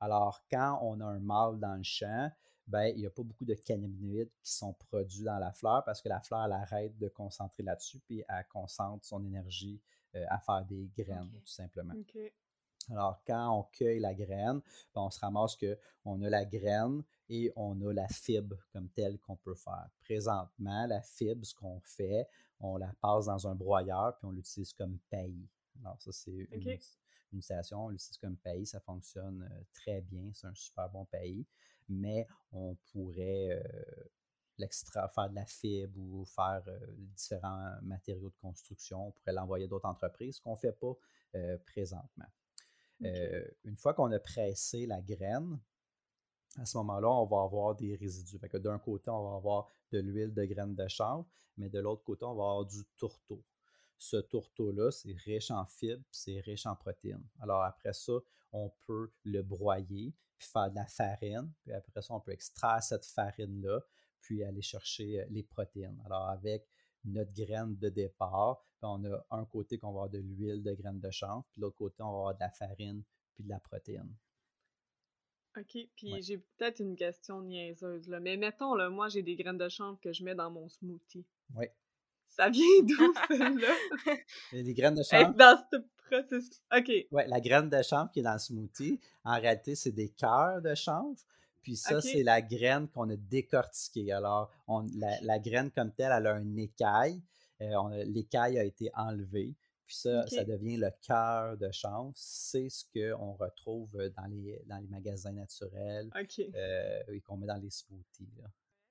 Alors, 0.00 0.42
quand 0.50 0.78
on 0.82 1.00
a 1.00 1.04
un 1.04 1.20
mâle 1.20 1.58
dans 1.58 1.76
le 1.76 1.82
champ, 1.82 2.30
ben, 2.66 2.86
il 2.86 3.00
n'y 3.00 3.06
a 3.06 3.10
pas 3.10 3.22
beaucoup 3.22 3.44
de 3.44 3.54
cannabinoïdes 3.54 4.30
qui 4.42 4.52
sont 4.52 4.72
produits 4.72 5.24
dans 5.24 5.38
la 5.38 5.52
fleur 5.52 5.84
parce 5.84 6.00
que 6.00 6.08
la 6.08 6.20
fleur, 6.20 6.44
elle 6.44 6.52
arrête 6.52 6.98
de 6.98 7.08
concentrer 7.08 7.62
là-dessus, 7.62 7.98
puis 8.00 8.22
elle 8.28 8.46
concentre 8.48 9.04
son 9.04 9.24
énergie 9.24 9.80
à 10.14 10.38
faire 10.40 10.64
des 10.64 10.90
graines, 10.96 11.30
tout 11.30 11.52
simplement. 11.52 11.94
Alors, 12.90 13.22
quand 13.26 13.58
on 13.58 13.62
cueille 13.64 14.00
la 14.00 14.14
graine, 14.14 14.60
ben, 14.94 15.02
on 15.02 15.10
se 15.10 15.20
ramasse 15.20 15.56
qu'on 15.56 16.22
a 16.22 16.30
la 16.30 16.44
graine 16.44 17.02
et 17.28 17.52
on 17.56 17.80
a 17.86 17.92
la 17.92 18.08
fibre 18.08 18.56
comme 18.72 18.88
telle 18.88 19.18
qu'on 19.18 19.36
peut 19.36 19.54
faire. 19.54 19.88
Présentement, 20.00 20.86
la 20.86 21.02
fibre, 21.02 21.44
ce 21.44 21.54
qu'on 21.54 21.80
fait, 21.80 22.26
on 22.60 22.76
la 22.76 22.92
passe 23.00 23.26
dans 23.26 23.46
un 23.46 23.54
broyeur 23.54 24.16
puis 24.16 24.26
on 24.26 24.32
l'utilise 24.32 24.72
comme 24.72 24.98
paillis. 25.10 25.48
Alors, 25.80 26.00
ça, 26.00 26.12
c'est 26.12 26.30
une, 26.30 26.78
une, 27.32 27.42
station, 27.42 27.86
on 27.86 27.88
l'utilise 27.90 28.18
comme 28.18 28.36
paillis, 28.36 28.66
ça 28.66 28.80
fonctionne 28.80 29.48
euh, 29.50 29.62
très 29.74 30.00
bien, 30.00 30.30
c'est 30.32 30.46
un 30.46 30.54
super 30.54 30.88
bon 30.88 31.04
paillis, 31.04 31.46
mais 31.88 32.26
on 32.50 32.74
pourrait 32.92 33.62
euh, 33.64 34.68
faire 35.14 35.30
de 35.30 35.34
la 35.34 35.46
fibre 35.46 35.96
ou 35.98 36.24
faire 36.24 36.62
euh, 36.66 36.78
différents 37.14 37.76
matériaux 37.82 38.30
de 38.30 38.36
construction, 38.40 39.08
on 39.08 39.10
pourrait 39.12 39.32
l'envoyer 39.32 39.66
à 39.66 39.68
d'autres 39.68 39.88
entreprises, 39.88 40.36
ce 40.36 40.40
qu'on 40.40 40.52
ne 40.52 40.56
fait 40.56 40.72
pas 40.72 40.94
présentement. 41.66 42.26
Euh, 43.04 43.46
une 43.64 43.76
fois 43.76 43.94
qu'on 43.94 44.10
a 44.12 44.18
pressé 44.18 44.86
la 44.86 45.00
graine, 45.00 45.58
à 46.58 46.64
ce 46.64 46.76
moment-là, 46.78 47.08
on 47.08 47.24
va 47.24 47.42
avoir 47.42 47.74
des 47.74 47.94
résidus. 47.94 48.38
d'un 48.54 48.78
côté, 48.78 49.10
on 49.10 49.30
va 49.30 49.36
avoir 49.36 49.68
de 49.92 50.00
l'huile 50.00 50.34
de 50.34 50.44
graines 50.44 50.74
de 50.74 50.88
chanvre, 50.88 51.26
mais 51.56 51.68
de 51.68 51.78
l'autre 51.78 52.02
côté, 52.02 52.24
on 52.24 52.34
va 52.34 52.44
avoir 52.44 52.64
du 52.64 52.84
tourteau. 52.96 53.44
Ce 53.96 54.16
tourteau-là, 54.16 54.90
c'est 54.90 55.12
riche 55.12 55.50
en 55.50 55.66
fibres, 55.66 56.04
c'est 56.10 56.40
riche 56.40 56.66
en 56.66 56.76
protéines. 56.76 57.26
Alors 57.40 57.62
après 57.62 57.92
ça, 57.92 58.14
on 58.52 58.70
peut 58.86 59.12
le 59.24 59.42
broyer, 59.42 60.14
puis 60.36 60.48
faire 60.48 60.70
de 60.70 60.76
la 60.76 60.86
farine, 60.86 61.52
puis 61.62 61.72
après 61.72 62.00
ça, 62.00 62.14
on 62.14 62.20
peut 62.20 62.32
extraire 62.32 62.82
cette 62.82 63.04
farine-là, 63.04 63.80
puis 64.20 64.44
aller 64.44 64.62
chercher 64.62 65.20
euh, 65.20 65.26
les 65.30 65.42
protéines. 65.42 66.00
Alors 66.04 66.28
avec 66.28 66.68
notre 67.04 67.32
graine 67.32 67.76
de 67.76 67.88
départ. 67.88 68.64
on 68.82 69.04
a 69.04 69.26
un 69.30 69.44
côté 69.44 69.78
qu'on 69.78 69.88
va 69.88 70.04
avoir 70.04 70.10
de 70.10 70.18
l'huile 70.18 70.62
de 70.62 70.72
graine 70.74 71.00
de 71.00 71.10
chanvre, 71.10 71.44
puis 71.52 71.60
l'autre 71.60 71.76
côté, 71.76 72.02
on 72.02 72.12
va 72.12 72.18
avoir 72.18 72.34
de 72.34 72.40
la 72.40 72.50
farine 72.50 73.02
puis 73.34 73.44
de 73.44 73.48
la 73.48 73.60
protéine. 73.60 74.14
OK, 75.56 75.76
puis 75.96 76.22
j'ai 76.22 76.38
peut-être 76.38 76.80
une 76.80 76.94
question 76.94 77.42
niaiseuse, 77.42 78.08
là. 78.08 78.20
mais 78.20 78.36
mettons, 78.36 78.74
là, 78.74 78.90
moi, 78.90 79.08
j'ai 79.08 79.22
des 79.22 79.34
graines 79.34 79.58
de 79.58 79.68
chanvre 79.68 79.98
que 80.00 80.12
je 80.12 80.22
mets 80.22 80.34
dans 80.34 80.50
mon 80.50 80.68
smoothie. 80.68 81.26
Oui. 81.56 81.66
Ça 82.28 82.48
vient 82.50 82.64
d'où, 82.82 83.14
celle-là? 83.28 83.74
Des 84.52 84.74
graines 84.74 84.94
de 84.94 85.02
chanvre. 85.02 85.34
dans 85.34 85.58
ce 85.72 85.76
processus. 86.06 86.62
OK. 86.76 86.90
Oui, 87.10 87.22
la 87.26 87.40
graine 87.40 87.68
de 87.68 87.82
chanvre 87.82 88.10
qui 88.12 88.20
est 88.20 88.22
dans 88.22 88.34
le 88.34 88.38
smoothie, 88.38 89.00
en 89.24 89.40
réalité, 89.40 89.74
c'est 89.74 89.92
des 89.92 90.10
cœurs 90.10 90.62
de 90.62 90.74
chanvre. 90.74 91.18
Puis 91.62 91.76
ça, 91.76 92.00
c'est 92.00 92.22
la 92.22 92.40
graine 92.40 92.88
qu'on 92.88 93.10
a 93.10 93.16
décortiquée. 93.16 94.12
Alors, 94.12 94.50
on, 94.66 94.86
la, 94.94 95.38
graine 95.38 95.70
comme 95.70 95.92
telle, 95.92 96.12
elle 96.16 96.26
a 96.26 96.34
un 96.34 96.56
écaille. 96.56 97.22
Euh, 97.60 98.04
l'écaille 98.04 98.58
a 98.58 98.64
été 98.64 98.90
enlevée. 98.94 99.54
Puis 99.86 99.96
ça, 99.96 100.26
ça 100.26 100.44
devient 100.44 100.76
le 100.76 100.90
cœur 101.02 101.56
de 101.56 101.70
chanvre. 101.72 102.12
C'est 102.14 102.68
ce 102.68 102.84
qu'on 102.84 103.32
retrouve 103.32 103.96
dans 104.16 104.26
les, 104.26 104.62
dans 104.66 104.76
les 104.78 104.86
magasins 104.86 105.32
naturels 105.32 106.10
euh, 106.14 107.02
et 107.08 107.20
qu'on 107.22 107.38
met 107.38 107.46
dans 107.46 107.56
les 107.56 107.70
smoothies. 107.70 108.28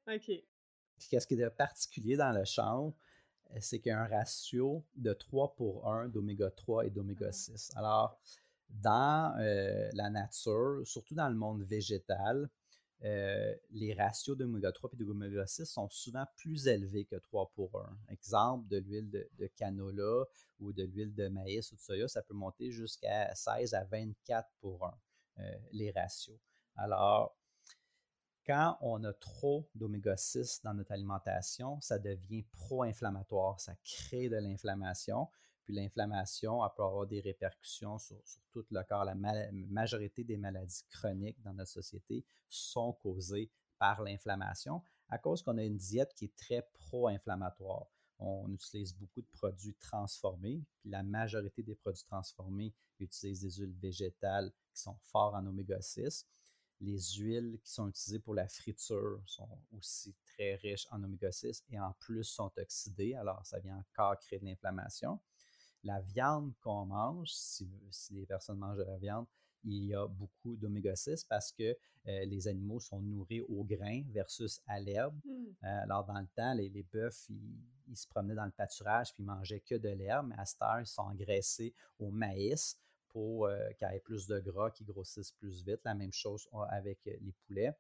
OK. 0.08 0.26
Puis 0.26 1.08
qu'est-ce 1.10 1.28
qui 1.28 1.36
est 1.36 1.44
de 1.44 1.50
particulier 1.50 2.18
dans 2.18 2.32
le 2.32 2.46
chanvre? 2.46 2.96
Euh, 3.52 3.58
c'est 3.62 3.80
qu'il 3.80 3.92
y 3.92 3.94
a 3.94 4.02
un 4.02 4.08
ratio 4.08 4.84
de 4.96 5.14
3 5.14 5.56
pour 5.56 5.88
1 5.88 6.08
d'oméga 6.10 6.50
3 6.50 6.88
et 6.88 6.90
d'oméga 6.90 7.32
6. 7.32 7.72
Ah. 7.76 7.80
Alors, 7.80 8.20
dans 8.70 9.34
la 9.94 10.10
nature, 10.10 10.82
surtout 10.84 11.16
dans 11.16 11.30
le 11.30 11.36
monde 11.36 11.64
végétal, 11.64 12.50
euh, 13.04 13.56
les 13.70 13.94
ratios 13.94 14.36
d'oméga 14.36 14.72
3 14.72 14.90
et 14.94 14.96
d'oméga 14.98 15.46
6 15.46 15.66
sont 15.66 15.90
souvent 15.90 16.26
plus 16.36 16.68
élevés 16.68 17.06
que 17.06 17.16
3 17.16 17.52
pour 17.54 17.80
1. 17.80 17.98
Exemple, 18.10 18.68
de 18.68 18.78
l'huile 18.78 19.10
de, 19.10 19.48
canola 19.56 20.26
ou 20.60 20.74
de 20.74 20.84
l'huile 20.84 21.14
de 21.14 21.28
maïs 21.28 21.72
ou 21.72 21.76
de 21.76 21.82
soya, 21.82 22.08
ça 22.08 22.24
peut 22.24 22.34
monter 22.34 22.72
jusqu'à 22.72 23.34
16 23.36 23.76
à 23.76 23.84
24 23.84 24.50
pour 24.60 24.86
1, 24.86 24.98
euh, 25.40 25.58
les 25.72 25.92
ratios. 25.92 26.40
Alors, 26.76 27.38
quand 28.48 28.78
on 28.82 29.04
a 29.04 29.14
trop 29.14 29.70
d'oméga 29.76 30.18
6 30.18 30.62
dans 30.64 30.74
notre 30.74 30.94
alimentation, 30.94 31.80
ça 31.82 32.00
devient 32.00 32.44
pro-inflammatoire, 32.44 33.60
ça 33.60 33.76
crée 33.84 34.30
de 34.30 34.38
l'inflammation. 34.38 35.28
Puis 35.68 35.76
l'inflammation, 35.76 36.62
peut 36.78 36.84
avoir 36.84 37.06
des 37.06 37.20
répercussions 37.20 38.00
sur, 38.00 38.16
tout 38.54 38.66
le 38.72 38.84
corps. 38.84 39.04
La 39.04 39.16
majorité 39.16 40.24
des 40.24 40.38
maladies 40.38 40.86
chroniques 40.90 41.42
dans 41.42 41.54
notre 41.54 41.70
société 41.70 42.24
sont 42.48 42.94
causées 42.94 43.52
par 43.78 44.02
l'inflammation 44.02 44.82
à 45.10 45.18
cause 45.18 45.42
qu'on 45.42 45.58
a 45.58 45.64
une 45.64 45.76
diète 45.76 46.14
qui 46.14 46.24
est 46.24 46.36
très 46.38 46.62
pro-inflammatoire. 46.74 47.86
On 48.18 48.50
utilise 48.50 48.96
beaucoup 48.96 49.22
de 49.22 49.28
produits 49.28 49.76
transformés, 49.76 50.64
puis 50.80 50.90
la 50.90 51.04
majorité 51.04 51.64
des 51.64 51.76
produits 51.76 52.06
transformés 52.06 52.74
utilisent 53.02 53.42
des 53.42 53.52
huiles 53.52 53.76
végétales 53.78 54.54
qui 54.74 54.82
sont 54.82 54.98
forts 55.02 55.36
en 55.36 55.46
oméga 55.46 55.82
6. 55.82 56.26
Les 56.80 56.98
huiles 56.98 57.60
qui 57.62 57.72
sont 57.72 57.90
utilisées 57.90 58.20
pour 58.20 58.36
la 58.36 58.48
friture 58.48 59.22
sont 59.26 59.50
aussi 59.78 60.16
très 60.24 60.56
riches 60.56 60.88
en 60.92 61.04
oméga 61.04 61.30
6 61.30 61.66
et 61.72 61.80
en 61.80 61.92
plus 62.00 62.24
sont 62.24 62.54
oxydées, 62.58 63.16
alors 63.16 63.46
ça 63.46 63.60
vient 63.60 63.78
encore 63.78 64.18
créer 64.18 64.40
de 64.40 64.46
l'inflammation 64.46 65.20
la 65.88 66.02
viande 66.02 66.54
qu'on 66.62 66.86
mange, 66.86 67.30
si, 67.32 67.68
les 68.12 68.26
personnes 68.26 68.58
mangent 68.58 68.78
de 68.78 68.84
la 68.84 68.98
viande, 68.98 69.26
il 69.64 69.86
y 69.86 69.96
a 69.96 70.06
beaucoup 70.06 70.56
d'oméga 70.56 70.96
6 70.96 71.24
parce 71.24 71.52
que 71.52 71.64
euh, 72.08 72.26
les 72.26 72.48
animaux 72.48 72.80
sont 72.80 73.02
nourris 73.02 73.42
au 73.42 73.64
grain 73.64 74.04
versus 74.12 74.62
à 74.68 74.80
l'herbe. 74.80 75.16
Mmh. 75.26 75.30
Euh, 75.64 75.84
alors, 75.84 76.06
dans 76.06 76.20
le 76.20 76.28
temps, 76.36 76.54
les, 76.54 76.70
bœufs, 76.70 77.30
ils, 77.88 77.98
se 77.98 78.08
promenaient 78.08 78.36
dans 78.36 78.46
le 78.46 78.52
pâturage 78.52 79.14
puis 79.14 79.24
ils 79.24 79.26
mangeaient 79.26 79.62
que 79.62 79.76
de 79.76 79.90
l'herbe, 79.90 80.28
mais 80.28 80.36
à 80.38 80.46
cette 80.46 80.62
heure, 80.62 80.80
ils 80.80 80.88
sont 80.88 81.02
engraissés 81.02 81.74
au 82.00 82.12
maïs 82.12 82.78
pour 83.10 83.48
euh, 83.48 83.70
qu'il 83.78 83.88
y 83.90 83.96
ait 83.96 84.00
plus 84.00 84.28
de 84.28 84.40
gras, 84.40 84.72
qu'ils 84.72 84.86
grossissent 84.86 85.32
plus 85.32 85.64
vite. 85.64 85.80
La 85.86 85.96
même 85.96 86.14
chose 86.14 86.48
avec 86.70 87.00
les 87.06 87.34
poulets. 87.46 87.74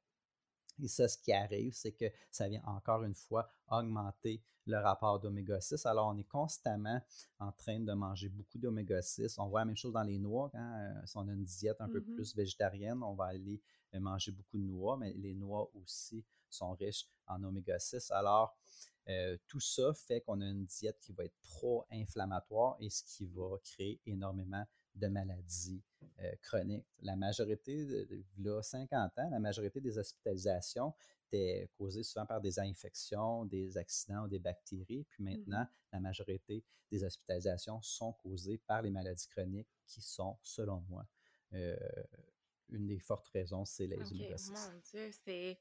Et 0.82 0.88
ça, 0.88 1.08
ce 1.08 1.18
qui 1.18 1.34
arrive, 1.34 1.74
c'est 1.74 1.92
que 1.92 2.06
ça 2.32 2.48
vient 2.48 2.62
encore 2.66 3.04
une 3.04 3.16
fois 3.16 3.50
augmenter 3.70 4.42
le 4.66 4.78
rapport 4.78 5.20
d'oméga 5.20 5.60
6. 5.60 5.86
Alors, 5.86 6.08
on 6.08 6.18
est 6.18 6.28
constamment 6.28 7.02
en 7.40 7.52
train 7.52 7.80
de 7.80 7.94
manger 7.94 8.30
beaucoup 8.30 8.58
d'oméga 8.58 9.02
6. 9.02 9.40
On 9.40 9.48
voit 9.48 9.62
la 9.62 9.66
même 9.66 9.78
chose 9.78 9.94
dans 9.94 10.04
les 10.04 10.20
noix. 10.20 10.52
Hein, 10.54 10.98
euh, 10.98 11.06
si 11.06 11.18
on 11.18 11.28
a 11.28 11.32
une 11.32 11.46
diète 11.46 11.78
un 11.80 11.88
peu 11.88 12.00
mmh 12.00 12.14
plus 12.16 12.36
végétarienne, 12.36 13.02
on 13.02 13.14
va 13.14 13.26
aller 13.26 13.62
euh, 13.96 14.00
manger 14.00 14.32
beaucoup 14.32 14.58
de 14.58 14.64
noix, 14.64 14.98
mais 14.98 15.14
les 15.14 15.34
noix 15.34 15.72
aussi 15.74 16.26
sont 16.50 16.74
riches 16.74 17.08
en 17.28 17.44
oméga 17.44 17.80
6. 17.80 18.12
Alors, 18.12 18.58
euh, 19.10 19.38
tout 19.48 19.62
ça 19.62 19.94
fait 19.94 20.22
qu'on 20.22 20.42
a 20.42 20.46
une 20.46 20.66
diète 20.66 21.00
qui 21.00 21.14
va 21.14 21.24
être 21.24 21.38
pro-inflammatoire 21.42 22.76
et 22.80 22.90
ce 22.90 23.04
qui 23.04 23.26
va 23.26 23.58
créer 23.64 24.02
énormément 24.06 24.66
de 24.98 25.08
maladies 25.08 25.82
euh, 26.22 26.32
chroniques. 26.42 26.86
La 27.02 27.16
majorité, 27.16 27.86
de, 27.86 28.24
là, 28.40 28.62
50 28.62 29.20
ans, 29.20 29.30
la 29.30 29.40
majorité 29.40 29.80
des 29.80 29.98
hospitalisations 29.98 30.94
étaient 31.28 31.70
causées 31.78 32.04
souvent 32.04 32.26
par 32.26 32.42
des 32.42 32.60
infections, 32.60 33.46
des 33.46 33.78
accidents 33.78 34.24
ou 34.24 34.28
des 34.28 34.40
bactéries. 34.40 35.06
Puis 35.10 35.24
mmh 35.24 35.30
maintenant, 35.30 35.68
la 35.94 36.00
majorité 36.00 36.64
des 36.92 37.04
hospitalisations 37.04 37.82
sont 37.82 38.14
causées 38.14 38.58
par 38.58 38.82
les 38.82 38.90
maladies 38.90 39.28
chroniques 39.28 39.70
qui 39.86 40.02
sont, 40.02 40.38
selon 40.42 40.84
moi, 40.90 41.06
euh, 41.54 41.78
une 42.70 42.88
des 42.88 43.00
fortes 43.00 43.28
raisons, 43.30 43.66
c'est 43.66 43.88
les 43.88 43.96
okay, 43.96 44.36
Mon 44.50 44.80
Dieu, 44.92 45.10
c'est 45.22 45.58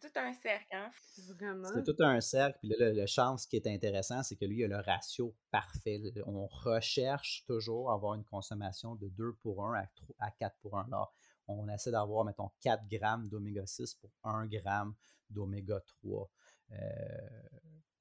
tout 0.00 0.08
un 0.16 0.32
cercle, 0.34 0.74
hein? 0.74 0.90
Vraiment. 1.28 1.68
C'est 1.74 1.84
tout 1.84 2.02
un 2.02 2.20
cercle. 2.20 2.58
Puis 2.58 2.68
là, 2.68 2.92
le, 2.92 3.06
chance 3.06 3.46
qui 3.46 3.56
est 3.56 3.66
intéressant, 3.66 4.22
c'est 4.22 4.36
que 4.36 4.44
lui, 4.44 4.60
il 4.60 4.64
a 4.64 4.68
le 4.68 4.80
ratio 4.80 5.34
parfait. 5.50 6.00
On 6.26 6.46
recherche 6.46 7.44
toujours 7.46 7.92
avoir 7.92 8.14
une 8.14 8.24
consommation 8.24 8.94
de 8.96 9.08
2 9.08 9.34
pour 9.34 9.64
1 9.64 9.86
à, 10.18 10.30
4 10.30 10.56
pour 10.60 10.78
1. 10.78 10.84
Alors, 10.86 11.14
on 11.46 11.68
essaie 11.68 11.90
d'avoir, 11.90 12.24
mettons, 12.24 12.50
4 12.60 12.88
grammes 12.88 13.28
d'oméga 13.28 13.66
6 13.66 13.94
pour 13.94 14.10
1 14.24 14.46
gramme 14.46 14.94
d'oméga 15.30 15.80
3. 16.02 16.30
Euh, 16.72 16.76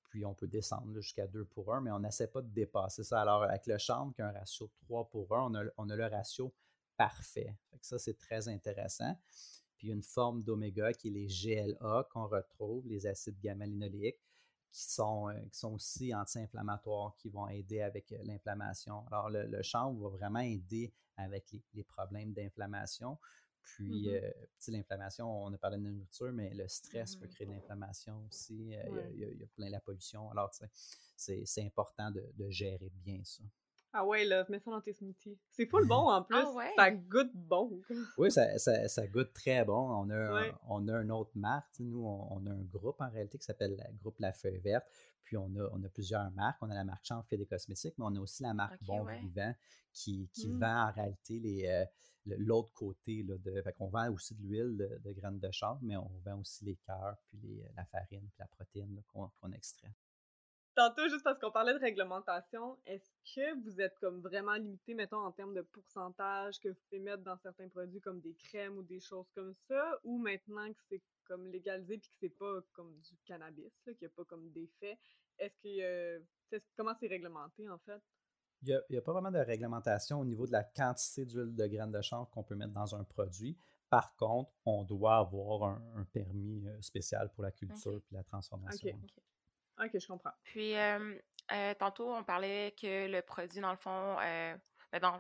puis 0.10 0.26
on 0.26 0.34
peut 0.34 0.48
descendre 0.48 0.94
jusqu'à 0.94 1.28
2 1.28 1.46
pour 1.46 1.74
1, 1.74 1.82
mais 1.82 1.92
on 1.92 2.00
n'essaie 2.00 2.28
pas 2.28 2.42
de 2.42 2.50
dépasser 2.50 3.04
ça. 3.04 3.22
Alors, 3.22 3.44
avec 3.44 3.66
le 3.68 3.78
chambre 3.78 4.14
qui 4.14 4.22
a 4.22 4.28
un 4.28 4.32
ratio 4.32 4.68
de 4.68 4.86
3 4.86 5.10
pour 5.10 5.36
1, 5.36 5.52
on 5.52 5.56
a, 5.56 5.64
on 5.78 5.90
a 5.90 5.96
le 5.96 6.06
ratio 6.06 6.54
parfait. 6.98 7.56
ça, 7.82 8.00
c'est 8.00 8.18
très 8.18 8.48
intéressant. 8.48 9.18
Puis 9.78 9.90
une 9.90 10.04
forme 10.04 10.44
d'oméga 10.44 10.94
qui 10.94 11.10
est 11.10 11.12
les 11.12 11.28
GLA 11.28 12.08
qu'on 12.12 12.28
retrouve, 12.28 12.88
les 12.88 13.06
acides 13.06 13.40
gamma-linoléiques, 13.40 14.22
qui 14.74 14.92
sont, 14.92 15.30
euh, 15.30 15.40
qui 15.52 15.60
sont 15.60 15.74
aussi 15.74 16.14
anti-inflammatoires, 16.16 17.16
qui 17.18 17.30
vont 17.30 17.48
aider 17.48 17.82
avec 17.82 18.12
euh, 18.12 18.18
l'inflammation. 18.24 19.06
Alors, 19.08 19.30
le, 19.30 19.46
le, 19.46 19.62
chanvre 19.62 20.10
va 20.10 20.18
vraiment 20.18 20.40
aider 20.40 20.92
avec 21.16 21.54
les, 21.74 21.84
problèmes 21.84 22.34
d'inflammation. 22.34 23.20
Puis, 23.62 24.10
euh, 24.10 24.32
l'inflammation, 24.68 25.44
on 25.44 25.54
a 25.54 25.58
parlé 25.58 25.78
de 25.78 25.84
la 25.84 25.92
nourriture, 25.92 26.34
mais 26.34 26.54
le 26.56 26.68
stress 26.68 27.16
peut 27.16 27.28
mm-hmm. 27.28 27.30
créer 27.30 27.48
de 27.48 27.52
l'inflammation 27.52 28.26
aussi. 28.28 28.72
il, 28.72 29.20
y 29.20 29.44
a, 29.44 29.48
plein 29.56 29.70
la 29.70 29.80
pollution. 29.80 30.30
Alors, 30.32 30.52
c'est 31.16 31.64
important 31.64 32.10
de, 32.10 32.26
de 32.36 32.50
gérer 32.50 32.90
bien 33.06 33.22
ça. 33.24 33.44
Ah 33.94 34.06
ouais, 34.06 34.26
là, 34.26 34.44
mets 34.50 34.60
ça 34.60 34.72
dans 34.72 34.82
tes 34.82 34.94
smoothies. 34.94 35.38
C'est 35.52 35.68
full 35.68 35.88
bon 35.88 36.10
en 36.10 36.24
plus. 36.24 36.36
Ah 36.36 36.52
ouais? 36.52 36.72
Ça 36.76 36.90
goûte 36.90 37.32
bon. 37.34 37.80
oui, 38.18 38.32
ça, 38.32 38.58
ça, 38.58 38.88
ça, 38.88 39.08
goûte 39.08 39.34
très 39.34 39.64
bon. 39.64 39.74
On 39.78 40.10
a, 40.10 40.52
on 40.68 40.88
a 40.88 41.02
une 41.02 41.12
autre 41.12 41.32
marque. 41.36 41.80
Nous, 41.80 42.04
on, 42.04 42.46
a 42.48 42.50
un 42.50 42.64
groupe 42.64 43.00
en 43.00 43.10
réalité 43.10 43.38
qui 43.38 43.46
s'appelle 43.46 43.78
le 43.78 43.98
groupe 44.00 44.20
La 44.20 44.34
Feuille 44.34 44.60
Verte. 44.60 44.88
Puis 45.24 45.38
on 45.38 45.56
a, 45.56 45.70
on 45.72 45.84
a 45.84 45.90
plusieurs 45.90 46.30
marques. 46.32 46.58
On 46.62 46.72
a 46.72 46.74
la 46.74 46.84
marque 46.84 47.06
Champ 47.06 47.22
fait 47.24 47.38
des 47.38 47.46
cosmétiques, 47.46 47.94
mais 48.00 48.06
on 48.08 48.16
a 48.16 48.20
aussi 48.20 48.42
la 48.42 48.54
marque 48.56 48.82
Bon 48.84 49.06
Vivant 49.06 49.54
qui, 49.94 50.28
qui 50.34 50.50
mmh. 50.50 50.60
vend 50.60 50.88
en 50.88 50.92
réalité 50.92 51.40
les. 51.40 51.68
Euh, 51.68 51.86
l'autre 52.26 52.74
côté. 52.74 53.24
Là, 53.24 53.38
de, 53.38 53.62
fait 53.62 53.74
qu'on 53.74 53.90
vend 53.90 54.12
aussi 54.12 54.36
de 54.36 54.42
l'huile 54.42 54.78
de, 55.04 55.12
graines 55.12 55.40
de 55.40 55.52
chanvre, 55.52 55.80
mais 55.82 55.98
on 55.98 56.10
vend 56.26 56.40
aussi 56.40 56.66
les 56.66 56.76
cœurs, 56.78 57.18
puis 57.28 57.38
les, 57.44 57.64
la 57.76 57.86
farine, 57.86 58.28
puis 58.30 58.40
la 58.40 58.48
protéine 58.48 59.02
qu'on 59.08 59.52
extrait. 59.52 59.94
Tantôt, 60.76 61.08
juste 61.08 61.24
parce 61.24 61.38
qu'on 61.40 61.52
parlait 61.52 61.74
de 61.74 61.80
réglementation, 61.80 62.80
est-ce 62.88 63.12
que 63.36 63.64
vous 63.64 63.80
êtes 63.80 63.96
comme 64.00 64.22
vraiment 64.22 64.56
limité, 64.56 64.96
mettons, 64.96 65.20
en 65.20 65.32
termes 65.32 65.54
de 65.54 65.62
pourcentage 65.62 66.60
que 66.60 66.70
vous 66.70 66.80
pouvez 66.90 67.00
mettre 67.00 67.22
dans 67.22 67.38
certains 67.38 67.70
produits 67.70 68.02
comme 68.02 68.20
des 68.22 68.34
crèmes 68.34 68.78
ou 68.78 68.84
des 68.84 69.00
choses 69.00 69.30
comme 69.36 69.54
ça, 69.54 70.00
ou 70.04 70.18
maintenant 70.18 70.68
que 70.74 70.82
c'est 70.90 71.02
comme 71.26 71.48
légalisé 71.48 72.00
puis 72.00 72.10
que 72.10 72.16
c'est 72.20 72.38
pas 72.38 72.60
comme 72.74 72.98
du 73.02 73.16
cannabis, 73.24 73.72
qu'il 73.86 73.98
n'y 74.02 74.08
a 74.08 74.10
pas 74.10 74.26
comme 74.26 74.50
d'effet, 74.52 74.98
est-ce 75.38 75.58
que 75.62 76.24
comment 76.76 76.96
c'est 77.00 77.08
réglementé 77.08 77.70
en 77.70 77.78
fait? 77.80 78.02
Il 78.66 78.82
n'y 78.90 78.98
a, 78.98 79.02
pas 79.02 79.12
vraiment 79.12 79.32
de 79.32 79.40
réglementation 79.40 80.22
au 80.22 80.26
niveau 80.26 80.48
de 80.48 80.54
la 80.54 80.64
quantité 80.64 81.26
d'huile 81.26 81.54
de 81.54 81.68
graines 81.68 81.92
de 81.92 82.02
chanvre 82.02 82.30
qu'on 82.30 82.44
peut 82.44 82.56
mettre 82.56 82.72
dans 82.72 82.96
un 82.96 83.04
produit. 83.04 83.58
Par 83.90 84.16
contre, 84.16 84.52
on 84.66 84.84
doit 84.84 85.18
avoir 85.18 85.64
un, 85.64 86.06
permis 86.14 86.66
euh, 86.66 86.82
spécial 86.82 87.30
pour 87.34 87.44
la 87.44 87.52
culture 87.52 88.02
et 88.10 88.16
la 88.16 88.24
transformation. 88.24 88.98
OK, 89.80 89.92
je 90.00 90.08
comprends. 90.08 90.34
Puis, 90.44 90.74
tantôt, 91.80 92.14
on 92.14 92.24
parlait 92.24 92.74
que 92.80 93.08
le 93.08 93.22
produit, 93.22 93.60
dans 93.60 93.72
le 93.72 93.78
fond, 93.78 94.18
euh, 94.20 94.56
ben, 94.92 95.00
dans 95.00 95.20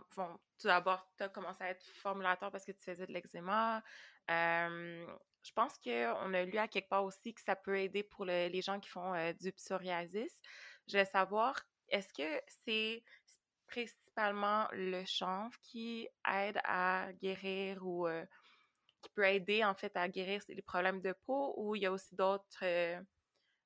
tout 0.60 0.68
d'abord, 0.68 1.06
tu 1.18 1.24
as 1.24 1.30
commencé 1.30 1.63
à 1.63 1.70
être 1.70 1.84
formulateur 1.96 2.52
parce 2.52 2.66
que 2.66 2.72
tu 2.72 2.84
faisais 2.84 3.08
de 3.08 3.13
l'eczéma. 3.13 3.84
je 4.30 5.52
pense 5.56 5.78
qu'on 5.80 6.34
a 6.34 6.44
lu 6.44 6.58
à 6.58 6.68
quelque 6.68 6.89
part 6.89 7.04
aussi 7.04 7.34
que 7.34 7.42
ça 7.42 7.56
peut 7.56 7.80
aider 7.80 8.04
pour 8.04 8.26
les 8.26 8.62
gens 8.62 8.80
qui 8.80 8.89
font 8.89 9.13
du 9.39 9.52
psoriasis. 9.52 10.42
Je 10.88 10.94
voulais 10.94 11.06
savoir, 11.06 11.60
est-ce 11.89 12.13
que 12.13 12.42
c'est 12.66 13.04
principalement 13.68 14.68
le 14.72 15.04
chanvre 15.06 15.58
qui 15.63 16.08
aide 16.32 16.60
à 16.63 17.08
guérir 17.13 17.86
ou 17.86 18.08
qui 19.02 19.10
peut 19.16 19.26
aider 19.26 19.66
en 19.66 19.74
fait 19.74 19.96
à 19.98 20.08
guérir 20.08 20.42
les 20.48 20.62
problèmes 20.62 21.02
de 21.02 21.13
peau 21.26 21.56
ou 21.58 21.76
il 21.76 21.82
y 21.82 21.86
a 21.86 21.92
aussi 21.92 22.16
d'autres 22.16 22.63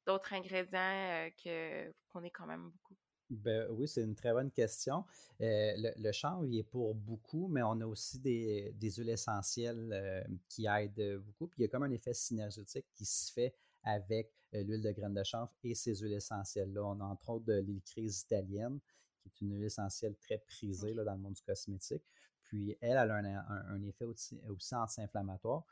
d'autres 0.08 0.34
ingrédients 0.34 1.30
que 1.44 1.92
qu'on 2.10 2.24
est 2.24 2.32
quand 2.32 2.48
même 2.48 2.70
beaucoup? 2.70 2.96
Ben, 3.30 3.68
oui, 3.72 3.90
c'est 3.90 4.04
une 4.04 4.16
très 4.16 4.32
bonne 4.32 4.52
question. 4.52 5.04
Euh, 5.42 5.74
le, 5.98 6.12
chanvre, 6.14 6.46
il 6.46 6.58
est 6.58 6.64
pour 6.64 6.96
beaucoup, 6.96 7.50
mais 7.50 7.62
on 7.62 7.82
a 7.82 7.86
aussi 7.86 8.20
des, 8.20 8.74
huiles 8.80 9.10
essentielles 9.10 9.90
euh, 9.92 10.24
qui 10.48 10.66
aident 10.66 11.22
beaucoup. 11.26 11.48
Puis 11.48 11.60
il 11.60 11.62
y 11.64 11.66
a 11.66 11.68
comme 11.68 11.84
un 11.84 11.92
effet 11.92 12.14
synergétique 12.14 12.86
qui 12.94 13.06
se 13.06 13.32
fait 13.34 13.54
avec 13.84 14.32
l'huile 14.54 14.82
de 14.82 14.92
graines 14.92 15.14
de 15.14 15.24
chanvre 15.24 15.52
et 15.64 15.76
ces 15.76 15.96
huiles 15.96 16.14
essentielles-là. 16.14 16.84
On 16.84 17.02
a 17.02 17.04
entre 17.04 17.30
autres 17.30 17.46
de 17.46 17.60
l'huile 17.60 17.82
crise 17.82 18.22
italienne, 18.22 18.80
qui 19.22 19.28
est 19.28 19.42
une 19.42 19.56
huile 19.56 19.66
essentielle 19.66 20.16
très 20.16 20.38
prisée 20.38 20.94
dans 20.94 21.14
le 21.14 21.20
monde 21.20 21.34
du 21.34 21.42
cosmétique. 21.42 22.04
Puis 22.44 22.78
elle, 22.80 22.92
elle 22.92 23.12
a 23.12 23.46
un, 23.50 23.84
effet 23.84 24.06
aussi, 24.06 24.40
aussi 24.48 24.74
anti-inflammatoire. 24.74 25.66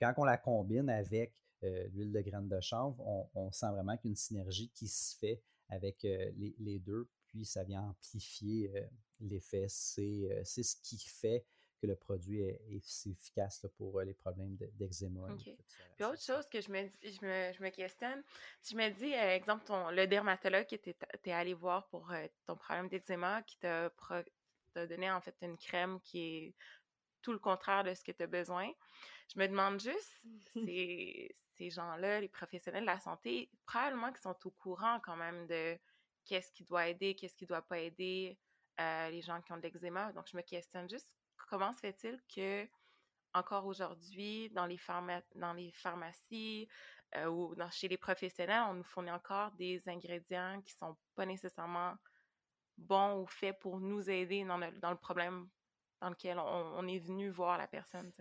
Quand 0.00 0.14
on 0.16 0.24
la 0.24 0.36
combine 0.36 0.88
avec 0.88 1.34
euh, 1.64 1.88
l'huile 1.94 2.12
de 2.12 2.20
graines 2.20 2.48
de 2.48 2.60
chanvre, 2.60 3.00
on, 3.34 3.50
sent 3.52 3.70
vraiment 3.70 3.96
qu'une 3.96 4.16
synergie 4.16 4.70
qui 4.70 4.86
se 4.86 5.16
fait 5.16 5.42
avec 5.68 6.04
euh, 6.04 6.30
les, 6.58 6.78
deux, 6.78 7.08
puis 7.26 7.44
ça 7.44 7.64
vient 7.64 7.82
amplifier 7.82 8.70
euh, 8.76 8.86
l'effet. 9.20 9.66
C'est 9.68 10.44
ce 10.44 10.76
qui 10.82 10.98
fait 10.98 11.46
que 11.80 11.86
le 11.86 11.96
produit 11.96 12.42
est, 12.42 12.60
efficace 13.06 13.66
pour 13.76 14.00
les 14.02 14.14
problèmes 14.14 14.56
d'eczéma. 14.74 15.26
Puis 15.38 16.04
autre 16.04 16.20
chose 16.20 16.46
que 16.48 16.60
je 16.60 16.70
me, 16.70 16.86
je 17.02 17.24
me, 17.24 17.52
je 17.52 17.62
me 17.62 17.70
questionne, 17.70 18.22
si 18.60 18.74
je 18.74 18.78
me 18.78 18.90
dis, 18.90 19.12
exemple, 19.12 19.64
ton, 19.64 19.90
le 19.90 20.06
dermatologue 20.06 20.66
que 20.66 20.76
tu 20.76 20.94
es, 21.24 21.32
allé 21.32 21.54
voir 21.54 21.86
pour 21.88 22.12
ton 22.46 22.56
problème 22.56 22.88
d'eczéma, 22.88 23.42
qui 23.42 23.58
t'a 23.58 23.90
donné 24.74 25.10
en 25.10 25.20
fait 25.20 25.36
une 25.40 25.56
crème 25.56 25.98
qui 26.00 26.20
est 26.20 26.54
tout 27.24 27.32
le 27.32 27.38
contraire 27.38 27.82
de 27.82 27.94
ce 27.94 28.04
que 28.04 28.12
tu 28.12 28.22
as 28.22 28.26
besoin. 28.26 28.70
Je 29.32 29.38
me 29.40 29.48
demande 29.48 29.80
juste, 29.80 30.26
ces, 30.52 31.34
ces 31.56 31.70
gens-là, 31.70 32.20
les 32.20 32.28
professionnels 32.28 32.82
de 32.82 32.86
la 32.86 33.00
santé, 33.00 33.50
probablement 33.66 34.12
qu'ils 34.12 34.22
sont 34.22 34.36
au 34.44 34.50
courant 34.50 35.00
quand 35.00 35.16
même 35.16 35.46
de 35.46 35.76
qu'est-ce 36.26 36.52
qui 36.52 36.64
doit 36.64 36.88
aider, 36.88 37.14
qu'est-ce 37.14 37.34
qui 37.36 37.44
ne 37.44 37.48
doit 37.48 37.62
pas 37.62 37.78
aider 37.78 38.38
euh, 38.80 39.08
les 39.10 39.22
gens 39.22 39.40
qui 39.40 39.52
ont 39.52 39.56
de 39.56 39.62
l'eczéma. 39.62 40.12
Donc, 40.12 40.26
je 40.30 40.36
me 40.36 40.42
questionne 40.42 40.88
juste 40.88 41.08
comment 41.48 41.72
se 41.72 41.80
fait-il 41.80 42.20
que 42.34 42.68
encore 43.32 43.66
aujourd'hui, 43.66 44.50
dans 44.50 44.66
les, 44.66 44.78
dans 45.34 45.52
les 45.54 45.72
pharmacies 45.72 46.68
euh, 47.16 47.26
ou 47.26 47.54
dans, 47.56 47.70
chez 47.70 47.88
les 47.88 47.96
professionnels, 47.96 48.62
on 48.68 48.74
nous 48.74 48.84
fournit 48.84 49.10
encore 49.10 49.50
des 49.52 49.88
ingrédients 49.88 50.60
qui 50.62 50.74
ne 50.74 50.86
sont 50.86 50.96
pas 51.16 51.26
nécessairement 51.26 51.94
bons 52.76 53.20
ou 53.20 53.26
faits 53.26 53.58
pour 53.60 53.80
nous 53.80 54.08
aider 54.08 54.44
dans 54.44 54.58
le, 54.58 54.70
dans 54.78 54.90
le 54.90 54.96
problème 54.96 55.48
dans 56.00 56.10
lequel 56.10 56.38
on, 56.38 56.86
est 56.86 56.98
venu 56.98 57.30
voir 57.30 57.58
la 57.58 57.66
personne. 57.66 58.12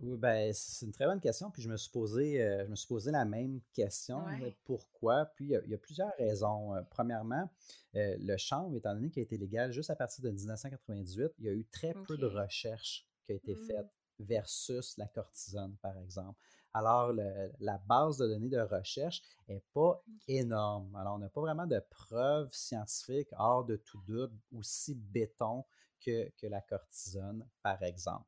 Oui, 0.00 0.16
ben, 0.16 0.52
c'est 0.54 0.86
une 0.86 0.92
très 0.92 1.06
bonne 1.06 1.20
question. 1.20 1.50
Puis 1.50 1.62
je 1.62 1.68
me 1.68 1.76
suis 1.76 1.90
posé, 1.90 2.40
euh, 2.40 2.64
je 2.64 2.70
me 2.70 2.76
suis 2.76 2.86
posé 2.86 3.10
la 3.10 3.24
même 3.24 3.60
question. 3.72 4.24
Pourquoi? 4.64 5.26
Puis 5.26 5.46
il 5.46 5.70
y, 5.70 5.74
a, 5.74 5.78
plusieurs 5.78 6.12
raisons. 6.18 6.74
Euh, 6.74 6.82
premièrement, 6.88 7.50
euh, 7.96 8.16
le 8.20 8.36
chanvre, 8.36 8.76
étant 8.76 8.94
donné 8.94 9.10
qu'il 9.10 9.20
a 9.20 9.24
été 9.24 9.36
légal 9.36 9.72
juste 9.72 9.90
à 9.90 9.96
partir 9.96 10.22
de 10.22 10.30
1998, 10.30 11.32
il 11.38 11.44
y 11.46 11.48
a 11.48 11.52
eu 11.52 11.64
très 11.64 11.94
peu 12.06 12.16
de 12.16 12.26
recherches 12.26 13.06
qui 13.24 13.32
ont 13.32 13.36
été 13.36 13.54
mmh. 13.54 13.66
faites 13.66 13.88
versus 14.20 14.96
la 14.98 15.08
cortisone, 15.08 15.76
par 15.82 15.96
exemple. 15.98 16.38
Alors, 16.74 17.12
la 17.12 17.78
base 17.78 18.18
de 18.18 18.28
données 18.28 18.50
de 18.50 18.60
recherche 18.60 19.22
n'est 19.48 19.64
pas 19.72 20.02
énorme. 20.28 20.94
Alors, 20.96 21.16
on 21.16 21.18
n'a 21.18 21.28
pas 21.28 21.40
vraiment 21.40 21.66
de 21.66 21.80
preuves 21.90 22.52
scientifiques 22.52 23.30
hors 23.36 23.64
de 23.64 23.76
tout 23.76 24.00
doute 24.06 24.32
aussi 24.52 24.94
béton 24.94 25.64
que, 26.04 26.30
la 26.42 26.60
cortisone, 26.60 27.46
par 27.62 27.82
exemple. 27.82 28.26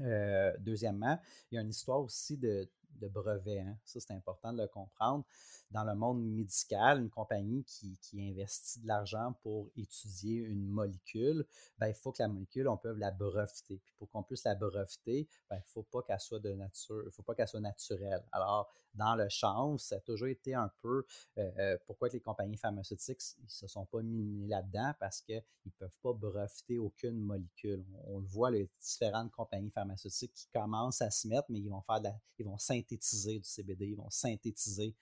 Euh, 0.00 0.54
deuxièmement, 0.58 1.18
il 1.50 1.54
y 1.54 1.58
a 1.58 1.62
une 1.62 1.70
histoire 1.70 2.00
aussi 2.00 2.36
de, 2.36 2.68
de 3.00 3.08
brevets. 3.08 3.60
Hein. 3.60 3.76
Ça, 3.84 4.00
c'est 4.00 4.12
important 4.12 4.52
de 4.52 4.62
le 4.62 4.68
comprendre. 4.68 5.24
Dans 5.70 5.84
le 5.84 5.94
monde 5.94 6.22
médical, 6.22 7.00
une 7.00 7.10
compagnie 7.10 7.64
qui, 7.64 7.98
investit 8.14 8.80
de 8.80 8.86
l'argent 8.86 9.34
pour 9.42 9.70
étudier 9.76 10.38
une 10.42 10.66
molécule, 10.68 11.44
ben, 11.78 11.88
il 11.88 11.94
faut 11.94 12.12
que 12.12 12.22
la 12.22 12.28
molécule, 12.28 12.68
on 12.68 12.76
peut 12.76 12.92
la 12.92 13.10
breveter. 13.10 13.80
Puis 13.84 13.94
pour 13.98 14.08
qu'on 14.10 14.22
puisse 14.22 14.44
la 14.44 14.54
breveter, 14.54 15.28
ben, 15.50 15.56
il 15.56 15.60
ne 15.60 15.64
faut 15.72 15.82
pas 15.82 16.02
qu'elle 16.02 16.20
soit 16.20 16.40
de 16.40 16.52
nature, 16.52 17.02
il 17.04 17.10
faut 17.10 17.22
pas 17.22 17.34
qu'elle 17.34 17.48
soit 17.48 17.60
naturelle. 17.60 18.24
Alors, 18.32 18.72
dans 18.96 19.14
le 19.14 19.28
chanvre, 19.28 19.78
ça 19.78 19.96
a 19.96 20.00
toujours 20.00 20.28
été 20.28 20.54
un 20.54 20.70
peu 20.82 21.04
euh, 21.38 21.50
euh, 21.58 21.78
pourquoi 21.86 22.08
les 22.08 22.20
compagnies 22.20 22.56
pharmaceutiques 22.56 23.20
ne 23.42 23.48
se 23.48 23.66
sont 23.66 23.86
pas 23.86 24.02
mis 24.02 24.46
là-dedans? 24.48 24.92
Parce 24.98 25.20
qu'ils 25.20 25.42
ne 25.64 25.70
peuvent 25.78 25.98
pas 26.02 26.12
breveter 26.12 26.78
aucune 26.78 27.20
molécule. 27.20 27.84
On, 28.04 28.18
le 28.18 28.26
voit, 28.26 28.50
les 28.50 28.68
différentes 28.80 29.30
compagnies 29.32 29.70
pharmaceutiques 29.70 30.32
qui 30.34 30.48
commencent 30.52 31.02
à 31.02 31.10
se 31.10 31.28
mettre, 31.28 31.46
mais 31.50 31.60
ils 31.60 31.68
vont 31.68 31.82
faire 31.82 32.00
ils 32.38 32.44
vont 32.44 32.58
synthétiser 32.58 33.38
du 33.38 33.48
CBD, 33.48 33.86
ils 33.88 33.96
vont 33.96 34.10
synthétiser 34.10 34.94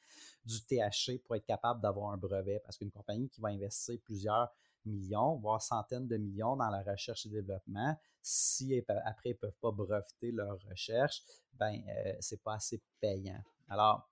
du 0.45 0.61
THC 0.61 1.19
pour 1.25 1.37
être 1.37 1.47
capable 1.47 1.81
d'avoir 1.81 2.13
un 2.13 2.17
brevet. 2.17 2.61
Parce 2.65 2.77
qu'une 2.77 2.91
compagnie 2.91 3.29
qui 3.29 3.41
va 3.41 3.49
investir 3.49 3.99
plusieurs 4.05 4.53
millions, 4.85 5.37
voire 5.37 5.63
centaines 5.63 6.07
de 6.07 6.17
millions 6.17 6.57
dans 6.57 6.69
la 6.69 6.83
recherche 6.83 7.27
et 7.27 7.29
développement, 7.29 7.97
si 8.23 8.83
après 8.89 9.31
ils 9.31 9.33
ne 9.33 9.39
peuvent 9.39 9.59
pas 9.61 9.71
breveter 9.71 10.33
leur 10.33 10.59
recherche, 10.69 11.23
ben 11.55 11.83
euh, 11.89 12.15
c'est 12.21 12.43
pas 12.43 12.55
assez 12.55 12.81
payant. 13.01 13.43
Alors, 13.69 14.09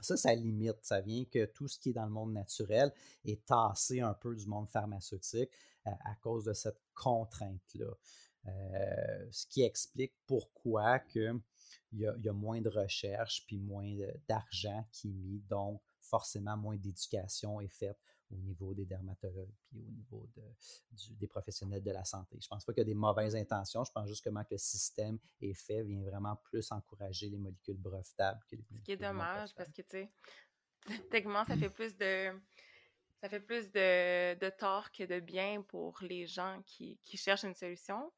ça, 0.00 0.16
ça 0.16 0.34
limite. 0.34 0.78
Ça 0.82 1.00
vient 1.00 1.24
que 1.24 1.46
tout 1.46 1.68
ce 1.68 1.78
qui 1.78 1.90
est 1.90 1.94
dans 1.94 2.04
le 2.04 2.10
monde 2.10 2.32
naturel 2.32 2.92
est 3.24 3.44
tassé 3.46 4.00
un 4.00 4.14
peu 4.14 4.34
du 4.34 4.46
monde 4.46 4.68
pharmaceutique 4.68 5.50
euh, 5.86 5.90
à 6.04 6.14
cause 6.16 6.44
de 6.44 6.52
cette 6.52 6.80
contrainte-là. 6.94 7.92
Euh, 8.46 9.26
ce 9.32 9.46
qui 9.46 9.62
explique 9.62 10.14
pourquoi 10.26 11.00
que 11.00 11.38
il 11.92 12.00
y, 12.00 12.28
a, 12.28 12.32
moins 12.32 12.60
de 12.60 12.68
recherche 12.68 13.44
puis 13.46 13.58
moins 13.58 13.90
d'argent 14.28 14.84
qui 14.92 15.08
est 15.08 15.14
mis, 15.14 15.40
donc 15.48 15.80
forcément 16.00 16.56
moins 16.56 16.76
d'éducation 16.76 17.60
est 17.60 17.68
faite 17.68 17.98
au 18.30 18.36
niveau 18.36 18.74
des 18.74 18.84
dermatologues 18.84 19.54
puis 19.66 19.78
au 19.78 19.90
niveau 19.90 20.28
des 21.10 21.26
professionnels 21.26 21.82
de 21.82 21.90
la 21.90 22.04
santé. 22.04 22.38
Je 22.40 22.46
ne 22.46 22.48
pense 22.48 22.64
pas 22.64 22.72
qu'il 22.72 22.80
y 22.80 22.86
a 22.86 22.92
des 22.92 22.94
mauvaises 22.94 23.36
intentions, 23.36 23.84
je 23.84 23.92
pense 23.92 24.08
juste 24.08 24.24
que 24.24 24.30
le 24.30 24.58
système 24.58 25.18
est 25.40 25.54
fait 25.54 25.82
vient 25.82 26.02
vraiment 26.02 26.36
plus 26.36 26.70
encourager 26.72 27.28
les 27.28 27.38
molécules 27.38 27.78
brevetables 27.78 28.40
que 28.48 28.56
les 28.56 28.64
Ce 28.80 28.84
qui 28.84 28.92
est 28.92 28.96
dommage 28.96 29.54
parce 29.54 29.70
que, 29.70 29.82
tu 29.82 29.88
sais, 29.90 30.08
techniquement, 31.10 31.44
ça 31.44 31.56
fait 31.56 31.70
plus 31.70 31.96
de 31.96 32.32
ça 33.20 33.28
fait 33.28 33.40
plus 33.40 33.70
de, 33.72 34.50
tort 34.50 34.92
que 34.92 35.04
de 35.04 35.20
bien 35.20 35.62
pour 35.62 35.98
les 36.02 36.26
gens 36.26 36.62
qui, 36.66 36.98
cherchent 37.14 37.44
une 37.44 37.54
solution. 37.54 38.12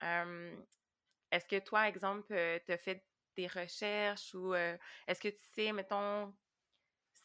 est-ce 0.00 1.46
que 1.46 1.58
toi, 1.58 1.88
exemple, 1.88 2.32
euh, 2.32 2.58
tu 2.64 2.72
as 2.72 2.78
fait 2.78 3.04
des 3.36 3.48
recherches 3.48 4.34
ou 4.34 4.54
euh, 4.54 4.76
est-ce 5.06 5.20
que 5.20 5.28
tu 5.28 5.44
sais, 5.54 5.72
mettons, 5.72 6.34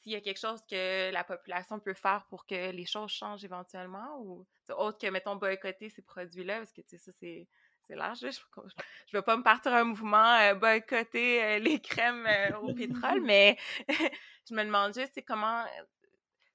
s'il 0.02 0.14
y 0.14 0.16
a 0.16 0.22
quelque 0.22 0.40
chose 0.40 0.62
que 0.70 1.12
la 1.12 1.24
population 1.24 1.80
peut 1.80 1.94
faire 1.94 2.26
pour 2.30 2.46
que 2.46 2.72
les 2.72 2.86
choses 2.86 3.12
changent 3.12 3.44
éventuellement 3.44 4.20
ou 4.20 4.46
autre 4.70 4.98
que, 4.98 5.08
mettons, 5.08 5.36
boycotter 5.36 5.90
ces 5.90 6.02
produits-là, 6.02 6.58
parce 6.58 6.74
que, 6.74 6.82
tu 6.82 6.98
sais, 6.98 6.98
ça, 6.98 7.12
c'est 7.12 7.48
large. 7.90 8.20
Je 8.20 8.26
ne 8.28 8.30
vais 9.14 9.22
pas 9.22 9.38
me 9.38 9.44
partir 9.44 9.74
un 9.74 9.84
mouvement 9.84 10.38
euh, 10.40 10.56
boycotter 10.56 11.44
euh, 11.44 11.60
les 11.60 11.80
crèmes 11.80 12.28
au 12.62 12.74
pétrole, 12.74 13.22
mais 13.22 13.58
je 14.50 14.56
me 14.56 14.64
demande 14.64 14.94
juste, 14.94 15.22
comment... 15.26 15.66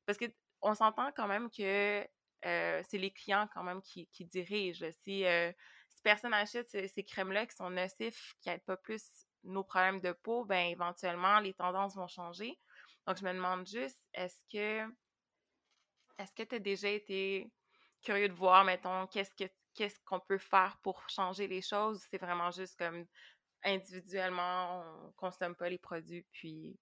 Parce 0.07 0.19
que 0.19 0.27
on 0.63 0.75
s'entend 0.75 1.13
quand 1.13 1.29
même 1.29 1.51
que 1.51 2.07
c'est 2.43 2.99
les 2.99 3.11
clients 3.11 3.49
quand 3.53 3.63
même 3.63 3.83
qui, 3.83 4.07
qui 4.09 4.25
dirigent. 4.25 4.87
Si, 5.03 5.25
si 5.25 6.03
personne 6.03 6.33
achète 6.33 6.69
ces, 6.69 6.89
ces 6.89 7.05
crèmes-là 7.05 7.47
qui 7.47 7.57
sont 7.57 7.71
nocifs, 7.71 8.35
qui 8.41 8.49
n'aident 8.49 8.65
pas 8.65 8.77
plus 8.77 9.03
nos 9.47 9.65
problèmes 9.65 10.01
de 10.01 10.13
peau, 10.13 10.45
ben 10.45 10.69
éventuellement, 10.69 11.41
les 11.41 11.55
tendances 11.55 11.97
vont 11.97 12.09
changer. 12.09 12.59
Donc, 13.07 13.19
je 13.19 13.25
me 13.25 13.33
demande 13.33 13.67
juste, 13.67 13.99
est-ce 14.15 14.41
que 14.51 14.93
est-ce 16.19 16.33
que 16.33 16.43
tu 16.43 16.55
as 16.55 16.59
déjà 16.59 16.89
été 16.89 17.51
curieux 18.03 18.29
de 18.29 18.35
voir, 18.35 18.65
mettons, 18.65 19.07
qu'est-ce 19.07 19.35
que 19.35 19.51
qu'est-ce 19.75 20.01
qu'on 20.05 20.21
peut 20.21 20.39
faire 20.39 20.79
pour 20.83 21.09
changer 21.09 21.47
les 21.47 21.63
choses? 21.63 22.01
C'est 22.11 22.19
vraiment 22.19 22.51
juste 22.51 22.77
comme 22.79 23.07
individuellement, 23.63 24.83
on 25.07 25.13
consomme 25.13 25.55
pas 25.55 25.69
les 25.69 25.79
produits, 25.79 26.27
puis. 26.33 26.79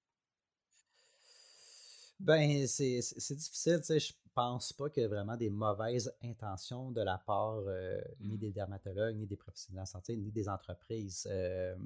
Ben, 2.20 2.66
c'est 2.66 3.00
difficile, 3.34 3.78
tu 3.80 3.84
sais. 3.84 3.98
Je 3.98 4.12
pense 4.32 4.72
pas 4.72 4.88
qu'il 4.88 5.02
y 5.02 5.06
ait 5.06 5.08
vraiment 5.08 5.36
des 5.36 5.50
mauvaises 5.50 6.12
intentions 6.22 6.90
de 6.90 7.02
la 7.02 7.18
part 7.18 7.58
euh, 7.66 8.00
ni 8.20 8.34
mmh. 8.34 8.38
des 8.38 8.52
dermatologues, 8.52 9.16
ni 9.16 9.26
des 9.26 9.36
professionnels 9.36 9.76
de 9.76 9.82
la 9.82 9.86
santé, 9.86 10.16
ni 10.16 10.30
des 10.30 10.48
entreprises. 10.48 11.26
Euh, 11.30 11.76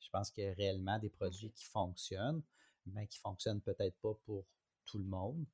je 0.00 0.10
pense 0.10 0.30
qu'il 0.30 0.44
y 0.44 0.48
a 0.48 0.52
réellement 0.52 0.98
des 0.98 1.10
produits 1.10 1.50
qui 1.50 1.64
fonctionnent, 1.64 2.42
mais 2.86 3.06
qui 3.06 3.18
ne 3.18 3.22
fonctionnent 3.22 3.60
peut-être 3.60 3.96
pas 4.00 4.14
pour 4.24 4.46
tout 4.86 4.98
le 4.98 5.04
monde. 5.04 5.44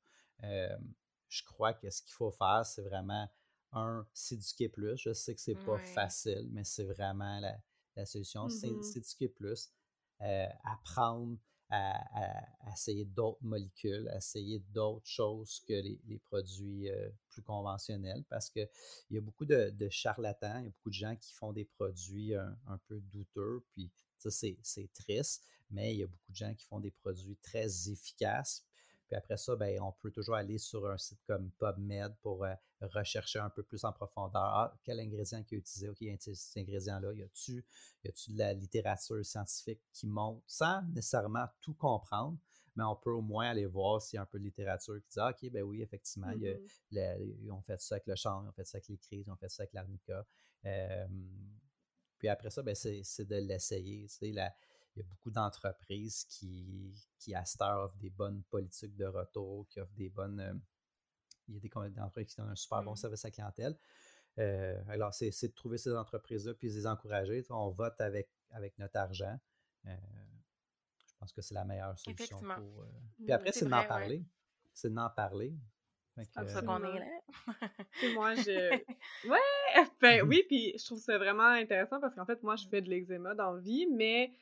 je 0.40 1.44
crois 1.44 1.74
que 1.74 1.90
ce 1.90 2.02
qu'il 2.02 2.14
faut 2.14 2.30
faire, 2.30 2.64
c'est 2.64 2.82
vraiment, 2.82 3.28
un, 3.72 4.06
s'éduquer 4.14 4.68
plus. 4.68 4.96
Je 4.96 5.12
sais 5.12 5.34
que 5.34 5.40
c'est 5.40 5.54
pas 5.66 5.78
facile, 5.78 6.48
mais 6.52 6.64
c'est 6.64 6.84
vraiment 6.84 7.40
la, 7.40 8.06
solution. 8.06 8.46
Mmh 8.46 8.82
s'éduquer 8.82 9.28
plus, 9.28 9.70
apprendre 10.64 11.38
à, 11.70 12.72
essayer 12.72 13.04
d'autres 13.04 13.42
molécules, 13.42 14.08
à 14.08 14.16
essayer 14.16 14.60
d'autres 14.70 15.06
choses 15.06 15.60
que 15.66 15.74
les, 15.74 16.18
produits 16.18 16.88
plus 17.28 17.42
conventionnels 17.42 18.24
parce 18.28 18.48
qu'il 18.48 18.68
y 19.10 19.18
a 19.18 19.20
beaucoup 19.20 19.44
de, 19.44 19.88
charlatans, 19.90 20.60
il 20.60 20.64
y 20.64 20.68
a 20.68 20.70
beaucoup 20.70 20.90
de 20.90 20.94
gens 20.94 21.16
qui 21.16 21.32
font 21.34 21.52
des 21.52 21.64
produits 21.64 22.34
un 22.34 22.78
peu 22.86 23.00
douteux, 23.00 23.64
puis 23.72 23.90
c'est 24.30 24.92
triste, 24.94 25.44
mais 25.70 25.94
il 25.94 26.00
y 26.00 26.02
a 26.02 26.06
beaucoup 26.06 26.30
de 26.30 26.36
gens 26.36 26.54
qui 26.54 26.64
font 26.66 26.80
des 26.80 26.90
produits 26.90 27.36
très 27.36 27.90
efficaces. 27.90 28.64
Puis 29.06 29.16
après 29.16 29.38
ça, 29.38 29.56
ben, 29.56 29.80
on 29.80 29.92
peut 29.92 30.10
toujours 30.10 30.34
aller 30.34 30.58
sur 30.58 30.86
un 30.86 30.98
site 30.98 31.20
comme 31.26 31.50
PubMed 31.52 32.14
pour 32.20 32.44
euh, 32.44 32.54
rechercher 32.82 33.38
un 33.38 33.48
peu 33.48 33.62
plus 33.62 33.84
en 33.84 33.92
profondeur. 33.92 34.42
Ah, 34.42 34.78
quel 34.84 35.00
ingrédient 35.00 35.42
qui 35.42 35.54
est 35.54 35.58
utilisé? 35.58 35.88
OK, 35.88 35.96
il 36.02 36.08
y 36.08 36.10
a 36.10 36.16
cet 36.18 36.58
ingrédient-là. 36.58 37.14
Y 37.14 37.22
a-tu 37.22 37.64
de 38.04 38.38
la 38.38 38.52
littérature 38.52 39.24
scientifique 39.24 39.80
qui 39.92 40.06
monte 40.06 40.42
sans 40.46 40.82
nécessairement 40.92 41.46
tout 41.62 41.74
comprendre? 41.74 42.38
mais 42.78 42.84
on 42.84 42.94
peut 42.94 43.10
au 43.10 43.20
moins 43.20 43.50
aller 43.50 43.66
voir 43.66 44.00
s'il 44.00 44.18
y 44.18 44.18
a 44.18 44.22
un 44.22 44.26
peu 44.26 44.38
de 44.38 44.44
littérature 44.44 44.94
qui 45.02 45.08
dit 45.10 45.18
ah, 45.18 45.30
OK, 45.30 45.50
ben 45.50 45.64
oui, 45.64 45.82
effectivement, 45.82 46.30
ils 46.30 47.50
ont 47.50 47.60
fait 47.60 47.80
ça 47.80 47.96
avec 47.96 48.06
le 48.06 48.14
champ, 48.14 48.44
ils 48.44 48.48
ont 48.48 48.52
fait 48.52 48.64
ça 48.64 48.76
avec 48.76 48.88
les 48.88 48.98
crises, 48.98 49.24
ils 49.26 49.30
ont 49.32 49.36
fait 49.36 49.48
ça 49.48 49.64
avec 49.64 49.72
l'arnica. 49.72 50.24
Puis 52.18 52.28
après 52.28 52.50
ça, 52.50 52.62
ben, 52.62 52.74
c'est 52.74 53.24
de 53.24 53.36
l'essayer. 53.36 54.06
il 54.22 54.34
y 54.34 54.40
a 54.40 55.04
beaucoup 55.04 55.30
d'entreprises 55.30 56.24
qui, 56.24 56.94
qui, 57.18 57.34
à 57.34 57.44
cette 57.44 57.62
heure, 57.62 57.84
offrent 57.84 57.98
des 57.98 58.10
bonnes 58.10 58.42
politiques 58.44 58.96
de 58.96 59.06
retour, 59.06 59.66
qui 59.68 59.80
offrent 59.80 59.94
des 59.94 60.08
bonnes. 60.08 60.40
Euh, 60.40 60.54
il 61.48 61.54
y 61.54 61.58
a 61.58 61.88
des 61.88 62.00
entreprises 62.00 62.34
qui 62.34 62.40
ont 62.42 62.48
un 62.48 62.56
super 62.56 62.82
bon 62.82 62.92
mmh. 62.92 62.96
service 62.96 63.24
à 63.24 63.28
la 63.28 63.32
clientèle. 63.32 63.78
alors, 64.88 65.14
c'est 65.14 65.30
de 65.30 65.54
trouver 65.54 65.78
ces 65.78 65.94
entreprises-là 65.94 66.52
puis 66.54 66.68
de 66.68 66.74
les 66.74 66.86
encourager. 66.86 67.42
On 67.48 67.70
vote 67.70 67.98
avec, 68.00 68.28
avec 68.50 68.78
notre 68.78 68.98
argent. 68.98 69.38
je 69.84 71.14
pense 71.18 71.32
que 71.32 71.40
c'est 71.40 71.54
la 71.54 71.64
meilleure 71.64 71.98
solution 71.98 72.38
pour. 72.38 72.84
Puis 73.16 73.32
après, 73.32 73.52
c'est 73.52 73.66
d'en 73.66 73.86
parler. 73.86 74.22
C'est 74.74 74.92
d'en 74.92 75.08
parler. 75.08 75.56
C'est 76.24 76.34
comme 76.34 76.48
ça 76.48 76.62
qu'on 76.62 76.82
est 76.84 76.98
là. 76.98 77.06
moi, 78.14 78.34
je. 78.34 78.78
Ouais! 79.28 79.38
Ben 80.00 80.22
oui, 80.22 80.44
puis 80.46 80.74
je 80.78 80.84
trouve 80.84 80.98
ça 80.98 81.18
vraiment 81.18 81.48
intéressant 81.48 82.00
parce 82.00 82.14
qu'en 82.14 82.24
fait, 82.24 82.42
moi, 82.42 82.56
je 82.56 82.66
fais 82.68 82.80
de 82.80 82.88
l'eczéma 82.88 83.34
dans 83.34 83.52
la 83.52 83.60
vie, 83.60 83.86
mais 83.86 84.32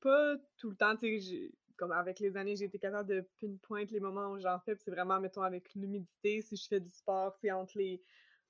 pas 0.00 0.36
tout 0.56 0.70
le 0.70 0.76
temps. 0.76 0.96
Tu 0.96 1.20
sais, 1.20 1.50
comme 1.78 1.92
avec 1.92 2.18
les 2.18 2.36
années, 2.36 2.56
j'ai 2.56 2.66
été 2.66 2.78
capable 2.78 3.08
de 3.08 3.26
pinpoint 3.40 3.84
les 3.90 4.00
moments 4.00 4.32
où 4.32 4.38
j'en 4.38 4.58
fais. 4.58 4.74
c'est 4.76 4.90
vraiment, 4.90 5.20
mettons, 5.20 5.42
avec 5.42 5.74
l'humidité, 5.74 6.42
si 6.42 6.56
je 6.56 6.66
fais 6.66 6.80
du 6.80 6.90
sport, 6.90 7.34
c'est 7.40 7.52
entre 7.52 7.78
les, 7.78 8.02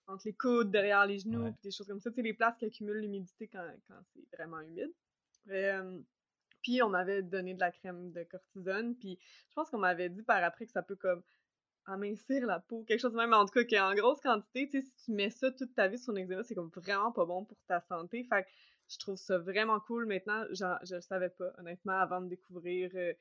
entre 0.06 0.22
les 0.26 0.32
coudes, 0.32 0.70
derrière 0.70 1.06
les 1.06 1.18
genoux, 1.18 1.52
puis 1.52 1.62
des 1.64 1.70
choses 1.70 1.86
comme 1.86 2.00
ça. 2.00 2.10
C'est 2.10 2.22
les 2.22 2.32
places 2.32 2.56
qui 2.56 2.64
accumulent 2.64 3.00
l'humidité 3.00 3.46
quand, 3.46 3.70
quand 3.86 4.00
c'est 4.14 4.36
vraiment 4.36 4.60
humide. 4.60 4.92
puis 6.62 6.82
on 6.82 6.88
m'avait 6.88 7.22
donné 7.22 7.54
de 7.54 7.60
la 7.60 7.70
crème 7.70 8.12
de 8.12 8.22
cortisone, 8.24 8.96
puis 8.96 9.18
je 9.50 9.54
pense 9.54 9.70
qu'on 9.70 9.78
m'avait 9.78 10.08
dit 10.08 10.22
par 10.22 10.42
après 10.42 10.66
que 10.66 10.72
ça 10.72 10.82
peut 10.82 10.96
comme 10.96 11.22
amincir 11.88 12.46
la 12.46 12.60
peau, 12.60 12.84
quelque 12.84 13.00
chose 13.00 13.12
de 13.12 13.16
même, 13.16 13.32
en 13.32 13.46
tout 13.46 13.52
cas, 13.52 13.64
qu'en 13.64 13.94
grosse 13.94 14.20
quantité, 14.20 14.68
tu 14.68 14.80
sais, 14.80 14.86
si 14.86 15.04
tu 15.04 15.12
mets 15.12 15.30
ça 15.30 15.50
toute 15.50 15.74
ta 15.74 15.88
vie 15.88 15.98
sur 15.98 16.12
ton 16.12 16.20
eczéma, 16.20 16.42
c'est 16.42 16.54
comme 16.54 16.70
vraiment 16.74 17.12
pas 17.12 17.24
bon 17.24 17.44
pour 17.44 17.58
ta 17.66 17.80
santé. 17.80 18.24
Fait 18.24 18.42
que 18.42 18.48
je 18.88 18.98
trouve 18.98 19.16
ça 19.16 19.38
vraiment 19.38 19.80
cool 19.80 20.06
maintenant. 20.06 20.44
Je 20.52 20.94
le 20.94 21.00
savais 21.00 21.30
pas, 21.30 21.52
honnêtement, 21.58 21.98
avant 21.98 22.20
de 22.20 22.28
découvrir 22.28 22.90
euh, 22.94 23.12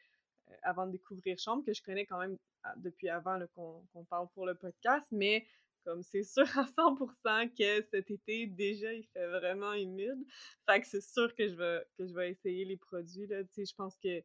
euh, 0.50 0.56
avant 0.64 0.86
de 0.86 0.92
découvrir 0.92 1.38
Chambre, 1.40 1.64
que 1.66 1.74
je 1.74 1.82
connais 1.82 2.06
quand 2.06 2.20
même 2.20 2.38
ah, 2.64 2.74
depuis 2.78 3.10
avant 3.10 3.40
qu'on 3.56 4.06
parle 4.06 4.28
pour 4.34 4.46
le 4.46 4.56
podcast, 4.56 5.08
mais 5.12 5.46
comme 5.84 6.04
c'est 6.04 6.24
sûr 6.24 6.46
à 6.58 6.64
100% 6.64 7.50
que 7.58 7.86
cet 7.90 8.12
été, 8.12 8.48
déjà, 8.48 8.94
il 8.94 9.06
fait 9.08 9.28
vraiment 9.28 9.74
humide. 9.74 10.22
Fait 10.66 10.82
que 10.82 10.88
c'est 10.88 11.02
sûr 11.02 11.34
que 11.36 11.48
je 11.48 11.56
vais, 11.56 11.84
que 11.98 12.06
je 12.06 12.14
vais 12.14 12.32
essayer 12.32 12.66
les 12.66 12.78
produits, 12.78 13.28
là. 13.28 13.44
Tu 13.44 13.50
sais, 13.54 13.66
je 13.66 13.76
pense 13.76 13.96
que 13.98 14.22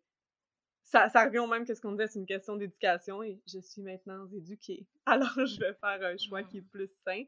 ça, 0.92 1.09
ça 1.09 1.24
revient 1.24 1.38
au 1.38 1.46
même 1.46 1.64
que 1.64 1.74
ce 1.74 1.81
qu'on 1.81 1.92
disait, 1.92 2.07
c'est 2.07 2.18
une 2.18 2.26
question 2.26 2.55
d'éducation 2.55 3.22
et 3.22 3.40
je 3.46 3.59
suis 3.59 3.81
maintenant 3.81 4.28
éduquée. 4.31 4.87
Alors, 5.07 5.33
je 5.35 5.59
vais 5.59 5.72
faire 5.72 6.02
un 6.02 6.16
choix 6.18 6.42
qui 6.42 6.59
est 6.59 6.62
plus 6.70 6.90
sain. 7.05 7.24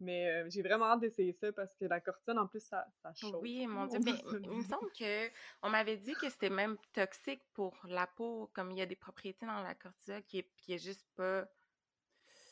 Mais 0.00 0.48
j'ai 0.48 0.62
vraiment 0.62 0.84
hâte 0.84 1.00
d'essayer 1.00 1.32
ça 1.32 1.50
parce 1.52 1.74
que 1.74 1.86
la 1.86 2.00
cortisone, 2.00 2.38
en 2.38 2.46
plus, 2.46 2.60
ça, 2.60 2.86
ça 3.02 3.12
chauffe. 3.14 3.42
Oui, 3.42 3.66
mon 3.66 3.86
Dieu. 3.86 3.98
Mais 4.04 4.12
il 4.44 4.50
me 4.50 4.62
semble 4.62 4.92
qu'on 4.96 5.70
m'avait 5.70 5.96
dit 5.96 6.12
que 6.12 6.28
c'était 6.28 6.50
même 6.50 6.76
toxique 6.92 7.42
pour 7.54 7.74
la 7.88 8.06
peau, 8.06 8.48
comme 8.52 8.70
il 8.70 8.78
y 8.78 8.82
a 8.82 8.86
des 8.86 8.94
propriétés 8.94 9.46
dans 9.46 9.60
la 9.60 9.74
cortisone 9.74 10.22
qui 10.22 10.38
est, 10.38 10.50
qui 10.58 10.74
est 10.74 10.78
juste 10.78 11.04
pas. 11.16 11.48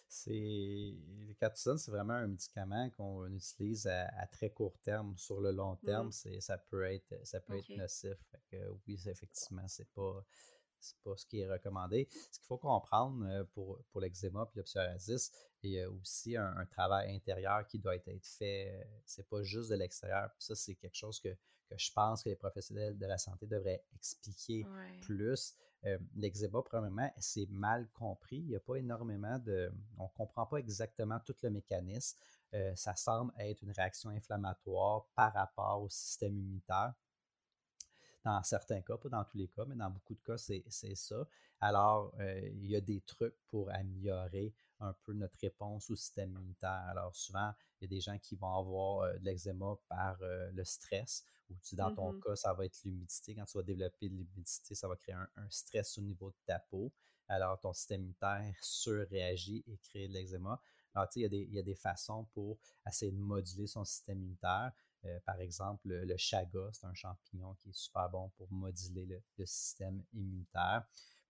C'est. 0.08 0.32
Le 0.32 1.34
cortisone, 1.34 1.78
c'est 1.78 1.90
vraiment 1.90 2.14
un 2.14 2.28
médicament 2.28 2.90
qu'on 2.90 3.26
utilise 3.32 3.86
à, 3.86 4.26
très 4.30 4.50
court 4.50 4.78
terme. 4.82 5.16
Sur 5.16 5.40
le 5.40 5.52
long 5.52 5.76
terme, 5.76 6.08
mmh. 6.08 6.40
ça 6.40 6.58
peut 6.58 6.84
être, 6.84 7.14
ça 7.24 7.40
peut 7.40 7.58
être 7.58 7.76
nocif. 7.76 8.16
que, 8.50 8.56
oui, 8.86 8.98
effectivement, 9.06 9.66
c'est 9.68 9.88
pas 9.92 10.24
c'est 10.78 10.98
pas 11.02 11.16
ce 11.16 11.26
qui 11.26 11.40
est 11.40 11.50
recommandé. 11.50 12.08
Ce 12.10 12.38
qu'il 12.38 12.46
faut 12.46 12.58
comprendre 12.58 13.26
euh, 13.26 13.44
pour, 13.54 13.82
pour 13.90 14.00
l'eczéma 14.00 14.48
et 14.54 14.58
le 14.58 14.62
psoriasis, 14.62 15.32
il 15.62 15.70
y 15.72 15.80
a 15.80 15.90
aussi 15.90 16.36
un, 16.36 16.66
travail 16.66 17.14
intérieur 17.14 17.66
qui 17.66 17.78
doit 17.78 17.96
être 17.96 18.24
fait. 18.24 18.86
C'est 19.04 19.28
pas 19.28 19.42
juste 19.42 19.70
de 19.70 19.76
l'extérieur. 19.76 20.30
Ça, 20.38 20.54
c'est 20.54 20.74
quelque 20.74 20.94
chose 20.94 21.20
que, 21.20 21.34
je 21.76 21.92
pense 21.92 22.22
que 22.22 22.28
les 22.28 22.36
professionnels 22.36 22.96
de 22.96 23.06
la 23.06 23.18
santé 23.18 23.46
devraient 23.46 23.84
expliquer 23.94 24.64
plus. 25.02 25.54
Euh, 25.84 25.98
premièrement, 26.64 27.12
c'est 27.18 27.48
mal 27.50 27.88
compris. 27.92 28.38
Il 28.38 28.48
n'y 28.48 28.56
a 28.56 28.60
pas 28.60 28.76
énormément 28.76 29.38
de. 29.38 29.70
On 29.98 30.04
ne 30.04 30.08
comprend 30.16 30.46
pas 30.46 30.56
exactement 30.56 31.20
tout 31.20 31.36
le 31.42 31.50
mécanisme. 31.50 32.18
Euh, 32.54 32.74
ça 32.74 32.94
semble 32.96 33.32
être 33.38 33.62
une 33.62 33.72
réaction 33.72 34.10
inflammatoire 34.10 35.06
par 35.14 35.32
rapport 35.32 35.82
au 35.82 35.88
système 35.88 36.36
immunitaire 36.36 36.94
dans 38.26 38.42
certains 38.42 38.80
cas, 38.82 38.96
pas 38.96 39.08
dans 39.08 39.24
tous 39.24 39.38
les 39.38 39.46
cas, 39.46 39.64
mais 39.66 39.76
dans 39.76 39.88
beaucoup 39.88 40.14
de 40.14 40.20
cas, 40.20 40.36
c'est 40.36 40.94
ça. 40.96 41.28
Alors, 41.60 42.12
euh, 42.18 42.40
il 42.54 42.66
y 42.66 42.74
a 42.74 42.80
des 42.80 43.00
trucs 43.00 43.36
pour 43.46 43.70
améliorer 43.70 44.52
un 44.80 44.92
peu 45.04 45.12
notre 45.12 45.38
réponse 45.40 45.90
au 45.90 45.96
système 45.96 46.32
immunitaire. 46.32 46.84
Alors, 46.88 47.14
souvent, 47.14 47.52
il 47.80 47.84
y 47.84 47.86
a 47.86 47.88
des 47.88 48.00
gens 48.00 48.18
qui 48.18 48.36
vont 48.36 48.54
avoir 48.54 49.00
euh, 49.00 49.18
de 49.18 49.24
l'eczéma 49.24 49.76
par 49.88 50.16
euh, 50.22 50.50
le 50.52 50.64
stress, 50.64 51.24
ou 51.50 51.54
dans 51.76 51.94
ton 51.94 52.12
mmh 52.12 52.20
cas, 52.20 52.36
ça 52.36 52.52
va 52.52 52.64
être 52.64 52.82
l'humidité. 52.84 53.34
Quand 53.34 53.44
tu 53.44 53.56
vas 53.56 53.62
développer 53.62 54.08
de 54.08 54.14
l'humidité, 54.14 54.74
ça 54.74 54.88
va 54.88 54.96
créer 54.96 55.14
un, 55.14 55.28
stress 55.50 55.96
au 55.98 56.02
niveau 56.02 56.30
de 56.30 56.36
ta 56.44 56.58
peau. 56.58 56.92
Alors, 57.28 57.58
ton 57.60 57.72
système 57.72 58.00
immunitaire 58.00 58.54
surréagit 58.60 59.64
et 59.66 59.78
crée 59.78 60.08
de 60.08 60.12
l'eczéma. 60.12 60.60
Alors, 60.94 61.08
tu 61.08 61.20
sais, 61.20 61.28
il 61.30 61.54
y, 61.54 61.58
a 61.58 61.62
des 61.62 61.74
façons 61.74 62.24
pour 62.32 62.58
essayer 62.86 63.12
de 63.12 63.18
moduler 63.18 63.66
son 63.66 63.84
système 63.84 64.18
immunitaire. 64.18 64.72
Euh, 65.04 65.20
par 65.24 65.40
exemple, 65.40 65.88
le, 65.88 66.16
chaga, 66.16 66.70
c'est 66.72 66.86
un 66.86 66.94
champignon 66.94 67.54
qui 67.54 67.68
est 67.68 67.76
super 67.76 68.08
bon 68.08 68.30
pour 68.36 68.50
moduler 68.50 69.06
le, 69.06 69.46
système 69.46 70.02
immunitaire. 70.14 70.84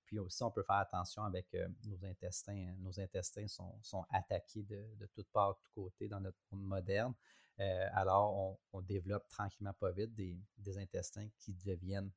Puis 0.06 0.18
aussi, 0.18 0.42
on 0.42 0.50
peut 0.50 0.62
faire 0.62 0.76
attention 0.76 1.22
avec 1.24 1.54
euh, 1.54 1.68
nos 1.84 2.04
intestins. 2.04 2.74
Nos 2.78 2.98
intestins 3.00 3.46
sont, 3.48 4.06
attaqués 4.10 4.62
de, 4.62 4.86
de 4.98 5.06
toutes 5.06 5.28
parts, 5.28 5.54
de 5.54 5.58
tous 5.62 5.82
côtés 5.82 6.08
dans 6.08 6.20
notre 6.20 6.38
monde 6.50 6.64
moderne. 6.64 7.14
Euh, 7.60 7.88
alors, 7.92 8.58
on, 8.72 8.80
développe 8.80 9.28
tranquillement, 9.28 9.72
pas 9.74 9.90
vite, 9.90 10.14
des, 10.14 10.78
intestins 10.78 11.28
qui 11.38 11.54
deviennent 11.54 12.10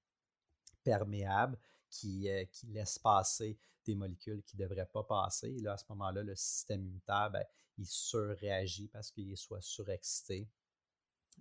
perméables, 0.84 1.58
qui, 1.90 2.28
qui, 2.52 2.68
laissent 2.68 3.00
passer 3.00 3.58
des 3.86 3.96
molécules 3.96 4.44
qui 4.44 4.58
ne 4.58 4.68
devraient 4.68 4.86
pas 4.86 5.04
passer. 5.04 5.50
Et 5.50 5.62
là, 5.62 5.74
à 5.74 5.78
ce 5.78 5.86
moment-là, 5.90 6.24
le 6.24 6.36
système 6.36 6.82
immunitaire, 6.82 7.32
ben, 7.32 7.44
il 7.78 7.88
surréagit 7.88 8.90
parce 8.90 9.12
qu'il 9.12 9.36
soit 9.38 9.62
surexcité 9.62 10.48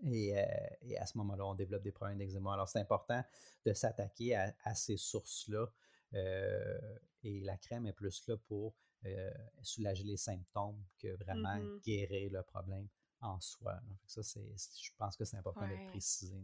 euh, 0.04 0.44
et, 0.82 0.98
à 0.98 1.06
ce 1.06 1.18
moment-là, 1.18 1.46
on 1.46 1.54
développe 1.54 1.82
des 1.82 1.92
problèmes 1.92 2.18
d'eczéma. 2.18 2.54
Alors, 2.54 2.68
c'est 2.68 2.80
important 2.80 3.22
de 3.64 3.72
s'attaquer 3.72 4.36
à, 4.36 4.74
ces 4.74 4.96
sources-là. 4.96 5.66
Euh, 6.14 6.98
et 7.22 7.40
la 7.40 7.56
crème 7.56 7.86
est 7.86 7.92
plus 7.92 8.26
là 8.28 8.36
pour 8.36 8.74
euh, 9.04 9.30
soulager 9.62 10.04
les 10.04 10.16
symptômes 10.16 10.82
que 10.98 11.08
vraiment 11.16 11.56
mmh 11.56 11.80
guérir 11.84 12.32
le 12.32 12.42
problème 12.42 12.88
en 13.20 13.40
soi. 13.40 13.80
ça, 14.06 14.22
c'est, 14.22 14.54
je 14.56 14.90
pense 14.96 15.16
que 15.16 15.24
c'est 15.24 15.36
important 15.36 15.66
de 15.66 15.74
le 15.74 15.90
préciser. 15.90 16.42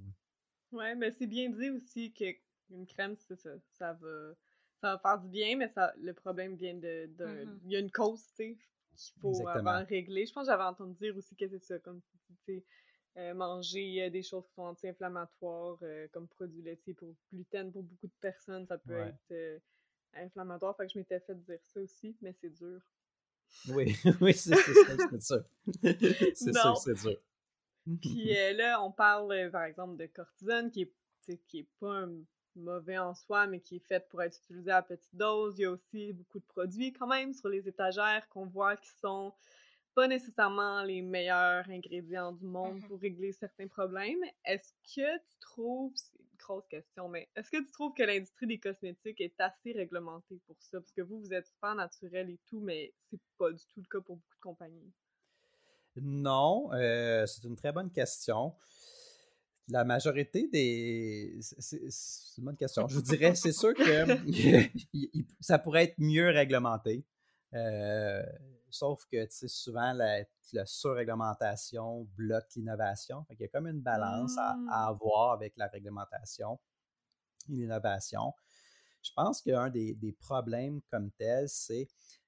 Oui, 0.72 0.94
mais 0.96 1.12
c'est 1.12 1.26
bien 1.26 1.50
dit 1.50 1.70
aussi 1.70 2.12
qu'une 2.12 2.86
crème, 2.86 3.16
c'est 3.16 3.36
ça. 3.36 3.50
Ça 3.70 3.92
va, 3.92 4.34
ça 4.80 4.94
va 4.94 4.98
faire 4.98 5.20
du 5.20 5.28
bien, 5.28 5.56
mais 5.56 5.68
ça, 5.68 5.94
le 5.98 6.12
problème 6.12 6.56
vient 6.56 6.74
de. 6.74 7.06
Mmh 7.06 7.60
il 7.64 7.70
y 7.70 7.76
a 7.76 7.78
une 7.78 7.92
cause, 7.92 8.26
tu 8.30 8.34
sais, 8.34 8.58
qu'il 8.96 9.20
faut 9.20 9.48
avant 9.48 9.84
régler. 9.84 10.26
Je 10.26 10.32
pense 10.32 10.46
que 10.46 10.52
j'avais 10.52 10.64
entendu 10.64 10.94
dire 10.94 11.16
aussi 11.16 11.36
que 11.36 11.48
c'est 11.48 11.60
ça, 11.60 11.78
comme 11.78 12.00
tu 12.26 12.34
sais 12.44 12.64
euh, 13.16 13.32
manger 13.32 14.02
euh, 14.02 14.10
des 14.10 14.22
choses 14.22 14.44
qui 14.48 14.54
sont 14.54 14.62
anti-inflammatoires, 14.62 15.78
euh, 15.82 16.08
comme 16.12 16.26
produits 16.26 16.62
laitiers 16.62 16.94
pour 16.94 17.14
gluten, 17.32 17.70
pour 17.70 17.84
beaucoup 17.84 18.08
de 18.08 18.20
personnes, 18.20 18.66
ça 18.66 18.76
peut 18.76 18.98
être 18.98 19.60
inflammatoire. 20.14 20.76
Fait 20.76 20.86
que 20.86 20.92
je 20.92 20.98
m'étais 20.98 21.20
fait 21.20 21.34
dire 21.44 21.60
ça 21.62 21.80
aussi, 21.80 22.16
mais 22.20 22.32
c'est 22.32 22.50
dur. 22.50 22.80
Oui, 23.68 23.94
oui, 24.20 24.34
c'est 24.34 24.56
sûr. 24.56 24.74
c'est 25.10 25.22
sûr 25.22 25.44
c'est 26.76 26.94
dur. 26.94 27.16
Puis 28.00 28.34
là, 28.56 28.82
on 28.82 28.90
parle, 28.90 29.48
par 29.52 29.62
exemple, 29.62 29.96
de 29.96 30.06
cortisone, 30.06 30.72
qui 30.72 30.82
est, 30.82 31.36
qui 31.46 31.60
est 31.60 31.68
pas 31.78 32.00
un 32.00 32.10
mauvais 32.56 32.98
en 32.98 33.14
soi, 33.14 33.46
mais 33.46 33.60
qui 33.60 33.76
est 33.76 33.86
fait 33.86 34.08
pour 34.08 34.22
être 34.22 34.36
utilisé 34.38 34.72
à 34.72 34.82
petite 34.82 35.14
dose. 35.14 35.54
Il 35.58 35.62
y 35.62 35.64
a 35.66 35.70
aussi 35.70 36.12
beaucoup 36.12 36.40
de 36.40 36.44
produits 36.46 36.92
quand 36.92 37.06
même 37.06 37.32
sur 37.32 37.48
les 37.48 37.68
étagères 37.68 38.28
qu'on 38.28 38.46
voit 38.46 38.76
qui 38.76 38.90
sont 39.00 39.32
pas 39.94 40.08
nécessairement 40.08 40.82
les 40.82 41.02
meilleurs 41.02 41.68
ingrédients 41.68 42.32
du 42.32 42.44
monde 42.44 42.78
mmh 42.78 42.88
pour 42.88 43.00
régler 43.00 43.32
certains 43.32 43.68
problèmes. 43.68 44.22
Est-ce 44.44 44.72
que 44.94 45.16
tu 45.18 45.38
trouves, 45.40 45.92
c'est 45.94 46.18
une 46.18 46.36
grosse 46.38 46.66
question, 46.68 47.08
mais 47.08 47.28
est-ce 47.36 47.50
que 47.50 47.64
tu 47.64 47.70
trouves 47.70 47.94
que 47.94 48.02
l'industrie 48.02 48.46
des 48.46 48.58
cosmétiques 48.58 49.20
est 49.20 49.40
assez 49.40 49.72
réglementée 49.72 50.40
pour 50.46 50.56
ça? 50.60 50.80
Parce 50.80 50.92
que 50.92 51.02
vous, 51.02 51.20
vous 51.20 51.32
êtes 51.32 51.46
super 51.46 51.74
naturel 51.74 52.30
et 52.30 52.40
tout, 52.48 52.60
mais 52.60 52.92
c'est 53.10 53.20
pas 53.38 53.50
du 53.50 53.64
tout 53.72 53.80
le 53.80 53.86
cas 53.90 54.04
pour 54.04 54.16
beaucoup 54.16 54.36
de 54.36 54.40
compagnies. 54.40 54.92
Non, 55.96 56.72
euh, 56.72 57.24
c'est 57.26 57.44
une 57.44 57.56
très 57.56 57.72
bonne 57.72 57.90
question. 57.90 58.54
La 59.68 59.84
majorité 59.84 60.48
des. 60.48 61.38
C'est 61.40 61.78
une 62.38 62.44
bonne 62.44 62.56
question. 62.56 62.86
Je 62.88 62.96
vous 62.96 63.02
dirais, 63.02 63.34
c'est 63.34 63.52
sûr 63.52 63.72
que 63.74 63.82
ça 65.40 65.58
pourrait 65.58 65.84
être 65.84 65.98
mieux 65.98 66.28
réglementé. 66.28 67.04
Euh, 67.54 68.22
Sauf 68.74 69.06
que 69.06 69.24
souvent, 69.30 69.92
la, 69.92 70.24
surréglementation 70.66 72.08
bloque 72.16 72.56
l'innovation. 72.56 73.24
Il 73.30 73.40
y 73.40 73.44
a 73.44 73.48
comme 73.48 73.68
une 73.68 73.80
balance 73.80 74.36
à, 74.36 74.56
mmh. 74.56 74.68
avoir 74.68 75.30
avec 75.30 75.56
la 75.56 75.68
réglementation 75.68 76.58
et 77.48 77.52
l'innovation. 77.52 78.32
Je 79.00 79.12
pense 79.14 79.40
qu'un 79.42 79.70
des, 79.70 79.94
des, 79.94 80.10
problèmes 80.10 80.80
comme 80.90 81.12
tel, 81.12 81.48
c'est 81.48 81.86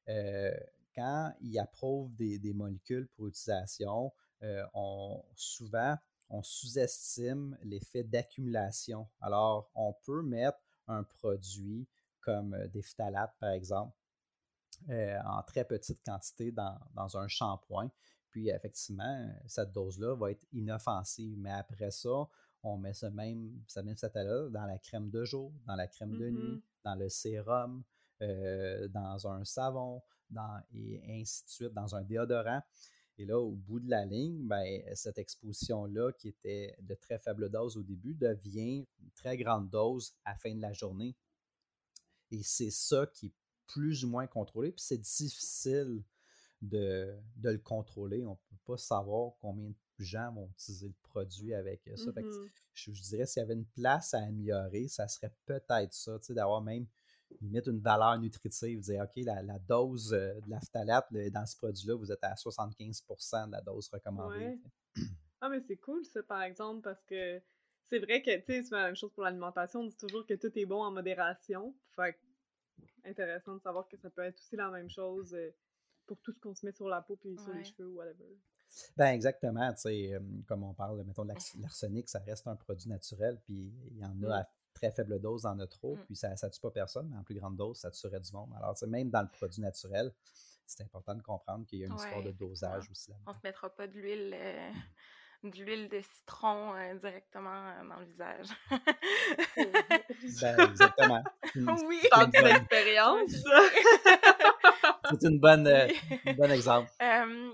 euh, 0.09 0.57
quand 0.95 1.35
ils 1.41 1.59
approuvent 1.59 2.15
des, 2.15 2.53
molécules 2.55 3.09
pour 3.17 3.27
utilisation, 3.27 4.13
euh, 4.45 4.65
on, 4.73 5.25
souvent, 5.35 5.97
on 6.31 6.45
sous-estime 6.45 7.59
l'effet 7.65 8.05
d'accumulation. 8.05 9.09
Alors, 9.21 9.69
on 9.75 9.95
peut 10.05 10.23
mettre 10.23 10.61
un 10.87 11.03
produit 11.03 11.89
comme 12.21 12.55
euh, 12.55 12.69
des 12.69 12.83
phtalates, 12.83 13.35
par 13.41 13.51
exemple, 13.51 13.97
euh, 14.89 15.19
en 15.25 15.43
très 15.43 15.65
petite 15.65 16.03
quantité 16.05 16.53
dans, 16.53 17.17
un 17.17 17.29
shampoing. 17.29 17.91
Puis 18.31 18.51
effectivement, 18.51 19.29
cette 19.47 19.73
dose-là 19.73 20.15
va 20.15 20.31
être 20.33 20.45
inoffensive. 20.53 21.37
Mais 21.39 21.53
après 21.53 21.91
ça, 21.91 22.29
on 22.63 22.77
met 22.77 22.93
ce 22.93 23.07
même, 23.07 23.63
ce 23.67 23.81
même 23.81 23.97
là 24.03 24.49
dans 24.51 24.67
la 24.67 24.79
crème 24.79 25.11
de 25.11 25.25
jour, 25.25 25.53
dans 25.67 25.77
la 25.77 25.87
crème 25.87 26.17
de 26.19 26.31
nuit, 26.31 26.55
Mhm. 26.55 26.63
dans 26.85 26.95
le 26.95 27.09
sérum, 27.09 27.83
euh, 28.23 28.89
dans 28.89 29.27
un 29.29 29.45
savon, 29.45 30.03
dans, 30.31 30.61
et 30.75 31.01
ainsi 31.21 31.45
de 31.45 31.51
suite, 31.51 31.73
dans 31.73 31.95
un 31.95 32.03
déodorant. 32.03 32.63
Et 33.19 33.25
là, 33.25 33.39
au 33.39 33.53
bout 33.53 33.81
de 33.81 33.89
la 33.89 34.05
ligne, 34.05 34.47
ben, 34.47 34.83
cette 34.95 35.19
exposition-là, 35.19 36.13
qui 36.13 36.29
était 36.29 36.77
de 36.81 36.95
très 36.95 37.19
faible 37.19 37.49
dose 37.49 37.77
au 37.79 37.83
début, 37.83 38.15
devient 38.15 38.87
une 39.01 39.11
très 39.15 39.39
grande 39.39 39.71
dose 39.71 40.15
à 40.25 40.33
la 40.33 40.39
fin 40.39 40.55
de 40.55 40.61
la 40.61 40.73
journée. 40.73 41.17
Et 42.31 42.43
c'est 42.43 42.71
ça 42.71 43.07
qui 43.07 43.27
est 43.27 43.35
plus 43.67 44.05
ou 44.05 44.09
moins 44.09 44.27
contrôlé. 44.27 44.73
Puis 44.73 44.85
c'est 44.85 44.99
difficile 44.99 46.03
de, 46.63 47.15
de 47.37 47.51
le 47.51 47.59
contrôler. 47.59 48.25
On 48.25 48.31
ne 48.31 48.35
peut 48.37 48.57
pas 48.65 48.77
savoir 48.79 49.33
combien 49.41 49.69
de 49.69 49.75
gens 49.99 50.33
vont 50.33 50.49
utiliser 50.53 50.89
le 50.89 50.95
produit 51.03 51.55
avec 51.55 51.89
ça. 51.97 52.13
Fait 52.13 52.23
que 52.23 52.29
Mhm. 52.29 52.49
je, 52.75 52.93
je 52.93 53.03
dirais 53.03 53.27
s'il 53.27 53.41
y 53.41 53.45
avait 53.45 53.55
une 53.55 53.65
place 53.67 54.13
à 54.15 54.19
améliorer, 54.19 54.89
ça 54.89 55.09
serait 55.09 55.33
peut-être 55.47 55.93
ça, 55.95 56.19
tu 56.19 56.27
sais, 56.27 56.35
d'avoir 56.35 56.61
même 56.63 56.87
limite 57.41 57.67
une 57.67 57.81
valeur 57.81 58.19
nutritive, 58.19 58.81
dire 58.81 59.03
OK, 59.03 59.25
la, 59.25 59.43
la 59.43 59.59
dose 59.59 60.13
euh, 60.13 60.41
de 60.43 60.51
la 60.51 60.61
phtalate 60.61 61.07
dans 61.33 61.45
ce 61.47 61.57
produit-là, 61.57 61.95
vous 61.97 62.13
êtes 62.13 62.23
à 62.23 62.35
75% 62.35 63.47
de 63.47 63.53
la 63.53 63.61
dose 63.63 63.89
recommandée. 63.89 64.37
Ouais. 64.47 64.59
Ah, 65.43 65.51
mais 65.51 65.61
c'est 65.61 65.77
cool, 65.77 66.03
ça, 66.07 66.23
par 66.23 66.43
exemple, 66.43 66.81
parce 66.81 67.05
que 67.05 67.43
c'est 67.89 67.99
vrai 67.99 68.23
que, 68.23 68.35
tu 68.39 68.47
sais, 68.47 68.63
c'est 68.63 68.75
la 68.75 68.87
même 68.87 68.97
chose 68.97 69.13
pour 69.13 69.23
l'alimentation. 69.23 69.81
On 69.81 69.87
dit 69.87 69.97
toujours 69.97 70.25
que 70.25 70.33
tout 70.33 70.51
est 70.59 70.65
bon 70.65 70.83
en 70.83 70.91
modération. 70.91 71.75
Fait 71.95 72.15
que, 72.15 72.19
intéressant 73.05 73.55
de 73.57 73.61
savoir 73.63 73.87
que 73.89 73.97
ça 73.97 74.11
peut 74.11 74.23
être 74.23 74.39
aussi 74.39 74.57
la 74.57 74.71
même 74.71 74.89
chose 74.91 75.35
euh, 75.35 75.51
pour 76.07 76.19
tout 76.21 76.33
ce 76.33 76.39
qu'on 76.41 76.55
se 76.55 76.65
met 76.67 76.73
sur 76.73 76.89
la 76.89 77.03
peau 77.03 77.17
puis 77.17 77.37
sur 77.39 77.53
les 77.53 77.65
cheveux 77.65 77.87
ou 77.89 77.97
whatever. 77.97 78.37
Ben 78.97 79.07
exactement, 79.13 79.73
tu 79.75 79.81
sais, 79.83 80.13
euh, 80.15 80.21
comme 80.47 80.63
on 80.65 80.75
parle, 80.75 81.03
mettons, 81.05 81.25
de 81.25 81.33
l'arsenic, 81.61 82.09
ça 82.09 82.19
reste 82.21 82.47
un 82.49 82.57
produit 82.57 82.89
naturel, 82.89 83.41
puis 83.45 83.73
il 83.91 83.99
y 83.99 84.05
en 84.05 84.11
a 84.25 84.29
Mm. 84.29 84.31
à 84.33 84.49
très 84.75 84.91
faible 84.91 85.19
dose, 85.21 85.47
en 85.47 85.59
a 85.61 85.67
trop, 85.67 85.97
Mm. 85.97 86.05
puis 86.05 86.17
ça 86.17 86.31
ne 86.31 86.51
tue 86.51 86.61
pas 86.61 86.71
personne, 86.71 87.09
mais 87.09 87.17
en 87.17 87.23
plus 87.25 87.35
grande 87.37 87.57
dose, 87.57 87.79
ça 87.79 87.91
tuerait 87.91 88.21
du 88.21 88.33
monde. 88.33 88.53
Alors, 88.57 88.75
tu 88.75 88.81
sais, 88.81 88.87
même 88.87 89.09
dans 89.09 89.23
le 89.23 89.29
produit 89.29 89.63
naturel, 89.63 90.13
c'est 90.67 90.83
important 90.83 91.15
de 91.15 91.23
comprendre 91.23 91.65
qu'il 91.65 91.79
y 91.79 91.85
a 91.85 91.87
une 91.87 91.95
histoire 91.95 92.23
de 92.23 92.33
dosage 92.33 92.91
aussi 92.91 93.11
On 93.13 93.15
là-dedans. 93.15 93.35
se 93.41 93.47
mettra 93.47 93.71
pas 93.75 93.87
de 93.87 93.93
l'huile 93.95 94.35
euh, 94.37 94.71
de 95.45 95.57
l'huile 95.63 95.89
de 95.89 96.01
citron 96.01 96.75
euh, 96.75 96.95
directement 96.95 97.69
euh, 97.69 97.89
dans 97.89 98.01
le 98.01 98.07
visage. 98.07 98.47
Ben, 99.57 100.59
exactement. 100.71 101.23
Une- 101.55 101.71
oui! 101.87 101.99
c'est 102.03 102.09
Tant 102.11 102.25
une 102.25 102.31
bonne- 102.33 102.45
d'expérience! 102.45 103.31
c'est 105.11 105.23
une 105.29 105.39
bonne, 105.39 105.67
euh, 105.67 105.89
un 106.27 106.35
bon 106.35 106.51
exemple. 106.51 106.91
Euh, 107.03 107.53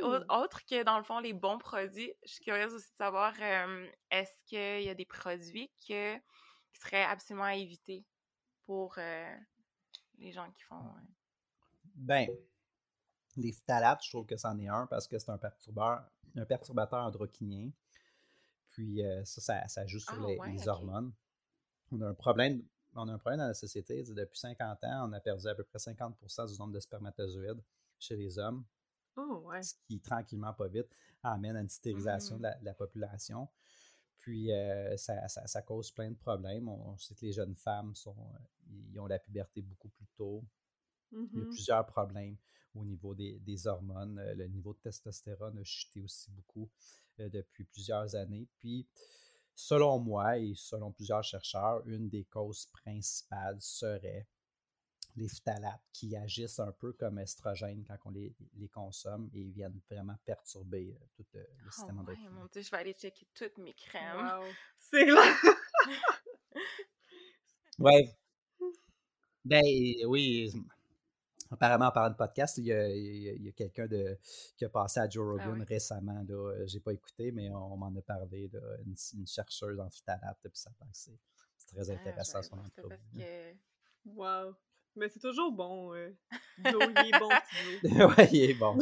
Cool. 0.00 0.24
autre 0.30 0.60
que 0.68 0.82
dans 0.82 0.96
le 0.98 1.04
fond, 1.04 1.20
les 1.20 1.32
bons 1.34 1.58
produits, 1.58 2.12
je 2.24 2.32
suis 2.32 2.44
curieuse 2.44 2.74
aussi 2.74 2.90
de 2.90 2.96
savoir 2.96 3.32
euh, 3.40 3.86
est-ce 4.10 4.32
qu'il 4.46 4.82
y 4.82 4.88
a 4.88 4.94
des 4.94 5.04
produits 5.04 5.70
que, 5.86 6.16
qui 6.16 6.80
seraient 6.80 7.04
absolument 7.04 7.44
à 7.44 7.54
éviter 7.54 8.04
pour 8.66 8.94
euh, 8.98 9.36
les 10.18 10.32
gens 10.32 10.50
qui 10.50 10.62
font. 10.62 10.76
euh, 10.80 11.00
Ben, 11.94 12.28
les 13.36 13.52
phtalates, 13.52 14.02
je 14.04 14.10
trouve 14.10 14.26
que 14.26 14.36
c'en 14.36 14.58
est 14.58 14.68
un 14.68 14.86
parce 14.88 15.06
que 15.06 15.16
c'est 15.18 15.30
un 15.30 15.38
perturbateur, 15.38 16.02
un 16.36 16.44
perturbateur 16.44 17.00
endocrinien. 17.04 17.70
Puis 18.70 19.04
euh, 19.04 19.24
ça, 19.24 19.40
ça, 19.40 19.68
ça 19.68 19.86
joue 19.86 19.98
sur 20.00 20.16
Ah, 20.16 20.26
les, 20.26 20.38
ouais, 20.38 20.52
les 20.52 20.58
ok. 20.60 20.68
hormones. 20.68 21.12
On 21.92 22.00
a 22.02 22.08
un 22.08 22.14
problème. 22.14 22.62
On 22.94 23.08
a 23.08 23.12
un 23.12 23.18
problème 23.18 23.40
dans 23.40 23.46
la 23.48 23.54
société. 23.54 24.02
Depuis 24.04 24.38
50 24.38 24.84
ans, 24.84 25.08
on 25.08 25.12
a 25.12 25.20
perdu 25.20 25.46
à 25.48 25.54
peu 25.54 25.64
près 25.64 25.78
50% 25.78 26.46
du 26.52 26.58
nombre 26.58 26.72
de 26.72 26.80
spermatozoïdes 26.80 27.62
chez 27.98 28.16
les 28.16 28.38
hommes, 28.38 28.64
Oh, 29.16 29.42
ouais. 29.46 29.62
ce 29.62 29.74
qui, 29.86 30.00
tranquillement, 30.00 30.52
pas 30.52 30.68
vite, 30.68 30.88
amène 31.22 31.56
à 31.56 31.60
une 31.60 31.68
stérisation 31.68 32.36
Mhm. 32.36 32.42
de, 32.42 32.42
la, 32.44 32.54
de 32.58 32.64
la 32.64 32.74
population. 32.74 33.48
Puis 34.18 34.52
euh, 34.52 34.96
ça, 34.96 35.28
ça- 35.28 35.46
ça 35.46 35.62
cause 35.62 35.90
plein 35.90 36.10
de 36.10 36.16
problèmes. 36.16 36.68
On, 36.68 36.90
on 36.92 36.98
sait 36.98 37.14
que 37.14 37.26
les 37.26 37.32
jeunes 37.32 37.56
femmes 37.56 37.94
sont, 37.94 38.16
euh, 38.18 38.38
ils 38.92 38.98
ont 39.00 39.06
la 39.06 39.18
puberté 39.18 39.62
beaucoup 39.62 39.88
plus 39.88 40.06
tôt. 40.16 40.44
Il 41.34 41.40
y 41.40 41.42
a 41.42 41.46
Mhm. 41.46 41.50
plusieurs 41.50 41.86
problèmes 41.86 42.36
au 42.74 42.84
niveau 42.84 43.14
des, 43.14 43.38
des 43.40 43.66
hormones. 43.66 44.18
Euh, 44.18 44.34
Le 44.34 44.46
niveau 44.48 44.72
de 44.74 44.78
testostérone 44.78 45.58
a 45.58 45.64
chuté 45.64 46.00
aussi 46.02 46.30
beaucoup 46.30 46.70
euh, 47.20 47.28
depuis 47.28 47.64
plusieurs 47.64 48.14
années. 48.16 48.48
Puis, 48.58 48.86
selon 49.54 49.98
moi 50.00 50.38
et 50.38 50.54
selon 50.56 50.92
plusieurs 50.92 51.24
chercheurs, 51.24 51.86
une 51.86 52.08
des 52.08 52.24
causes 52.24 52.66
principales 52.66 53.60
serait 53.60 54.26
les 55.16 55.28
phtalates 55.28 55.82
qui 55.92 56.16
agissent 56.16 56.60
un 56.60 56.72
peu 56.72 56.92
comme 56.92 57.18
estrogènes 57.18 57.84
quand 57.86 57.96
on 58.06 58.10
les, 58.10 58.34
les 58.54 58.68
consomme 58.68 59.30
et 59.34 59.44
viennent 59.50 59.80
vraiment 59.90 60.16
perturber 60.24 60.96
euh, 61.00 61.06
tout 61.16 61.26
le 61.34 61.46
Oh, 61.66 61.70
système 61.70 61.98
ouais, 62.06 62.16
endocrinien. 62.16 62.30
mon 62.30 62.46
Dieu, 62.46 62.62
je 62.62 62.70
vais 62.70 62.76
aller 62.78 62.92
checker 62.94 63.26
toutes 63.34 63.58
mes 63.58 63.74
crèmes. 63.74 64.32
Wow. 64.38 64.56
C'est 64.78 65.06
clair! 65.06 65.36
Ouais. 67.78 68.14
Ben 69.44 69.62
oui. 70.06 70.52
Apparemment, 71.54 71.86
en 71.86 71.90
parlant 71.92 72.10
de 72.10 72.16
podcast, 72.16 72.58
il 72.58 72.66
y 72.66 73.48
a, 73.48 73.52
quelqu'un 73.52 73.88
qui 74.56 74.64
a 74.64 74.68
passé 74.68 75.00
à 75.00 75.08
Joe 75.08 75.24
Rogan 75.26 75.50
Ah 75.54 75.58
ouais. 75.58 75.64
récemment. 75.64 76.24
Euh, 76.28 76.66
j'ai 76.66 76.80
pas 76.80 76.92
écouté, 76.92 77.32
mais 77.32 77.50
on, 77.50 77.76
m'en 77.76 77.94
a 77.94 78.02
parlé. 78.02 78.48
Là, 78.52 78.60
une, 78.84 78.94
une 79.18 79.26
chercheuse 79.26 79.80
en 79.80 79.88
phthalate, 79.90 80.38
puis 80.42 80.50
ça 80.54 80.70
c'est 80.92 81.12
très 81.66 81.80
Ah, 81.80 81.84
je 81.84 81.92
intéressant 81.92 82.42
son 82.42 82.58
entrevue. 82.58 82.96
que. 83.16 83.54
Wow. 84.06 84.54
Mais 84.96 85.08
c'est 85.08 85.20
toujours 85.20 85.50
bon. 85.52 85.92
Euh. 85.94 86.10
Joe, 86.64 86.84
il 87.04 87.14
est 87.14 87.18
bon, 87.18 87.30
Joe. 87.82 88.16
ouais, 88.18 88.28
il 88.32 88.50
est 88.50 88.54
bon. 88.54 88.78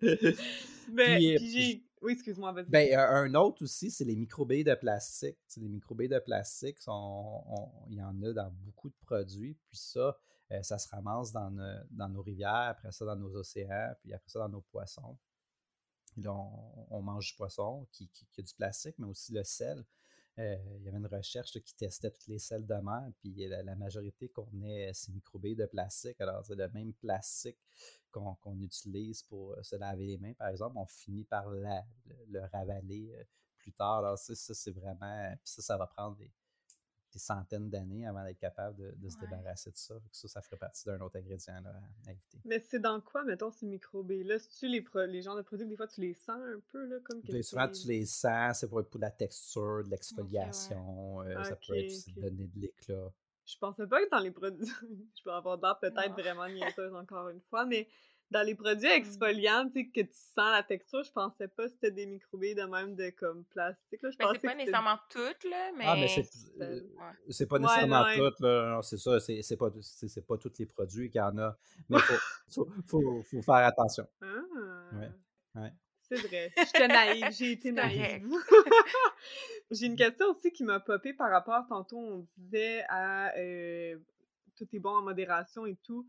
Mais, 0.02 1.16
Puis, 1.16 1.34
euh, 1.34 1.36
puis 1.38 1.50
j'ai... 1.50 1.84
Oui, 2.02 2.12
excuse-moi, 2.14 2.52
vas-y. 2.52 2.64
Ben, 2.70 2.98
un 2.98 3.34
autre 3.34 3.62
aussi, 3.62 3.90
c'est 3.90 4.04
les 4.04 4.16
microbilles 4.16 4.64
de 4.64 4.74
plastique. 4.74 5.36
Tu 5.46 5.54
sais, 5.54 5.60
les 5.60 5.68
microbilles 5.68 6.08
de 6.08 6.18
plastique, 6.18 6.78
sont- 6.80 7.44
on- 7.46 7.70
il 7.90 7.96
y 7.98 8.02
en 8.02 8.20
a 8.22 8.32
dans 8.32 8.50
beaucoup 8.64 8.88
de 8.88 8.94
produits. 9.04 9.58
Puis 9.68 9.76
ça, 9.76 10.18
euh, 10.52 10.62
ça 10.62 10.78
se 10.78 10.88
ramasse 10.88 11.32
dans, 11.32 11.50
no- 11.50 11.82
dans 11.90 12.08
nos 12.08 12.22
rivières, 12.22 12.70
après 12.70 12.92
ça 12.92 13.04
dans 13.04 13.16
nos 13.16 13.34
océans, 13.36 13.94
puis 14.00 14.12
après 14.12 14.28
ça 14.28 14.40
dans 14.40 14.48
nos 14.48 14.62
poissons. 14.62 15.16
Là, 16.16 16.32
on, 16.90 17.02
mange 17.02 17.28
du 17.28 17.36
poisson 17.36 17.86
qui, 17.92 18.10
a 18.38 18.42
du 18.42 18.54
plastique, 18.54 18.96
mais 18.98 19.06
aussi 19.06 19.32
le 19.32 19.44
sel. 19.44 19.84
Euh, 20.38 20.56
il 20.78 20.82
y 20.84 20.88
avait 20.88 20.98
une 20.98 21.06
recherche 21.06 21.52
qui 21.60 21.74
testait 21.74 22.10
toutes 22.10 22.26
les 22.26 22.38
sels 22.38 22.66
de 22.66 22.74
mer, 22.74 23.10
puis 23.18 23.32
la, 23.46 23.62
la 23.62 23.76
majorité 23.76 24.28
contenait 24.28 24.92
ces 24.92 25.12
microbilles 25.12 25.56
de 25.56 25.66
plastique. 25.66 26.20
Alors, 26.20 26.44
c'est 26.44 26.54
le 26.54 26.68
même 26.70 26.92
plastique 26.94 27.58
qu'on 28.10 28.60
utilise 28.60 29.22
pour 29.22 29.52
euh, 29.52 29.62
se 29.62 29.76
laver 29.76 30.06
les 30.06 30.18
mains, 30.18 30.32
par 30.34 30.48
exemple. 30.48 30.76
On 30.78 30.86
finit 30.86 31.24
par 31.24 31.48
le, 31.48 31.64
le 32.28 32.40
ravaler 32.52 33.12
euh, 33.14 33.24
plus 33.58 33.72
tard. 33.72 33.98
Alors, 33.98 34.18
ça, 34.18 34.34
c'est 34.34 34.72
vraiment. 34.72 35.34
Puis 35.44 35.52
ça, 35.52 35.62
ça 35.62 35.76
va 35.76 35.86
prendre 35.86 36.16
des, 36.16 36.30
des 37.12 37.18
centaines 37.18 37.68
d'années 37.70 38.06
avant 38.06 38.24
d'être 38.24 38.38
capable 38.38 38.76
de, 38.76 38.92
de 38.96 39.08
se 39.08 39.16
Ouais. 39.16 39.26
débarrasser 39.26 39.70
de 39.70 39.76
ça. 39.76 39.94
Ça, 40.12 40.28
ça 40.28 40.40
ferait 40.42 40.56
partie 40.56 40.84
d'un 40.84 41.00
autre 41.00 41.16
ingrédient 41.18 41.60
là, 41.62 41.74
à 42.06 42.10
éviter. 42.12 42.38
Mais 42.44 42.60
c'est 42.60 42.78
dans 42.78 43.00
quoi, 43.00 43.24
mettons, 43.24 43.50
ces 43.50 43.66
microbes-là? 43.66 44.38
C'est-tu 44.38 44.68
les, 44.68 44.80
pro- 44.80 45.04
les 45.06 45.22
genres 45.22 45.36
de 45.36 45.42
produits 45.42 45.66
que 45.66 45.70
des 45.70 45.76
fois 45.76 45.88
tu 45.88 46.00
les 46.00 46.14
sens 46.14 46.40
un 46.40 46.60
peu, 46.68 46.86
là, 46.86 46.96
comme 47.04 47.20
que 47.22 47.32
tu 47.32 47.42
souvent, 47.42 47.66
les- 47.66 47.72
tu 47.72 47.88
les 47.88 48.06
sens, 48.06 48.58
c'est 48.60 48.68
pour, 48.68 48.84
pour 48.88 49.00
la 49.00 49.10
texture, 49.10 49.82
de 49.84 49.90
l'exfoliation, 49.90 51.22
euh, 51.22 51.42
ça 51.44 51.56
peut 51.56 51.76
être 51.76 51.86
aussi 51.86 52.12
donner 52.12 52.46
de 52.46 52.60
l'éclat. 52.60 53.12
Je 53.46 53.56
pensais 53.58 53.86
pas 53.86 54.04
que 54.04 54.10
dans 54.10 54.20
les 54.20 54.30
produits... 54.30 54.66
je 55.16 55.22
peux 55.24 55.32
avoir 55.32 55.60
l'air 55.60 55.78
peut-être 55.80 56.12
vraiment 56.12 56.48
niaiseuse 56.48 56.94
encore 56.94 57.28
une 57.30 57.40
fois, 57.40 57.66
mais 57.66 57.88
dans 58.30 58.46
les 58.46 58.54
produits 58.54 58.88
Mm. 58.88 58.92
exfoliants, 58.92 59.66
tu 59.68 59.80
sais, 59.80 59.86
que 59.88 60.00
tu 60.02 60.14
sens 60.14 60.52
la 60.52 60.62
texture, 60.62 61.02
je 61.02 61.12
pensais 61.12 61.48
pas 61.48 61.64
que 61.64 61.70
c'était 61.70 61.90
des 61.90 62.06
microbes 62.06 62.40
de 62.42 62.62
même 62.62 62.94
de 62.94 63.10
comme 63.10 63.44
plastique, 63.46 64.00
là. 64.02 64.10
Je 64.10 64.16
Ben, 64.18 64.26
pensais 64.26 64.38
c'est 64.40 64.46
pas 64.48 64.54
nécessairement 64.54 64.98
toutes, 65.10 65.44
là, 65.44 65.70
mais. 65.76 65.84
Ah, 65.86 65.94
mais 65.96 66.08
c'est 66.08 66.28
euh, 66.60 66.80
Ouais. 66.80 67.32
c'est 67.32 67.46
pas 67.46 67.58
nécessairement 67.58 68.02
ouais. 68.04 68.16
tout, 68.16 68.42
là. 68.42 68.74
Non, 68.76 68.82
c'est 68.82 68.98
ça, 68.98 69.18
c'est 69.20 69.56
pas, 69.56 69.70
c'est 69.80 70.26
pas 70.26 70.36
tous 70.38 70.52
les 70.58 70.66
produits 70.66 71.10
qu'il 71.10 71.18
y 71.18 71.22
en 71.22 71.36
a. 71.38 71.56
Mais 71.88 71.98
il 71.98 72.02
faut, 72.02 72.14
faut, 72.50 72.68
faut, 72.86 73.22
faut 73.24 73.42
faire 73.42 73.66
attention. 73.66 74.06
Ah! 74.22 74.26
Ouais, 74.92 75.10
ouais. 75.62 75.72
C'est 76.02 76.26
vrai. 76.26 76.52
J'étais 76.56 76.88
naïve, 76.88 77.30
j'ai 77.30 77.52
été 77.52 77.70
naïve. 77.70 78.28
j'ai 79.70 79.86
une 79.86 79.96
question 79.96 80.26
aussi 80.30 80.50
qui 80.52 80.64
m'a 80.64 80.80
popé 80.80 81.12
par 81.12 81.30
rapport, 81.30 81.64
tantôt 81.68 81.98
on 81.98 82.26
disait 82.36 82.84
à 82.88 83.32
euh, 83.38 83.96
tout 84.56 84.66
est 84.72 84.78
bon 84.78 84.90
en 84.90 85.02
modération 85.02 85.66
et 85.66 85.76
tout. 85.84 86.06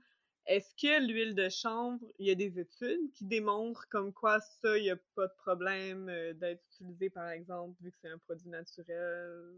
Est-ce 0.48 0.74
que 0.76 1.06
l'huile 1.06 1.36
de 1.36 1.50
chanvre, 1.50 2.04
il 2.18 2.28
y 2.28 2.32
a 2.32 2.36
des 2.36 2.60
études 2.60 3.12
qui 3.14 3.26
démontrent 3.26 3.88
comme 3.90 4.12
quoi 4.12 4.40
ça, 4.40 4.78
il 4.78 4.84
n'y 4.84 4.90
a 4.90 4.98
pas 5.16 5.28
de 5.28 5.34
problème 5.38 6.10
euh, 6.10 6.34
d'être 6.34 6.64
utilisé, 6.74 7.10
par 7.10 7.30
exemple, 7.30 7.76
vu 7.82 7.92
que 7.92 7.98
c'est 8.02 8.10
un 8.10 8.18
produit 8.18 8.50
naturel? 8.50 9.54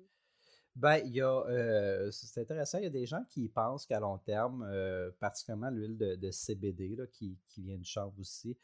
Ben, 0.76 0.98
il 1.06 1.14
y 1.14 1.22
a, 1.22 1.46
euh, 1.48 2.10
c'est 2.12 2.42
intéressant, 2.42 2.80
il 2.80 2.84
y 2.84 2.88
a 2.88 2.90
des 2.90 3.06
gens 3.06 3.24
qui 3.30 3.48
pensent 3.48 3.86
qu'à 3.86 4.00
long 4.00 4.18
terme, 4.18 4.68
euh, 4.68 5.12
particulièrement 5.20 5.70
l'huile 5.70 5.98
de, 5.98 6.16
de 6.16 6.32
CBD, 6.32 6.96
là, 6.96 7.06
qui, 7.08 7.38
qui 7.48 7.62
vient 7.62 7.78
du 7.78 7.86
chanvre 7.86 8.20
aussi, 8.20 8.58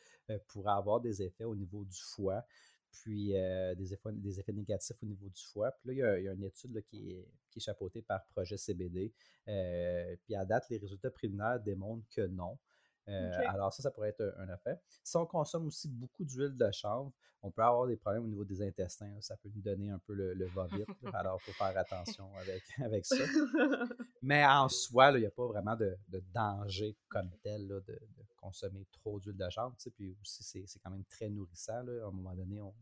pourrait 0.47 0.73
avoir 0.73 0.99
des 1.01 1.21
effets 1.21 1.45
au 1.45 1.55
niveau 1.55 1.85
du 1.85 1.99
foie, 1.99 2.43
puis 2.91 3.35
euh, 3.35 3.75
des, 3.75 3.93
effets, 3.93 4.53
négatifs 4.53 5.01
au 5.03 5.05
niveau 5.05 5.29
du 5.29 5.41
foie. 5.41 5.71
Puis 5.71 5.95
là, 5.95 6.19
il 6.19 6.23
y 6.23 6.27
a, 6.27 6.33
une 6.33 6.43
étude 6.43 6.73
là, 6.73 6.81
qui, 6.81 7.11
est, 7.11 7.27
qui 7.49 7.59
est 7.59 7.61
chapeautée 7.61 8.01
par 8.01 8.25
Projet 8.27 8.57
CBD. 8.57 9.13
euh, 9.47 10.15
puis 10.23 10.35
à 10.35 10.45
date, 10.45 10.69
les 10.69 10.77
résultats 10.77 11.11
préliminaires 11.11 11.59
démontrent 11.59 12.07
que 12.09 12.25
non. 12.27 12.57
Alors 13.47 13.73
ça, 13.73 13.83
ça 13.83 13.91
pourrait 13.91 14.09
être 14.09 14.33
un, 14.37 14.53
effet. 14.53 14.79
Si 15.03 15.17
on 15.17 15.25
consomme 15.25 15.67
aussi 15.67 15.87
beaucoup 15.87 16.23
d'huile 16.23 16.55
de 16.55 16.71
chanvre, 16.71 17.11
on 17.41 17.51
peut 17.51 17.63
avoir 17.63 17.87
des 17.87 17.95
problèmes 17.95 18.23
au 18.23 18.27
niveau 18.27 18.43
des 18.43 18.61
intestins. 18.61 19.15
Ça 19.21 19.37
peut 19.37 19.49
nous 19.53 19.61
donner 19.61 19.89
un 19.89 19.99
peu 19.99 20.13
le, 20.13 20.33
le 20.33 20.49
alors, 21.13 21.39
il 21.41 21.45
faut 21.45 21.57
faire 21.57 21.77
attention 21.77 22.35
avec, 22.35 22.63
avec 22.83 23.05
ça. 23.05 23.15
Mais 24.21 24.45
en 24.45 24.67
soi, 24.67 25.11
il 25.11 25.21
n'y 25.21 25.25
a 25.25 25.31
pas 25.31 25.47
vraiment 25.47 25.75
de, 25.75 25.97
danger 26.33 26.97
comme 27.07 27.31
tel 27.41 27.67
de, 27.67 27.99
consommer 28.37 28.85
trop 28.91 29.19
d'huile 29.19 29.37
de 29.37 29.49
chanvre. 29.49 29.75
Puis 29.95 30.15
aussi, 30.21 30.43
c'est 30.43 30.79
quand 30.79 30.91
même 30.91 31.05
très 31.05 31.29
nourrissant. 31.29 31.87
À 31.87 32.07
un 32.07 32.11
moment 32.11 32.35
donné, 32.35 32.61
on, 32.61 32.73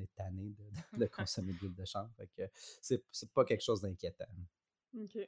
est 0.00 0.14
tanné 0.14 0.54
de, 0.92 1.06
consommer 1.06 1.52
de 1.52 1.58
l'huile 1.58 1.74
de 1.74 1.84
chanvre. 1.84 2.10
C'est 2.80 3.32
pas 3.32 3.44
quelque 3.44 3.62
chose 3.62 3.80
d'inquiétant. 3.80 4.26
OK. 4.96 5.18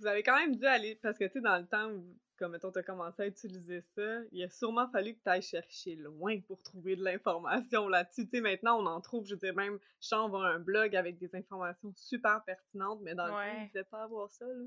Vous 0.00 0.06
avez 0.06 0.22
quand 0.22 0.36
même 0.36 0.56
dû 0.56 0.64
aller, 0.64 0.94
parce 1.02 1.18
que 1.18 1.24
tu 1.24 1.32
sais, 1.32 1.40
dans 1.42 1.58
le 1.58 1.66
temps 1.66 1.90
où, 1.90 2.16
comme 2.38 2.52
mettons, 2.52 2.72
tu 2.72 2.78
as 2.78 2.82
commencé 2.82 3.22
à 3.22 3.26
utiliser 3.26 3.82
ça, 3.82 4.20
il 4.32 4.42
a 4.42 4.48
sûrement 4.48 4.88
fallu 4.88 5.14
que 5.14 5.22
tu 5.22 5.28
ailles 5.28 5.42
chercher 5.42 5.94
loin 5.96 6.40
pour 6.40 6.62
trouver 6.62 6.96
de 6.96 7.04
l'information 7.04 7.86
là-dessus. 7.86 8.24
Tu 8.24 8.38
sais, 8.38 8.40
maintenant, 8.40 8.80
on 8.80 8.86
en 8.86 9.00
trouve, 9.02 9.26
je 9.26 9.34
veux 9.34 9.40
dire, 9.40 9.54
même 9.54 9.78
Champ 10.00 10.34
un 10.34 10.58
blog 10.58 10.96
avec 10.96 11.18
des 11.18 11.36
informations 11.36 11.92
super 11.94 12.42
pertinentes, 12.44 13.00
mais 13.02 13.14
dans 13.14 13.26
le 13.26 13.32
temps, 13.32 13.68
il 13.74 13.78
ne 13.78 13.82
pas 13.82 14.04
avoir 14.04 14.30
ça, 14.30 14.46
là. 14.46 14.64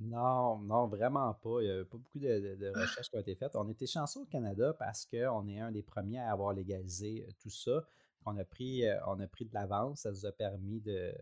Non, 0.00 0.58
non, 0.58 0.88
vraiment 0.88 1.32
pas. 1.34 1.62
Il 1.62 1.72
n'y 1.72 1.80
a 1.80 1.84
pas 1.84 1.96
beaucoup 1.96 2.18
de, 2.18 2.78
recherches 2.78 3.08
qui 3.08 3.16
ont 3.16 3.20
été 3.20 3.34
faites. 3.34 3.56
On 3.56 3.68
était 3.68 3.86
chanceux 3.86 4.20
au 4.20 4.26
Canada 4.26 4.74
parce 4.78 5.06
qu'on 5.06 5.48
est 5.48 5.60
un 5.60 5.72
des 5.72 5.82
premiers 5.82 6.18
à 6.18 6.32
avoir 6.32 6.52
légalisé 6.52 7.24
euh, 7.26 7.32
tout 7.40 7.50
ça. 7.50 7.82
On 8.26 8.36
a 8.36 8.44
pris, 8.44 8.86
euh, 8.86 8.98
on 9.06 9.18
a 9.20 9.26
pris 9.26 9.46
de 9.46 9.54
l'avance. 9.54 10.00
Ça 10.00 10.10
nous 10.10 10.26
a 10.26 10.32
permis 10.32 10.80
de, 10.80 11.14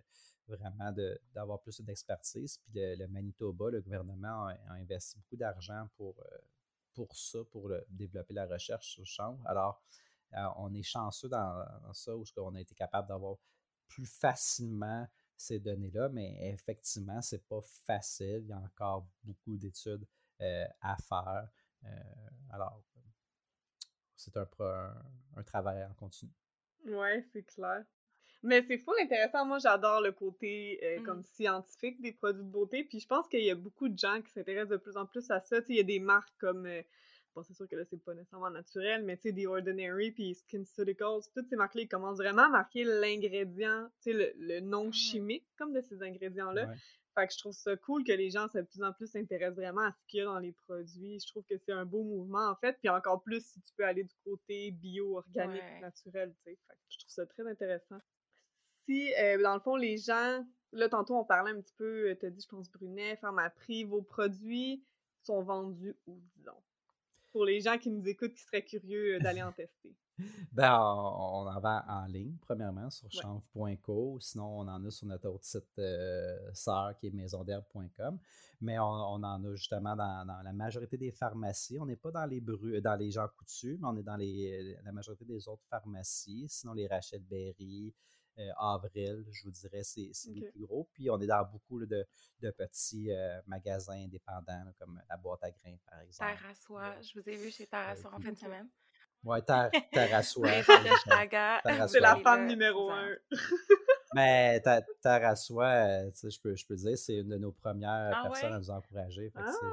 vraiment 0.49 0.92
d'avoir 1.32 1.61
plus 1.61 1.80
d'expertise. 1.80 2.59
Puis 2.59 2.72
le, 2.74 3.07
Manitoba, 3.09 3.70
le 3.70 3.80
gouvernement 3.80 4.47
a, 4.49 4.57
investi 4.70 5.18
beaucoup 5.18 5.36
d'argent 5.36 5.88
pour, 5.97 6.18
euh, 6.20 6.38
pour 6.92 7.16
ça, 7.16 7.38
pour 7.51 7.70
développer 7.88 8.34
la 8.34 8.47
recherche 8.47 8.92
sur 8.92 9.03
le 9.03 9.07
chanvre. 9.07 9.47
Alors, 9.47 9.82
euh, 10.34 10.47
on 10.57 10.72
est 10.74 10.82
chanceux 10.82 11.28
dans, 11.28 11.64
ça, 11.92 12.16
où 12.16 12.24
on 12.38 12.55
a 12.55 12.61
été 12.61 12.74
capable 12.74 13.09
d'avoir 13.09 13.36
plus 13.88 14.07
facilement 14.07 15.07
ces 15.36 15.59
données-là, 15.59 16.09
mais 16.09 16.51
effectivement, 16.51 17.20
ce 17.20 17.36
n'est 17.36 17.42
pas 17.42 17.61
facile. 17.62 18.40
Il 18.42 18.49
y 18.49 18.53
a 18.53 18.59
encore 18.59 19.07
beaucoup 19.22 19.57
d'études 19.57 20.07
euh, 20.40 20.66
à 20.80 20.97
faire. 20.97 21.49
alors, 22.51 22.82
c'est 24.16 24.36
un, 24.36 24.49
un, 25.36 25.42
travail 25.42 25.84
en 25.84 25.92
continu. 25.95 26.32
Oui, 26.86 27.22
c'est 27.32 27.42
clair. 27.42 27.84
Mais 28.45 28.62
c'est 28.62 28.76
fou 28.76 28.92
intéressant. 29.03 29.47
Moi, 29.47 29.59
j'adore 29.59 30.03
le 30.03 30.12
côté 30.12 30.78
euh, 30.82 31.03
comme 31.03 31.20
mmh. 31.20 31.34
scientifique 31.34 32.01
des 32.03 32.12
produits 32.12 32.45
de 32.45 32.49
beauté. 32.49 32.84
Puis 32.84 33.01
je 33.01 33.07
pense 33.07 33.26
qu'il 33.26 33.42
y 33.42 33.51
a 33.51 33.55
beaucoup 33.55 33.88
de 33.88 33.99
gens 33.99 34.20
qui 34.20 34.30
s'intéressent 34.30 34.68
de 34.68 34.76
plus 34.76 34.99
en 34.99 35.07
plus 35.07 35.30
à 35.30 35.40
ça. 35.40 35.57
il 35.70 35.76
y 35.76 35.80
a 35.80 35.82
des 35.82 35.99
marques 35.99 36.34
comme. 36.38 36.66
Euh, 36.66 36.82
bon, 37.34 37.42
c'est 37.42 37.55
sûr 37.55 37.66
que 37.66 37.74
là, 37.74 37.86
c'est 37.86 37.97
pas 38.05 38.12
nécessairement 38.12 38.51
naturel, 38.51 39.03
mais 39.03 39.16
tu 39.16 39.30
sais, 39.30 39.34
The 39.34 39.47
Ordinary 39.47 40.12
puis 40.12 40.34
SkinCeuticals, 40.34 41.22
toutes 41.34 41.49
ces 41.49 41.57
marques-là, 41.57 41.82
ils 41.82 41.88
commencent 41.88 42.18
vraiment 42.18 42.42
à 42.42 42.49
marquer 42.51 42.84
l'ingrédient, 42.84 43.88
tu 44.03 44.12
sais, 44.12 44.34
le, 44.36 44.61
nom 44.61 44.88
mmh 44.88 44.92
chimique 44.92 45.47
comme 45.57 45.72
de 45.72 45.80
ces 45.80 46.03
ingrédients-là. 46.03 46.68
Fait 47.14 47.26
que 47.26 47.32
je 47.32 47.38
trouve 47.38 47.55
ça 47.55 47.76
cool 47.76 48.05
que 48.05 48.12
les 48.12 48.28
gens 48.28 48.47
de 48.55 48.61
plus 48.61 48.82
en 48.82 48.92
plus 48.92 49.07
s'intéressent 49.07 49.57
vraiment 49.57 49.82
à 49.82 49.92
ce 49.92 50.05
qu'il 50.07 50.18
y 50.18 50.22
a 50.22 50.26
dans 50.26 50.38
les 50.38 50.53
produits. 50.53 51.18
Je 51.18 51.28
trouve 51.28 51.45
que 51.49 51.57
c'est 51.57 51.72
un 51.72 51.86
beau 51.86 52.03
mouvement, 52.03 52.51
en 52.51 52.57
fait. 52.57 52.76
Puis 52.80 52.90
encore 52.90 53.22
plus 53.22 53.42
si 53.47 53.62
tu 53.62 53.72
peux 53.74 53.86
aller 53.86 54.03
du 54.03 54.16
côté 54.22 54.70
bio, 54.72 55.16
organique, 55.16 55.62
naturel, 55.80 56.34
tu 56.45 56.51
sais. 56.51 56.59
Fait 56.66 56.74
que 56.74 56.80
je 56.90 56.99
trouve 56.99 57.11
ça 57.11 57.24
très 57.24 57.49
intéressant 57.49 58.01
si, 58.87 59.12
euh, 59.14 59.43
dans 59.43 59.55
le 59.55 59.61
fond, 59.61 59.76
les 59.76 59.97
gens, 59.97 60.45
là, 60.72 60.89
tantôt, 60.89 61.16
on 61.16 61.24
parlait 61.24 61.53
un 61.53 61.61
petit 61.61 61.74
peu, 61.76 62.11
euh, 62.11 62.16
tu 62.18 62.26
as 62.26 62.30
dit, 62.30 62.41
je 62.41 62.49
pense, 62.49 62.70
Brunet, 62.70 63.16
Pharmaprix, 63.16 63.85
vos 63.85 64.03
produits 64.03 64.85
sont 65.20 65.43
vendus 65.43 65.97
où, 66.07 66.20
disons? 66.37 66.53
Pour 67.32 67.45
les 67.45 67.61
gens 67.61 67.78
qui 67.78 67.91
nous 67.91 68.07
écoutent, 68.07 68.35
qui 68.35 68.43
seraient 68.43 68.64
curieux 68.64 69.16
euh, 69.16 69.18
d'aller 69.18 69.43
en 69.43 69.53
tester. 69.57 69.95
Ben, 70.53 70.78
on, 70.78 71.49
en 71.49 71.61
vend 71.61 71.82
en 71.89 72.07
ligne, 72.07 72.37
premièrement, 72.41 72.89
sur 72.89 73.11
chanvre.co. 73.11 74.20
Sinon, 74.20 74.61
on 74.61 74.68
en 74.68 74.85
a 74.85 74.91
sur 74.91 75.09
notre 75.09 75.28
autre 75.28 75.45
site 75.45 75.80
sœur 76.53 76.97
qui 77.01 77.09
est 77.09 77.11
maisonderbe.com. 77.11 78.20
Mais 78.61 78.78
on, 78.78 78.85
en 78.85 79.45
a 79.45 79.55
justement 79.57 79.97
dans, 79.97 80.24
la 80.45 80.53
majorité 80.53 80.97
des 80.97 81.11
pharmacies. 81.11 81.80
On 81.80 81.87
n'est 81.87 81.97
pas 81.97 82.12
dans 82.12 82.26
les 82.26 82.41
dans 82.41 82.95
les 82.95 83.11
gens 83.11 83.26
coutus, 83.37 83.76
mais 83.80 83.89
on 83.89 83.97
est 83.97 84.05
dans 84.05 84.16
les, 84.16 84.78
la 84.85 84.93
majorité 84.93 85.24
des 85.24 85.49
autres 85.49 85.64
pharmacies. 85.68 86.47
Sinon, 86.49 86.74
les 86.74 86.87
Rachel 86.87 87.22
Berry, 87.24 87.93
euh, 88.39 88.51
avril, 88.59 89.24
je 89.30 89.45
vous 89.45 89.51
dirais, 89.51 89.82
c'est 89.82 90.11
les 90.26 90.51
plus 90.51 90.61
gros. 90.61 90.89
Puis 90.93 91.11
on 91.11 91.20
est 91.20 91.26
dans 91.26 91.45
beaucoup 91.45 91.85
de, 91.85 92.07
petits 92.41 93.11
euh, 93.11 93.41
magasins 93.47 94.05
indépendants, 94.05 94.72
comme 94.78 95.01
la 95.09 95.16
boîte 95.16 95.43
à 95.43 95.51
grains, 95.51 95.76
par 95.89 96.01
exemple. 96.01 96.30
Terre 96.30 96.51
à 96.51 96.55
soie, 96.55 97.01
je 97.01 97.18
vous 97.18 97.28
ai 97.28 97.37
vu 97.37 97.51
chez 97.51 97.66
Terre 97.66 97.89
à 97.89 97.97
soie 97.97 98.12
en 98.14 98.20
fin 98.20 98.32
de 98.32 98.39
semaine. 98.39 98.68
Oui, 99.24 99.38
à 100.12 100.22
soie. 100.22 100.48
c'est 101.88 102.00
la 102.00 102.16
femme 102.16 102.46
numéro 102.46 102.90
un. 102.90 103.14
Mais 104.14 104.62
soie, 105.36 105.64
euh, 105.64 106.10
je 106.22 106.40
peux, 106.40 106.54
je 106.54 106.66
peux 106.66 106.76
dire, 106.76 106.96
c'est 106.96 107.16
une 107.16 107.30
de 107.30 107.38
nos 107.38 107.52
premières 107.52 108.12
ah 108.14 108.22
personnes 108.22 108.52
à 108.52 108.58
nous 108.58 108.70
encourager. 108.70 109.32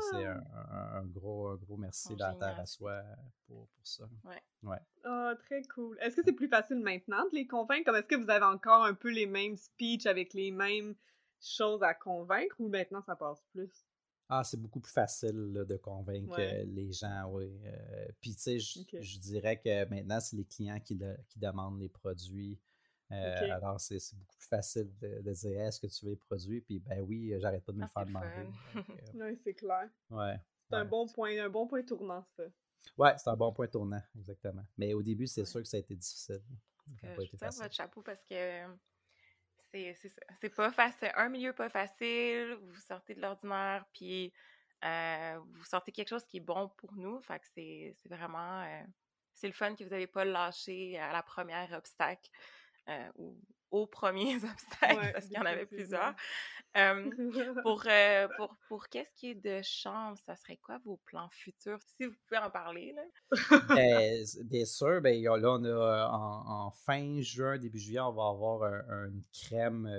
C'est 0.10 0.26
ah! 0.26 0.98
un, 0.98 1.06
gros, 1.06 1.56
gros 1.58 1.78
merci 1.78 2.14
à 2.20 2.34
Terre 2.34 2.60
à 2.60 2.66
pour, 3.48 3.68
pour 3.68 3.88
ça. 3.88 4.06
Ouais. 4.24 4.42
ouais. 4.64 4.80
Oh, 5.06 5.32
très 5.46 5.62
cool. 5.64 5.98
Est-ce 6.02 6.16
que 6.16 6.24
c'est 6.24 6.34
plus 6.34 6.48
facile 6.48 6.80
maintenant 6.80 7.24
de 7.26 7.36
les 7.36 7.46
convaincre? 7.46 7.86
Comme 7.86 7.96
est-ce 7.96 8.08
que 8.08 8.16
vous 8.16 8.30
avez 8.30 8.46
encore 8.46 8.84
un 8.84 8.94
peu 8.94 9.10
les 9.10 9.28
mêmes 9.28 9.58
speeches 9.58 10.06
avec 10.08 10.34
les 10.34 10.52
mêmes 10.52 10.96
choses 11.42 11.84
à 11.84 11.94
convaincre 11.94 12.56
ou 12.60 12.70
maintenant 12.70 13.02
ça 13.02 13.16
passe 13.16 13.44
plus? 13.52 13.86
Ah, 14.34 14.46
c'est 14.46 14.56
beaucoup 14.56 14.80
plus 14.80 14.94
facile 14.94 15.66
de 15.68 15.76
convaincre 15.76 16.40
les 16.64 16.94
gens, 16.94 17.30
oui. 17.32 17.52
Euh, 17.66 18.08
puis, 18.22 18.34
tu 18.34 18.60
sais, 18.60 18.60
je 18.60 19.20
dirais 19.20 19.60
que 19.60 19.84
maintenant, 19.90 20.22
c'est 20.22 20.38
les 20.38 20.46
clients 20.46 20.80
qui, 20.80 20.98
qui 21.28 21.38
demandent 21.38 21.78
les 21.82 21.90
produits. 21.90 22.58
Euh, 23.12 23.52
alors, 23.52 23.82
c'est 23.82 23.98
beaucoup 24.16 24.38
plus 24.38 24.48
facile 24.48 24.90
de, 25.02 25.34
dire 25.34 25.60
est-ce 25.60 25.82
que 25.82 25.88
tu 25.88 26.06
veux 26.06 26.12
les 26.12 26.16
produits? 26.16 26.62
Puis, 26.62 26.80
ben 26.80 27.02
oui, 27.02 27.34
j'arrête 27.40 27.66
pas 27.66 27.74
de 27.74 27.80
me 27.80 27.84
ah, 27.84 27.88
faire 27.90 28.06
demander. 28.06 28.48
oui, 29.16 29.38
c'est 29.44 29.54
clair. 29.54 29.90
Ouais. 30.10 30.40
C'est 30.70 30.78
un 30.78 30.86
bon 30.86 31.08
point, 31.08 31.38
un 31.38 31.50
bon 31.50 31.68
point 31.68 31.84
tournant, 31.84 32.26
ça. 32.38 32.44
Ouais, 32.98 33.14
c'est 33.18 33.30
un 33.30 33.36
bon 33.36 33.52
point 33.52 33.68
tournant, 33.68 34.02
exactement. 34.18 34.64
Mais 34.78 34.94
au 34.94 35.04
début, 35.04 35.28
c'est 35.28 35.44
sûr 35.44 35.60
que 35.60 35.68
ça 35.68 35.76
a 35.76 35.82
été 35.82 35.94
difficile. 35.94 36.42
je 37.04 37.36
tire 37.36 37.52
votre 37.52 37.74
chapeau 37.74 38.02
parce 38.02 38.24
que 38.24 38.66
c'est 39.74 40.56
pas 40.56 40.72
facile. 40.72 41.12
Un 41.16 41.30
milieu 41.30 41.54
pas 41.54 41.70
facile, 41.70 42.58
vous 42.62 42.80
sortez 42.80 43.16
de 43.16 43.22
l'ordinaire, 43.22 43.86
puis 43.94 44.34
euh, 44.84 45.40
vous 45.54 45.66
sortez 45.66 45.92
quelque 45.92 46.10
chose 46.10 46.26
qui 46.26 46.38
est 46.38 46.42
bon 46.42 46.70
pour 46.78 46.94
nous. 46.94 47.22
Fait 47.22 47.40
que 47.40 47.46
c'est 47.54 47.96
vraiment. 48.10 48.62
Euh, 48.64 48.84
c'est 49.34 49.48
le 49.48 49.54
fun 49.54 49.76
que 49.76 49.84
vous 49.84 49.90
n'avez 49.90 50.08
pas 50.08 50.26
lâché 50.26 51.00
à 51.00 51.12
la 51.12 51.24
première 51.24 51.72
obstacle 51.74 52.30
euh, 52.90 53.10
aux 53.72 53.88
premiers 53.88 54.36
obstacles, 54.44 55.12
parce 55.14 55.26
qu'il 55.26 55.36
y 55.36 55.40
en 55.40 55.46
avait 55.46 55.66
plusieurs. 55.66 56.14
pour 57.64 57.86
pour, 58.38 58.58
pour 58.68 58.88
qu'est-ce 58.88 59.12
qui 59.16 59.32
est 59.32 59.36
de 59.36 59.62
chance, 59.62 60.20
ça 60.26 60.36
serait 60.38 60.58
quoi 60.58 60.80
vos 60.86 60.98
plans 61.06 61.30
futurs? 61.32 61.80
Si 61.82 62.06
vous 62.06 62.16
pouvez 62.28 62.40
en 62.40 62.50
parler. 62.50 62.94
Là? 62.94 63.04
Ben, 63.76 64.26
bien 64.44 64.66
sûr, 64.66 65.02
ben, 65.02 65.22
là, 65.22 65.32
on 65.34 65.64
a 65.66 66.10
en, 66.12 66.72
fin 66.72 67.22
juin, 67.22 67.58
début 67.58 67.80
juillet, 67.80 68.00
on 68.00 68.14
va 68.14 68.30
avoir 68.30 68.64
une 68.64 69.24
crème 69.34 69.90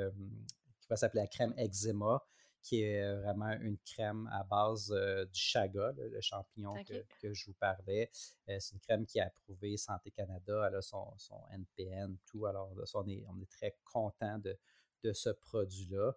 qui 0.80 0.88
va 0.88 0.96
s'appeler 0.96 1.22
la 1.22 1.28
crème 1.28 1.54
eczéma 1.58 2.24
qui 2.62 2.82
est 2.82 3.14
vraiment 3.16 3.50
une 3.60 3.78
crème 3.78 4.28
à 4.32 4.44
base 4.44 4.90
du 4.90 5.40
chaga, 5.40 5.92
le, 5.96 6.20
champignon 6.20 6.74
que, 6.84 7.34
je 7.34 7.46
vous 7.46 7.54
parlais. 7.54 8.10
c'est 8.46 8.72
une 8.72 8.80
crème 8.80 9.04
qui 9.04 9.18
est 9.18 9.22
approuvée 9.22 9.76
Santé 9.76 10.10
Canada, 10.10 10.68
elle 10.68 10.76
a 10.76 10.82
son, 10.82 11.12
NPN, 11.52 12.16
tout. 12.26 12.46
Alors, 12.46 12.72
on, 12.94 13.08
est, 13.08 13.24
on 13.28 13.40
est 13.40 13.50
très 13.50 13.76
content 13.84 14.38
de, 14.38 14.56
de 15.02 15.12
ce 15.12 15.30
produit-là. 15.30 16.14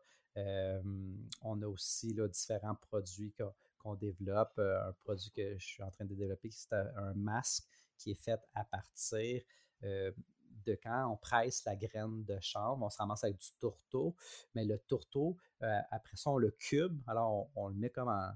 on 1.41 1.62
a 1.62 1.68
aussi 1.68 2.14
là, 2.14 2.28
différents 2.28 2.76
produits 2.76 3.34
qu'on 3.80 3.96
développe. 3.96 4.58
un 4.60 4.93
produit 5.04 5.32
que 5.32 5.58
je 5.58 5.66
suis 5.66 5.84
en 5.84 5.91
train 5.91 6.06
de 6.06 6.14
développer, 6.14 6.50
c'est 6.52 6.74
un 6.74 7.14
masque 7.14 7.66
qui 7.98 8.12
est 8.12 8.22
fait 8.22 8.39
à 8.54 8.64
partir 8.64 9.41
de 10.66 10.78
quand 10.82 11.11
on 11.11 11.18
presse 11.18 11.63
la 11.66 11.76
graine 11.76 12.24
de 12.24 12.38
chanvre, 12.41 12.84
on 12.84 12.89
se 12.89 12.97
ramasse 12.97 13.24
avec 13.24 13.38
du 13.38 13.51
tourteau, 13.59 14.16
mais 14.53 14.66
le 14.66 14.78
tourteau, 14.80 15.38
euh, 15.61 15.80
après 15.91 16.18
ça, 16.18 16.30
on 16.30 16.38
le 16.38 16.51
cube, 16.51 17.01
alors 17.07 17.49
on, 17.55 17.68
le 17.68 17.76
met 17.76 17.89
comme 17.89 18.09
en, 18.09 18.32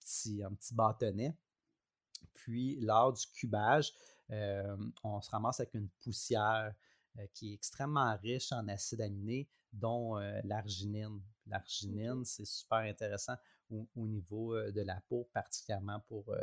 petit, 0.00 0.42
petit 0.58 0.74
bâtonnet. 0.74 1.34
Puis, 2.34 2.78
lors 2.80 3.12
du 3.12 3.26
cubage, 3.28 3.92
euh, 4.30 4.76
on 5.02 5.20
se 5.20 5.30
ramasse 5.30 5.60
avec 5.60 5.74
une 5.74 5.88
poussière 6.02 6.74
euh, 7.18 7.26
qui 7.32 7.50
est 7.50 7.54
extrêmement 7.54 8.16
riche 8.16 8.52
en 8.52 8.68
acides 8.68 9.00
aminés, 9.00 9.48
dont 9.72 10.16
l'arginine. 10.44 11.20
L'arginine, 11.46 12.24
c'est 12.24 12.46
super 12.46 12.78
intéressant 12.78 13.36
au, 13.70 14.06
niveau 14.06 14.58
de 14.70 14.80
la 14.80 15.00
peau, 15.08 15.28
particulièrement 15.34 16.00
pour 16.00 16.34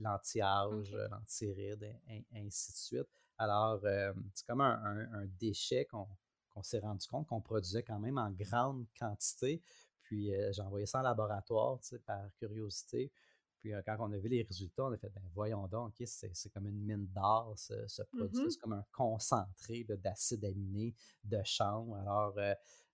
l'anti-âge, 0.00 0.92
l'anti-ride, 1.10 1.94
et, 2.08 2.24
ainsi 2.34 2.72
de 2.72 2.76
suite. 2.76 3.21
Alors, 3.42 3.80
euh, 3.84 4.12
c'est 4.34 4.46
comme 4.46 4.60
un, 4.60 5.26
déchet 5.40 5.84
qu'on 5.86 6.62
s'est 6.62 6.78
rendu 6.78 7.04
compte 7.08 7.26
qu'on 7.26 7.40
produisait 7.40 7.82
quand 7.82 7.98
même 7.98 8.16
en 8.16 8.30
grande 8.30 8.86
quantité. 8.96 9.60
Puis, 10.02 10.32
euh, 10.32 10.52
j'ai 10.52 10.62
envoyé 10.62 10.86
ça 10.86 11.00
en 11.00 11.02
laboratoire, 11.02 11.80
par 12.06 12.32
curiosité. 12.36 13.10
Puis 13.58 13.72
quand 13.84 13.96
on 13.98 14.12
a 14.12 14.18
vu 14.18 14.28
les 14.28 14.42
résultats, 14.42 14.84
on 14.84 14.92
a 14.92 14.96
fait, 14.96 15.08
ben 15.10 15.22
voyons 15.34 15.68
donc, 15.68 15.94
c'est 16.04 16.50
comme 16.50 16.66
une 16.66 16.80
mine 16.80 17.06
d'or, 17.08 17.54
ce, 17.56 18.02
produit. 18.02 18.44
Mm-hmm. 18.44 18.50
C'est 18.50 18.58
comme 18.58 18.72
un 18.72 18.84
concentré 18.92 19.84
d'acide 19.84 20.44
aminé 20.44 20.94
de 21.22 21.40
chanvre. 21.44 21.96
Alors, 21.96 22.36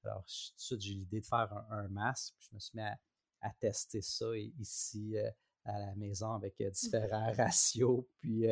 alors 0.05 0.25
tout 0.25 0.55
de 0.57 0.61
suite, 0.61 0.81
j'ai 0.81 0.93
eu 0.93 0.97
l'idée 0.97 1.21
de 1.21 1.27
faire 1.27 1.51
un, 1.71 1.89
masque. 1.89 2.35
Puis 2.39 2.49
je 2.51 2.55
me 2.55 2.61
suis 2.61 2.77
mis 2.77 2.85
à, 2.85 3.51
tester 3.61 4.03
ça 4.03 4.37
ici 4.37 5.17
à 5.69 5.79
la 5.79 5.95
maison 5.95 6.33
avec 6.33 6.61
euh, 6.61 6.71
différents 6.71 7.33
ratios. 7.37 8.05
Puis 8.21 8.47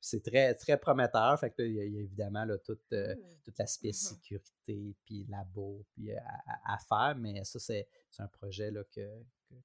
c'est 0.00 0.22
très, 0.22 0.54
très 0.54 0.78
prometteur. 0.78 1.38
Fait 1.38 1.50
que 1.50 1.62
il, 1.62 1.74
y 1.74 1.80
a, 1.80 1.84
évidemment 1.84 2.44
là, 2.44 2.58
tout, 2.58 2.78
mmh. 2.90 3.14
tout 3.44 3.52
l'aspect 3.58 3.90
mmh 3.90 3.92
sécurité, 3.92 4.96
puis 5.04 5.26
labo, 5.28 5.84
puis 5.92 6.12
à, 6.12 6.78
faire. 6.88 7.16
Mais 7.18 7.44
ça, 7.44 7.58
c'est 7.58 7.88
un 8.18 8.28
projet 8.28 8.70
là, 8.70 8.84
que, 8.84 9.08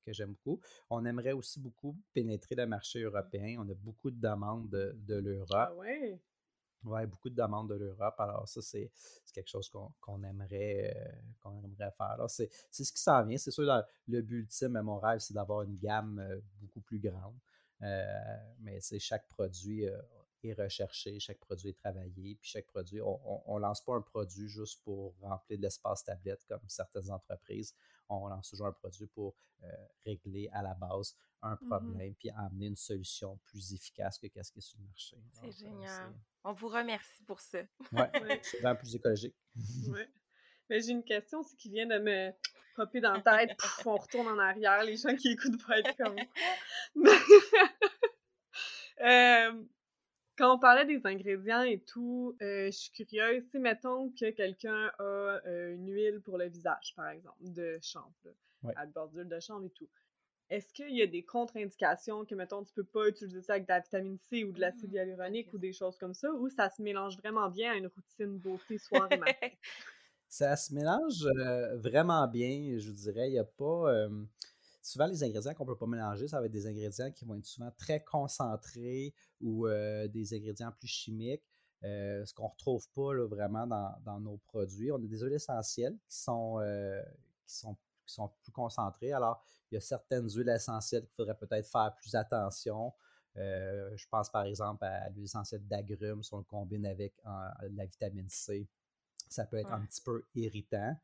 que, 0.06 0.14
j'aime 0.14 0.34
beaucoup. 0.34 0.62
On 0.90 1.06
aimerait 1.06 1.34
aussi 1.34 1.60
beaucoup 1.60 1.98
pénétrer 2.14 2.56
le 2.56 2.66
marché 2.66 3.04
mmh. 3.04 3.08
européen. 3.08 3.58
On 3.60 3.70
a 3.70 3.76
beaucoup 3.76 4.12
de 4.12 4.20
demandes 4.20 4.70
de, 4.70 4.94
de 4.96 5.16
l'Europe. 5.16 5.50
Ah 5.52 5.76
ouais? 5.76 6.20
Oui, 6.86 7.06
beaucoup 7.06 7.30
de 7.30 7.36
demandes 7.36 7.70
de 7.70 7.76
l'Europe. 7.76 8.16
Alors, 8.20 8.48
ça, 8.48 8.62
c'est 8.62 8.92
quelque 9.34 9.50
chose 9.50 9.72
qu'on 10.02 10.24
aimerait, 10.24 10.94
euh, 10.96 11.12
qu'on 11.42 11.58
aimerait 11.64 11.92
faire. 11.98 12.18
C'est 12.28 12.50
ce 12.72 12.92
qui 12.92 13.02
s'en 13.02 13.24
vient. 13.24 13.38
C'est 13.38 13.52
sûr, 13.52 13.64
le 14.08 14.22
but 14.22 14.40
ultime 14.40 14.82
mon 14.82 15.00
rêve, 15.00 15.20
c'est 15.20 15.34
d'avoir 15.34 15.62
une 15.64 15.78
gamme 15.78 16.20
euh, 16.20 16.40
beaucoup 16.62 16.82
plus 16.82 17.00
grande. 17.00 17.36
Euh, 17.82 18.38
mais 18.60 18.80
c'est 18.82 19.00
chaque 19.00 19.28
produit 19.28 19.86
est 20.48 20.54
recherché, 20.54 21.20
chaque 21.20 21.40
produit 21.40 21.70
est 21.70 21.78
travaillé, 21.78 22.36
puis 22.36 22.50
chaque 22.50 22.68
produit, 22.68 23.02
on 23.02 23.56
ne 23.56 23.60
lance 23.60 23.82
pas 23.82 23.96
un 23.96 24.02
produit 24.02 24.48
juste 24.48 24.82
pour 24.84 25.14
remplir 25.22 25.58
de 25.58 25.64
l'espace 25.64 26.04
tablette 26.04 26.44
comme 26.48 26.60
certaines 26.68 27.10
entreprises. 27.12 27.74
On 28.22 28.28
lance 28.28 28.50
toujours 28.50 28.68
un 28.68 28.72
produit 28.74 29.08
pour 29.08 29.36
régler 30.06 30.50
à 30.52 30.62
la 30.62 30.74
base 30.74 31.16
un 31.44 31.56
mmh 31.56 31.68
problème, 31.68 32.16
puis 32.16 32.30
amener 32.30 32.68
une 32.68 32.76
solution 32.76 33.38
plus 33.46 33.74
efficace 33.74 34.18
que 34.18 34.28
ce 34.28 34.52
qui 34.52 34.60
est 34.60 34.62
sur 34.62 34.80
le 34.80 34.86
marché. 34.86 35.18
C'est 35.34 35.52
génial. 35.52 36.14
On 36.44 36.54
vous 36.54 36.70
remercie 36.70 37.24
pour 37.24 37.40
ça. 37.40 37.60
Oui, 37.92 38.02
c'est 38.44 38.62
vraiment 38.62 38.80
plus 38.80 38.96
écologique. 38.96 39.36
oui. 39.90 40.02
Mais 40.70 40.82
j'ai 40.82 40.92
une 40.92 41.04
question 41.04 41.40
aussi 41.40 41.58
qui 41.58 41.70
vient 41.70 41.86
de 41.86 42.00
me 42.00 42.32
popper 42.76 43.02
dans 43.02 43.14
la 43.14 43.22
tête. 43.22 43.58
on 43.86 43.98
retourne 43.98 44.28
en 44.28 44.40
arrière. 44.40 44.84
Les 44.84 44.96
gens 44.96 45.16
qui 45.16 45.32
écoutent 45.32 45.62
vont 45.62 45.74
être 45.74 45.96
comme 45.98 46.16
euh, 49.02 49.64
quand 50.38 50.56
on 50.56 50.60
parlait 50.60 50.86
des 50.86 51.06
ingrédients 51.06 51.64
et 51.64 51.80
tout, 51.80 52.36
euh, 52.42 52.68
je 52.68 52.72
suis 52.72 52.92
curieuse. 52.92 53.44
Si 53.52 53.60
mettons 53.60 54.10
que 54.12 54.32
quelqu'un 54.32 54.92
a 55.00 55.04
euh, 55.04 55.76
une 55.76 55.92
huile 55.92 56.22
pour 56.22 56.38
le 56.38 56.48
visage, 56.48 56.94
par 56.96 57.10
exemple, 57.10 57.38
de 57.42 57.80
chanvre, 57.82 58.14
à 58.76 58.86
bordure 58.86 59.26
de 59.26 59.40
chanvre 59.40 59.66
et 59.66 59.70
tout 59.72 59.90
est-ce 60.50 60.72
qu'il 60.74 60.96
y 60.96 61.02
a 61.02 61.08
des 61.08 61.24
contre-indications 61.24 62.26
que, 62.26 62.36
mettons, 62.36 62.64
tu 62.64 62.74
peux 62.74 62.84
pas 62.84 63.08
utiliser 63.08 63.42
ça 63.42 63.54
avec 63.54 63.64
de 63.66 63.70
la 63.70 63.80
vitamine 63.80 64.18
C 64.20 64.44
ou 64.44 64.52
de 64.52 64.60
l'acide 64.60 64.92
mmh, 64.92 64.96
hyaluronique 64.96 65.52
ou 65.54 65.58
des 65.58 65.74
choses 65.74 65.98
comme 65.98 66.14
ça, 66.14 66.32
ou 66.32 66.50
ça 66.50 66.70
se 66.70 66.82
mélange 66.82 67.18
vraiment 67.18 67.50
bien 67.50 67.72
à 67.72 67.76
une 67.76 67.88
routine 67.88 68.38
beauté 68.38 68.78
soir 68.78 69.12
et 69.12 69.18
matin? 69.18 69.48
ça 70.30 70.56
se 70.56 70.74
mélange 70.74 71.26
euh, 71.26 71.76
vraiment 71.78 72.28
bien, 72.28 72.78
je 72.78 72.88
vous 72.88 72.96
dirais. 72.96 73.30
Il 73.30 73.34
n'y 73.34 73.40
a 73.40 73.44
pas. 73.44 74.08
Souvent, 74.84 75.08
les 75.08 75.24
ingrédients 75.24 75.54
qu'on 75.54 75.66
ne 75.66 75.70
peut 75.70 75.78
pas 75.78 75.88
mélanger, 75.88 76.28
ça 76.28 76.40
va 76.40 76.46
être 76.46 76.52
des 76.52 76.68
ingrédients 76.68 77.12
qui 77.12 77.26
vont 77.26 77.36
être 77.36 77.46
souvent 77.46 77.72
très 77.78 78.04
concentrés 78.04 79.14
ou 79.42 79.68
euh, 79.68 80.08
des 80.08 80.34
ingrédients 80.36 80.72
plus 80.72 80.88
chimiques. 80.88 81.44
Euh, 81.84 82.26
ce 82.26 82.34
qu'on 82.34 82.46
ne 82.46 82.50
retrouve 82.50 82.88
pas 82.92 83.14
vraiment 83.26 83.68
dans, 83.68 83.94
dans, 84.06 84.20
nos 84.20 84.38
produits. 84.38 84.92
On 84.92 84.96
a 84.96 85.00
des 85.00 85.20
huiles 85.20 85.34
essentielles 85.34 85.98
qui 86.08 86.18
sont, 86.18 86.60
qui 87.46 87.56
sont 87.56 87.76
qui 88.06 88.14
sont 88.14 88.30
plus 88.42 88.52
concentrés. 88.52 89.14
Alors, 89.14 89.44
il 89.72 89.76
y 89.76 89.78
a 89.78 89.82
certaines 89.82 90.30
huiles 90.30 90.50
essentielles 90.50 91.06
qu'il 91.06 91.16
faudrait 91.16 91.38
peut-être 91.38 91.68
faire 91.68 91.94
plus 91.96 92.16
attention. 92.16 92.94
Euh, 93.38 93.90
je 93.96 94.08
pense 94.10 94.30
par 94.30 94.44
exemple 94.44 94.84
à 94.86 95.10
l'huile 95.10 95.24
essentielle 95.24 95.66
d'agrumes, 95.68 96.22
si 96.22 96.34
on 96.34 96.38
le 96.38 96.44
combine 96.44 96.86
avec 96.86 97.16
la 97.72 97.86
vitamine 97.86 98.30
C, 98.30 98.68
ça 99.28 99.46
peut 99.46 99.58
être 99.58 99.72
un 99.72 99.84
petit 99.86 100.02
peu 100.02 100.24
irritant. 100.36 100.96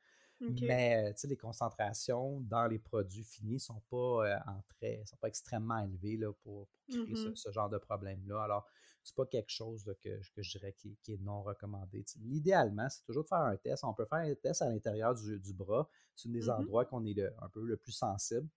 Mais 0.41 1.13
les 1.23 1.37
concentrations 1.37 2.39
dans 2.41 2.67
les 2.67 2.79
produits 2.79 3.23
finis 3.23 3.55
ne 3.55 3.59
sont 3.59 3.81
pas 3.89 4.41
en 4.47 4.61
très, 4.67 5.03
sont 5.05 5.17
pas 5.17 5.27
extrêmement 5.27 5.79
élevées 5.79 6.17
là, 6.17 6.31
pour, 6.43 6.67
créer 6.87 7.13
mmh 7.13 7.35
ce, 7.35 7.51
genre 7.51 7.69
de 7.69 7.77
problème-là. 7.77 8.43
Alors, 8.43 8.65
c'est 9.03 9.15
pas 9.15 9.25
quelque 9.25 9.49
chose 9.49 9.83
que, 10.01 10.21
que, 10.33 10.41
je 10.41 10.57
dirais 10.57 10.73
qui, 10.73 10.97
est 11.07 11.21
non 11.21 11.41
recommandé. 11.41 12.05
idéalement, 12.25 12.89
c'est 12.89 13.03
toujours 13.03 13.23
de 13.23 13.27
faire 13.27 13.39
un 13.39 13.57
test. 13.57 13.83
On 13.83 13.93
peut 13.93 14.05
faire 14.05 14.19
un 14.19 14.35
test 14.35 14.61
à 14.61 14.69
l'intérieur 14.69 15.15
du, 15.15 15.53
bras. 15.53 15.89
C'est 16.15 16.29
un 16.29 16.31
des 16.31 16.45
mmh 16.45 16.49
endroits 16.49 16.85
qu'on 16.85 17.05
est 17.05 17.19
un 17.19 17.49
peu 17.49 17.65
le 17.65 17.77
plus 17.77 17.91
sensible. 17.91 18.47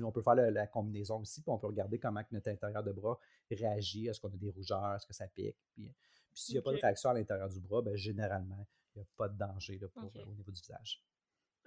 on 0.00 0.12
peut 0.12 0.22
faire 0.22 0.34
la, 0.34 0.66
combinaison 0.66 1.20
aussi, 1.20 1.42
puis 1.42 1.50
on 1.50 1.58
peut 1.58 1.66
regarder 1.66 1.98
comment 1.98 2.22
notre 2.30 2.48
intérieur 2.48 2.82
de 2.82 2.92
bras 2.92 3.18
réagit. 3.50 4.06
Est-ce 4.06 4.20
qu'on 4.20 4.28
a 4.28 4.36
des 4.36 4.50
rougeurs? 4.50 4.94
Est-ce 4.94 5.06
que 5.06 5.14
ça 5.14 5.26
pique? 5.26 5.56
Puis, 5.74 5.90
s'il 6.34 6.54
n'y 6.54 6.58
a 6.58 6.62
pas 6.62 6.72
de 6.72 6.78
réaction 6.78 7.10
à 7.10 7.14
l'intérieur 7.14 7.48
du 7.48 7.60
bras, 7.60 7.82
ben, 7.82 7.96
généralement, 7.96 8.66
n'y 8.96 9.02
a 9.02 9.06
pas 9.16 9.28
de 9.28 9.38
danger 9.38 9.78
là, 9.78 9.88
pour, 9.88 10.04
au 10.04 10.34
niveau 10.34 10.50
du 10.50 10.60
visage. 10.60 11.02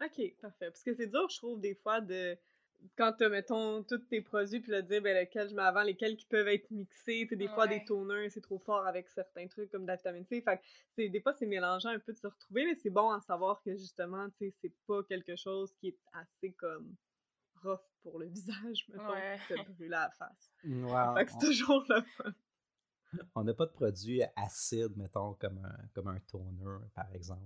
OK, 0.02 0.36
parfait. 0.42 0.70
Parce 0.70 0.84
que 0.84 0.94
c'est 0.94 1.08
dur, 1.08 1.30
je 1.30 1.38
trouve, 1.38 1.60
des 1.60 1.76
fois, 1.76 2.02
de 2.02 2.38
quand 2.98 3.14
tu 3.14 3.28
mettons, 3.30 3.84
tous 3.84 4.00
tes 4.10 4.22
produits, 4.22 4.60
puis 4.60 4.72
de 4.72 4.82
dire 4.82 5.02
ben, 5.02 5.18
lequel 5.18 5.50
je 5.50 5.56
mets 5.56 5.64
avant, 5.64 5.82
lesquels 5.82 6.16
qui 6.16 6.26
peuvent 6.26 6.48
être 6.48 6.70
mixés. 6.72 7.26
des 7.26 7.48
fois, 7.48 7.68
des 7.68 7.84
toners, 7.86 8.30
c'est 8.30 8.42
trop 8.42 8.60
fort 8.60 8.86
avec 8.86 9.10
certains 9.10 9.48
trucs 9.48 9.72
comme 9.72 9.84
de 9.84 9.88
la 9.88 9.96
vitamine 9.96 10.26
C. 10.26 10.42
Fait 10.42 10.60
que 10.98 11.08
des 11.08 11.22
fois, 11.22 11.34
c'est 11.34 11.46
mélangeant 11.46 11.90
un 11.90 12.00
peu 12.00 12.14
de 12.14 12.18
se 12.18 12.28
retrouver, 12.28 12.66
mais 12.66 12.76
c'est 12.76 12.90
bon 12.90 13.10
à 13.12 13.20
savoir 13.22 13.62
que 13.62 13.76
justement, 13.76 14.30
tu 14.32 14.50
sais, 14.50 14.56
c'est 14.62 14.74
pas 14.88 15.04
quelque 15.04 15.36
chose 15.36 15.74
qui 15.80 15.90
est 15.90 16.00
assez 16.14 16.54
comme 16.54 16.96
rough 17.64 17.80
pour 18.02 18.20
le 18.20 18.26
visage, 18.28 18.86
mettons, 18.90 19.12
ouais. 19.12 19.40
te 19.48 19.54
brûler 19.54 19.90
la 19.90 20.10
face. 20.12 20.52
fait 20.62 21.26
que 21.26 21.32
c'est 21.32 21.48
toujours 21.48 21.86
le 21.90 22.02
fun. 22.02 22.34
On 23.36 23.43
n'a 23.43 23.53
pas 23.53 23.66
de 23.66 23.72
produit 23.72 24.22
acide, 24.36 24.95
mettons, 24.97 25.34
comme 25.36 25.63
un, 25.63 25.88
comme 25.93 26.07
un 26.07 26.20
toner, 26.20 26.80
par 26.93 27.11
exemple. 27.13 27.43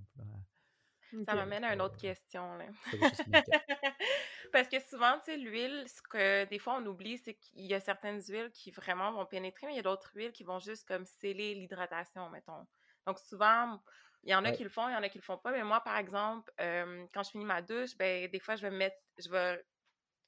Ça 1.26 1.34
m'amène 1.34 1.64
à 1.64 1.74
une 1.74 1.82
autre 1.82 1.98
question. 1.98 2.56
Là. 2.56 2.66
Parce 4.52 4.68
que 4.68 4.80
souvent, 4.80 5.18
tu 5.20 5.32
sais, 5.32 5.38
l'huile, 5.38 5.86
ce 5.88 6.02
que 6.02 6.46
des 6.46 6.60
fois 6.60 6.80
on 6.82 6.86
oublie, 6.86 7.18
c'est 7.18 7.36
qu'il 7.36 7.66
y 7.66 7.74
a 7.74 7.80
certaines 7.80 8.22
huiles 8.22 8.52
qui 8.52 8.72
vraiment 8.72 9.12
vont 9.12 9.26
pénétrer, 9.26 9.68
mais 9.68 9.74
il 9.74 9.78
y 9.78 9.80
a 9.80 9.84
d'autres 9.84 10.12
huiles 10.16 10.32
qui 10.32 10.44
vont 10.44 10.60
juste 10.60 10.88
comme 10.88 11.06
sceller 11.06 11.56
l'hydratation, 11.56 12.30
mettons. 12.30 12.68
Donc 13.06 13.20
souvent, 13.20 13.80
il 14.24 14.32
y 14.32 14.36
en 14.36 14.46
a 14.46 14.52
qui 14.52 14.64
le 14.64 14.70
font, 14.70 14.88
il 14.88 14.94
y 14.94 14.96
en 14.96 15.04
a 15.04 15.10
qui 15.10 15.18
le 15.18 15.24
font 15.24 15.38
pas. 15.38 15.52
Mais 15.52 15.64
moi, 15.64 15.82
par 15.82 15.98
exemple, 15.98 16.52
quand 16.58 17.24
je 17.24 17.30
finis 17.32 17.46
ma 17.46 17.62
douche, 17.62 17.98
ben 17.98 18.30
des 18.30 18.40
fois, 18.40 18.56
je 18.56 18.62
vais 18.62 18.72
mettre, 18.72 18.98
je 19.18 19.30
vais, 19.30 19.64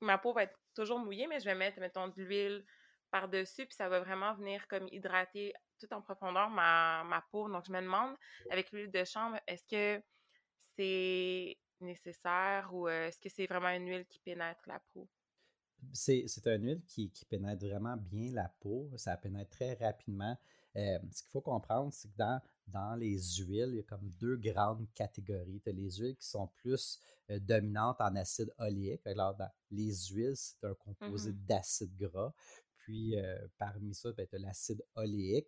ma 0.02 0.18
peau 0.18 0.34
va 0.34 0.44
être 0.44 0.58
toujours 0.76 1.00
mouillée, 1.00 1.28
mais 1.28 1.40
je 1.40 1.46
vais 1.46 1.56
mettre, 1.56 1.80
mettons, 1.80 2.08
de 2.08 2.14
l'huile 2.18 2.66
par-dessus, 3.12 3.66
puis 3.66 3.76
ça 3.76 3.90
va 3.90 4.00
vraiment 4.00 4.34
venir 4.36 4.68
comme 4.68 4.88
hydrater 4.92 5.54
tout 5.80 5.94
en 5.94 6.02
profondeur 6.02 6.50
ma, 6.50 7.04
ma 7.04 7.22
peau. 7.32 7.50
Donc, 7.50 7.66
je 7.66 7.72
me 7.72 7.82
demande, 7.82 8.16
avec 8.50 8.72
l'huile 8.72 8.92
de 8.92 9.04
chambre, 9.04 9.38
est-ce 9.48 9.66
que 9.66 10.04
c'est 10.76 11.58
nécessaire 11.82 12.70
ou 12.74 12.88
est-ce 12.88 13.20
que 13.20 13.30
c'est 13.30 13.48
vraiment 13.48 13.70
une 13.70 13.88
huile 13.88 14.06
qui 14.06 14.20
pénètre 14.20 14.62
la 14.68 14.80
peau? 14.94 15.08
C'est, 15.94 16.26
une 16.46 16.66
huile 16.66 16.84
qui, 16.86 17.12
pénètre 17.28 17.66
vraiment 17.66 17.98
bien 17.98 18.32
la 18.32 18.50
peau. 18.60 18.90
Ça 18.98 19.18
pénètre 19.18 19.50
très 19.50 19.74
rapidement. 19.74 20.38
ce 20.76 21.24
qu'il 21.24 21.32
faut 21.32 21.42
comprendre, 21.42 21.92
c'est 21.92 22.08
que 22.08 22.18
dans, 22.18 22.40
dans 22.68 22.96
les 22.96 23.18
huiles, 23.40 23.70
il 23.72 23.76
y 23.78 23.80
a 23.80 23.84
comme 23.84 24.10
deux 24.20 24.38
grandes 24.38 24.88
catégories. 24.94 25.60
Tu 25.62 25.70
as 25.70 25.74
les 25.74 25.92
huiles 25.98 26.16
qui 26.16 26.28
sont 26.28 26.48
plus 26.48 27.00
dominantes 27.30 28.00
en 28.00 28.16
acide 28.16 28.54
oléique. 28.60 29.06
Alors, 29.08 29.36
dans 29.36 29.52
les 29.72 29.94
huiles, 30.12 30.36
c'est 30.36 30.64
un 30.64 30.76
composé 30.76 31.32
mmh 31.32 31.46
d'acide 31.48 31.98
gras. 31.98 32.34
Puis, 32.82 33.16
parmi 33.58 33.94
ça, 33.94 34.12
ben, 34.12 34.28
tu 34.28 34.36
as 34.36 34.40
l'acide 34.40 34.84
oléique, 34.96 35.48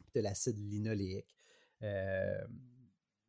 puis 0.00 0.10
tu 0.12 0.18
as 0.18 0.22
l'acide 0.22 0.58
linoléique 0.58 1.34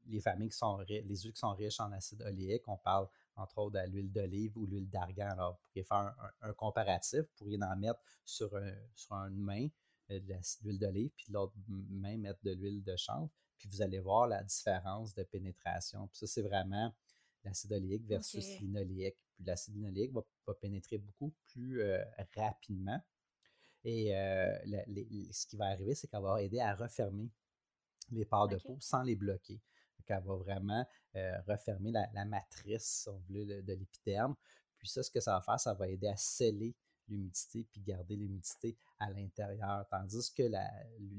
les 0.09 0.19
familles 0.21 0.49
qui 0.49 0.57
sont 0.57 0.79
les 0.87 1.03
huiles 1.03 1.33
qui 1.33 1.39
sont 1.39 1.53
riches 1.53 1.79
en 1.79 1.91
acide 1.91 2.21
oléique, 2.23 2.63
on 2.67 2.77
parle 2.77 3.07
entre 3.35 3.57
autres 3.59 3.79
de 3.79 3.87
l'huile 3.87 4.11
d'olive 4.11 4.57
ou 4.57 4.65
l'huile 4.65 4.89
d'argan. 4.89 5.29
Alors, 5.29 5.53
vous 5.53 5.59
pourriez 5.67 5.83
faire 5.83 6.33
un, 6.41 6.53
comparatif, 6.53 7.21
vous 7.21 7.35
pourriez 7.37 7.59
en 7.61 7.75
mettre 7.77 7.99
sur, 8.25 8.51
sur 8.93 9.15
une 9.15 9.37
main 9.37 9.67
euh, 10.11 10.19
de 10.19 10.35
l'huile 10.63 10.79
d'olive, 10.79 11.11
puis 11.15 11.27
l'autre 11.29 11.53
main 11.67 12.17
mettre 12.17 12.39
de 12.43 12.51
l'huile 12.51 12.83
de 12.83 12.95
chanvre, 12.97 13.29
puis 13.57 13.69
vous 13.69 13.81
allez 13.81 13.99
voir 13.99 14.27
la 14.27 14.43
différence 14.43 15.13
de 15.13 15.23
pénétration. 15.23 16.07
Puis 16.07 16.19
ça, 16.19 16.27
c'est 16.27 16.41
vraiment 16.41 16.93
l'acide 17.43 17.71
oléique 17.73 18.05
versus 18.05 18.59
l'inoléique. 18.59 19.17
Puis 19.35 19.45
l'acide 19.45 19.75
linoléique 19.75 20.11
va, 20.11 20.25
pénétrer 20.53 20.97
beaucoup 20.97 21.33
plus 21.47 21.81
rapidement. 22.35 23.01
Et 23.83 24.11
ce 25.31 25.47
qui 25.47 25.57
va 25.57 25.65
arriver, 25.65 25.95
c'est 25.95 26.07
qu'elle 26.07 26.21
va 26.21 26.41
aider 26.41 26.59
à 26.59 26.75
refermer 26.75 27.29
les 28.11 28.25
pores 28.25 28.47
de 28.47 28.57
peau 28.57 28.77
sans 28.79 29.03
les 29.03 29.15
bloquer. 29.15 29.61
Elle 30.07 30.23
va 30.23 30.35
vraiment 30.35 30.85
refermer 31.47 31.91
la, 31.91 32.25
matrice, 32.25 33.03
si 33.03 33.09
on 33.09 33.19
veut, 33.29 33.45
de, 33.61 33.73
l'épiderme. 33.73 34.35
Puis 34.77 34.87
ça, 34.87 35.03
ce 35.03 35.11
que 35.11 35.19
ça 35.19 35.33
va 35.33 35.41
faire, 35.41 35.59
ça 35.59 35.73
va 35.73 35.87
aider 35.87 36.07
à 36.07 36.17
sceller 36.17 36.75
l'humidité 37.07 37.65
puis 37.71 37.81
garder 37.81 38.15
l'humidité 38.15 38.77
à 38.99 39.09
l'intérieur. 39.11 39.85
Tandis 39.89 40.31
que 40.33 40.43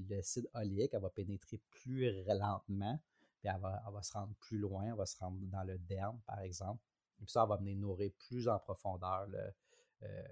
l'acide 0.08 0.48
oléique, 0.54 0.90
elle 0.92 1.00
va 1.00 1.10
pénétrer 1.10 1.60
plus 1.70 2.24
lentement, 2.26 2.98
puis 3.38 3.48
elle 3.48 3.60
va, 3.60 4.02
se 4.02 4.12
rendre 4.12 4.34
plus 4.40 4.58
loin, 4.58 4.84
elle 4.86 4.94
va 4.94 5.06
se 5.06 5.16
rendre 5.18 5.38
dans 5.42 5.64
le 5.64 5.78
derme, 5.78 6.20
par 6.26 6.40
exemple. 6.40 6.82
Et 7.20 7.24
puis 7.24 7.32
ça, 7.32 7.44
va 7.44 7.56
venir 7.56 7.76
nourrir 7.76 8.10
plus 8.28 8.48
en 8.48 8.58
profondeur 8.58 9.28
euh, 10.02 10.22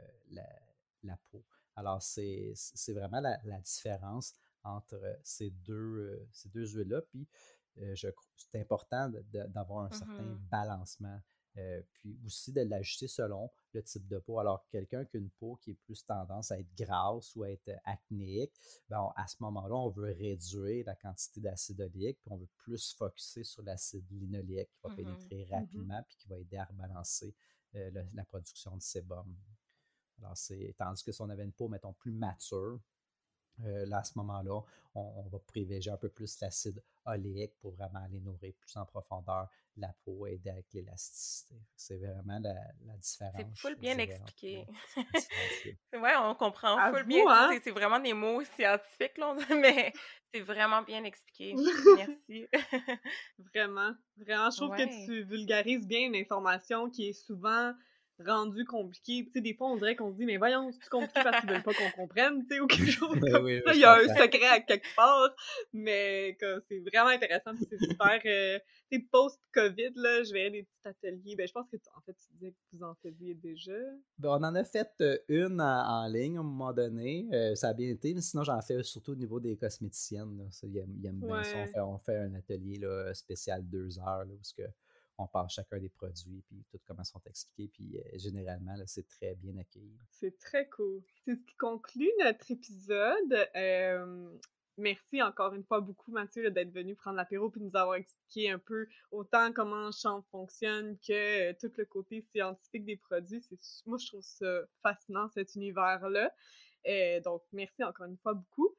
la 1.02 1.16
peau. 1.30 1.44
Alors, 1.76 2.02
c'est 2.02 2.54
vraiment 2.88 3.20
la, 3.20 3.60
différence 3.60 4.34
entre 4.64 5.00
ces 5.22 5.50
deux, 5.50 6.26
ces 6.32 6.48
deux 6.48 6.66
huiles-là. 6.66 7.02
Puis, 7.02 7.28
c'est 7.94 8.60
important 8.60 9.10
d'avoir 9.32 9.84
un 9.84 9.90
certain 9.90 10.22
mmh 10.22 10.38
balancement 10.50 11.20
euh, 11.58 11.82
puis 11.92 12.18
aussi 12.24 12.52
de 12.52 12.60
l'ajuster 12.60 13.08
selon 13.08 13.50
le 13.72 13.82
type 13.82 14.06
de 14.06 14.18
peau. 14.18 14.38
Alors, 14.38 14.64
quelqu'un 14.70 15.04
qui 15.04 15.16
a 15.16 15.20
une 15.20 15.30
peau 15.30 15.56
qui 15.56 15.72
est 15.72 15.74
plus 15.74 16.04
tendance 16.04 16.52
à 16.52 16.58
être 16.58 16.72
grasse 16.76 17.34
ou 17.34 17.42
à 17.42 17.50
être 17.50 17.70
acnéique, 17.84 18.52
ben 18.88 19.12
à 19.16 19.26
ce 19.26 19.36
moment-là, 19.40 19.74
on 19.74 19.88
veut 19.88 20.12
réduire 20.12 20.86
la 20.86 20.94
quantité 20.94 21.40
d'acide 21.40 21.80
oléique, 21.80 22.18
puis 22.22 22.30
on 22.30 22.36
veut 22.36 22.48
plus 22.58 22.94
focuser 22.94 23.44
sur 23.44 23.62
l'acide 23.62 24.08
linoléique 24.10 24.70
qui 24.70 24.80
va 24.82 24.90
mmh 24.90 24.96
pénétrer 24.96 25.46
mmh 25.46 25.54
rapidement, 25.54 26.02
puis 26.06 26.16
qui 26.16 26.28
va 26.28 26.38
aider 26.38 26.56
à 26.56 26.64
rebalancer 26.64 27.34
euh, 27.74 27.90
la 28.14 28.24
production 28.24 28.76
de 28.76 28.82
sébum. 28.82 29.36
Alors, 30.20 30.36
c'est 30.36 30.74
tandis 30.78 31.02
que 31.02 31.12
si 31.12 31.20
on 31.22 31.28
avait 31.28 31.44
une 31.44 31.52
peau, 31.52 31.68
mettons, 31.68 31.92
plus 31.92 32.12
mature, 32.12 32.80
euh, 33.64 33.86
là, 33.86 33.98
à 33.98 34.04
ce 34.04 34.12
moment-là, 34.18 34.60
on, 34.94 35.28
va 35.30 35.38
privilégier 35.38 35.92
un 35.92 35.96
peu 35.96 36.08
plus 36.08 36.40
l'acide 36.40 36.82
oléique 37.04 37.54
pour 37.60 37.72
vraiment 37.72 38.02
aller 38.02 38.20
nourrir 38.20 38.52
plus 38.58 38.76
en 38.76 38.84
profondeur 38.84 39.48
la 39.76 39.94
peau 40.04 40.26
et 40.26 40.32
aider 40.34 40.50
avec 40.50 40.66
l'élasticité. 40.74 41.54
C'est 41.76 41.98
vraiment 41.98 42.40
la, 42.40 42.96
différence. 42.96 43.34
C'est 43.36 43.56
full 43.56 43.76
bien 43.76 43.96
expliqué. 43.98 44.66
oui, 45.94 46.10
on 46.20 46.34
comprend 46.34 46.92
full 46.92 47.04
bien. 47.04 47.24
Hein? 47.28 47.58
C'est 47.62 47.70
vraiment 47.70 48.00
des 48.00 48.12
mots 48.12 48.42
scientifiques, 48.44 49.18
là, 49.18 49.36
mais 49.56 49.92
c'est 50.32 50.40
vraiment 50.40 50.82
bien 50.82 51.04
expliqué. 51.04 51.54
Merci. 51.96 52.48
vraiment. 53.38 53.94
Vraiment, 54.16 54.50
je 54.50 54.56
trouve 54.56 54.76
que 54.76 55.06
tu 55.06 55.22
vulgarises 55.22 55.86
bien 55.86 56.06
une 56.06 56.16
information 56.16 56.90
qui 56.90 57.10
est 57.10 57.12
souvent 57.12 57.72
rendu 58.26 58.64
compliqué. 58.64 59.24
Tu 59.26 59.32
sais, 59.32 59.40
des 59.40 59.54
fois, 59.54 59.68
on 59.68 59.76
dirait 59.76 59.96
qu'on 59.96 60.10
se 60.10 60.16
dit, 60.16 60.26
mais 60.26 60.36
voyons, 60.36 60.70
c'est 60.72 60.88
compliqué 60.88 61.20
parce 61.22 61.40
qu'ils 61.40 61.50
veulent 61.50 61.62
pas 61.62 61.72
qu'on 61.72 61.90
comprenne, 61.90 62.44
tu 62.44 62.54
sais, 62.54 62.60
ou 62.60 62.66
quelque 62.66 62.90
chose 62.90 63.08
comme 63.20 63.48
ça. 63.48 63.74
Il 63.74 63.80
y 63.80 63.84
a 63.84 63.94
un 63.94 64.08
secret 64.08 64.46
à 64.46 64.60
quelque 64.60 64.94
part, 64.96 65.34
mais 65.72 66.36
c'est 66.68 66.80
vraiment 66.80 67.10
intéressant, 67.10 67.52
c'est 67.58 67.78
super. 67.78 68.20
Euh, 68.24 68.58
tu 68.90 68.98
sais, 68.98 69.06
post-COVID, 69.10 69.92
là, 69.96 70.22
je 70.22 70.32
verrais 70.32 70.50
des 70.50 70.62
petits 70.62 70.88
ateliers. 70.88 71.36
Ben, 71.36 71.46
je 71.46 71.52
pense 71.52 71.68
que, 71.70 71.76
en 71.96 72.00
fait, 72.00 72.14
tu 72.14 72.32
disais 72.34 72.52
que 72.52 72.76
vous 72.76 72.82
en 72.82 72.94
faisiez 72.96 73.34
déjà. 73.34 73.78
Ben, 74.18 74.30
on 74.30 74.44
en 74.44 74.54
a 74.54 74.64
fait 74.64 74.90
euh, 75.00 75.18
une 75.28 75.60
en, 75.60 76.06
ligne 76.08 76.38
à 76.38 76.40
un 76.40 76.44
moment 76.44 76.72
donné. 76.72 77.28
Euh, 77.32 77.54
ça 77.54 77.68
a 77.68 77.74
bien 77.74 77.88
été, 77.88 78.14
mais 78.14 78.20
sinon, 78.20 78.42
j'en 78.42 78.60
fais 78.62 78.82
surtout 78.82 79.12
au 79.12 79.16
niveau 79.16 79.40
des 79.40 79.56
cosméticiennes. 79.56 80.38
Là. 80.38 80.44
Ça, 80.50 80.66
ils 80.66 80.78
aiment, 80.78 81.20
bien 81.20 81.42
ça. 81.44 81.56
On 81.56 81.66
fait, 81.66 81.80
on 81.80 81.98
fait, 81.98 82.16
un 82.16 82.34
atelier 82.34 82.78
là, 82.78 83.12
spécial 83.14 83.68
deux 83.68 83.98
heures, 83.98 84.24
là, 84.24 84.32
où 84.32 84.40
que 84.56 84.68
on 85.18 85.26
parle 85.26 85.48
chacun 85.50 85.78
des 85.78 85.88
produits, 85.88 86.42
puis 86.46 86.64
tout 86.70 86.78
comment 86.86 87.04
sont 87.04 87.20
expliqués, 87.26 87.68
puis 87.68 87.98
euh, 87.98 88.18
généralement, 88.18 88.74
c'est 88.86 89.06
très 89.06 89.34
bien 89.34 89.56
accueilli. 89.58 89.98
C'est 90.10 90.38
très 90.38 90.68
cool. 90.68 91.02
C'est 91.24 91.36
ce 91.36 91.42
qui 91.42 91.56
conclut 91.56 92.10
notre 92.20 92.50
épisode. 92.50 93.48
merci 94.76 95.20
encore 95.22 95.54
une 95.54 95.64
fois 95.64 95.80
beaucoup, 95.80 96.12
Mathieu, 96.12 96.50
d'être 96.50 96.72
venu 96.72 96.94
prendre 96.94 97.16
l'apéro 97.16 97.50
puis 97.50 97.60
nous 97.60 97.76
avoir 97.76 97.96
expliqué 97.96 98.50
un 98.50 98.60
peu 98.60 98.86
autant 99.10 99.52
comment 99.52 99.90
Champ 99.90 100.22
fonctionne 100.30 100.96
que 101.00 101.50
euh, 101.50 101.54
tout 101.60 101.72
le 101.76 101.84
côté 101.84 102.22
scientifique 102.32 102.84
des 102.84 102.96
produits. 102.96 103.44
Moi, 103.86 103.98
je 103.98 104.06
trouve 104.06 104.22
ça 104.22 104.60
fascinant, 104.82 105.28
cet 105.30 105.56
univers-là. 105.56 106.32
Euh, 106.86 107.20
donc, 107.20 107.42
merci 107.52 107.82
encore 107.82 108.06
une 108.06 108.18
fois 108.18 108.34
beaucoup 108.34 108.77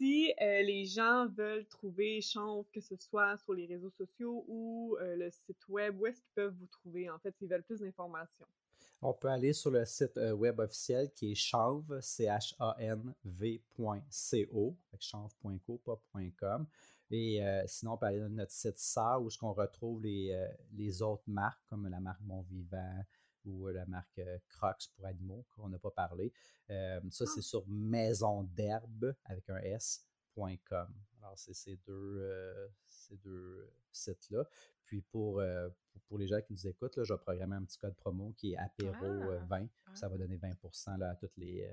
si 0.00 0.32
euh, 0.40 0.62
les 0.62 0.86
gens 0.86 1.26
veulent 1.28 1.66
trouver 1.66 2.22
Chanvre, 2.22 2.64
que 2.72 2.80
ce 2.80 2.96
soit 2.96 3.36
sur 3.36 3.52
les 3.52 3.66
réseaux 3.66 3.90
sociaux 3.90 4.46
ou 4.48 4.96
euh, 5.00 5.14
le 5.16 5.30
site 5.30 5.68
web, 5.68 6.00
où 6.00 6.06
est-ce 6.06 6.22
qu'ils 6.22 6.32
peuvent 6.34 6.54
vous 6.58 6.68
trouver, 6.68 7.10
en 7.10 7.18
fait, 7.18 7.36
s'ils 7.36 7.48
veulent 7.48 7.62
plus 7.62 7.80
d'informations? 7.80 8.46
On 9.02 9.12
peut 9.12 9.28
aller 9.28 9.52
sur 9.52 9.70
le 9.70 9.84
site 9.84 10.16
euh, 10.16 10.32
web 10.32 10.58
officiel 10.58 11.10
qui 11.12 11.32
est 11.32 11.34
chanv, 11.34 12.00
C-H-A-N-V.co, 12.00 13.16
chanv.co, 14.98 15.78
pas 15.84 16.00
.com. 16.38 16.66
Et 17.12 17.42
sinon, 17.66 17.94
on 17.94 17.96
peut 17.96 18.06
aller 18.06 18.20
dans 18.20 18.28
notre 18.28 18.52
site 18.52 18.78
SAR 18.78 19.20
où 19.20 19.28
on 19.42 19.52
retrouve 19.52 20.00
les, 20.00 20.46
les 20.72 21.02
autres 21.02 21.24
marques, 21.26 21.60
comme 21.68 21.88
la 21.88 21.98
marque 21.98 22.22
Bon 22.22 22.42
Vivant, 22.42 23.04
ou 23.44 23.68
la 23.68 23.86
marque 23.86 24.20
Crocs 24.48 24.88
pour 24.94 25.06
animaux, 25.06 25.46
qu'on 25.50 25.68
n'a 25.68 25.78
pas 25.78 25.90
parlé. 25.90 26.32
ça, 26.68 27.26
c'est 27.26 27.38
ah! 27.38 27.42
sur 27.42 27.66
maison 27.68 28.44
d'herbe 28.44 29.14
avec 29.24 29.48
un 29.50 29.58
S.com. 29.58 30.94
Alors, 31.22 31.38
c'est 31.38 31.54
ces 31.54 31.76
deux, 31.86 32.70
ces 32.88 33.16
deux 33.16 33.72
sites-là. 33.92 34.44
Puis 34.84 35.02
pour, 35.02 35.42
pour, 36.08 36.18
les 36.18 36.26
gens 36.26 36.40
qui 36.40 36.52
nous 36.52 36.66
écoutent, 36.66 36.96
là, 36.96 37.04
je 37.04 37.12
vais 37.12 37.18
programmer 37.18 37.56
un 37.56 37.64
petit 37.64 37.78
code 37.78 37.94
promo 37.94 38.32
qui 38.36 38.54
est 38.54 38.56
apéro20. 38.56 39.68
Ah! 39.86 39.94
Ça 39.94 40.08
va 40.08 40.16
donner 40.16 40.36
20 40.36 40.50
à 41.02 41.14
toutes 41.14 41.36
les, 41.36 41.70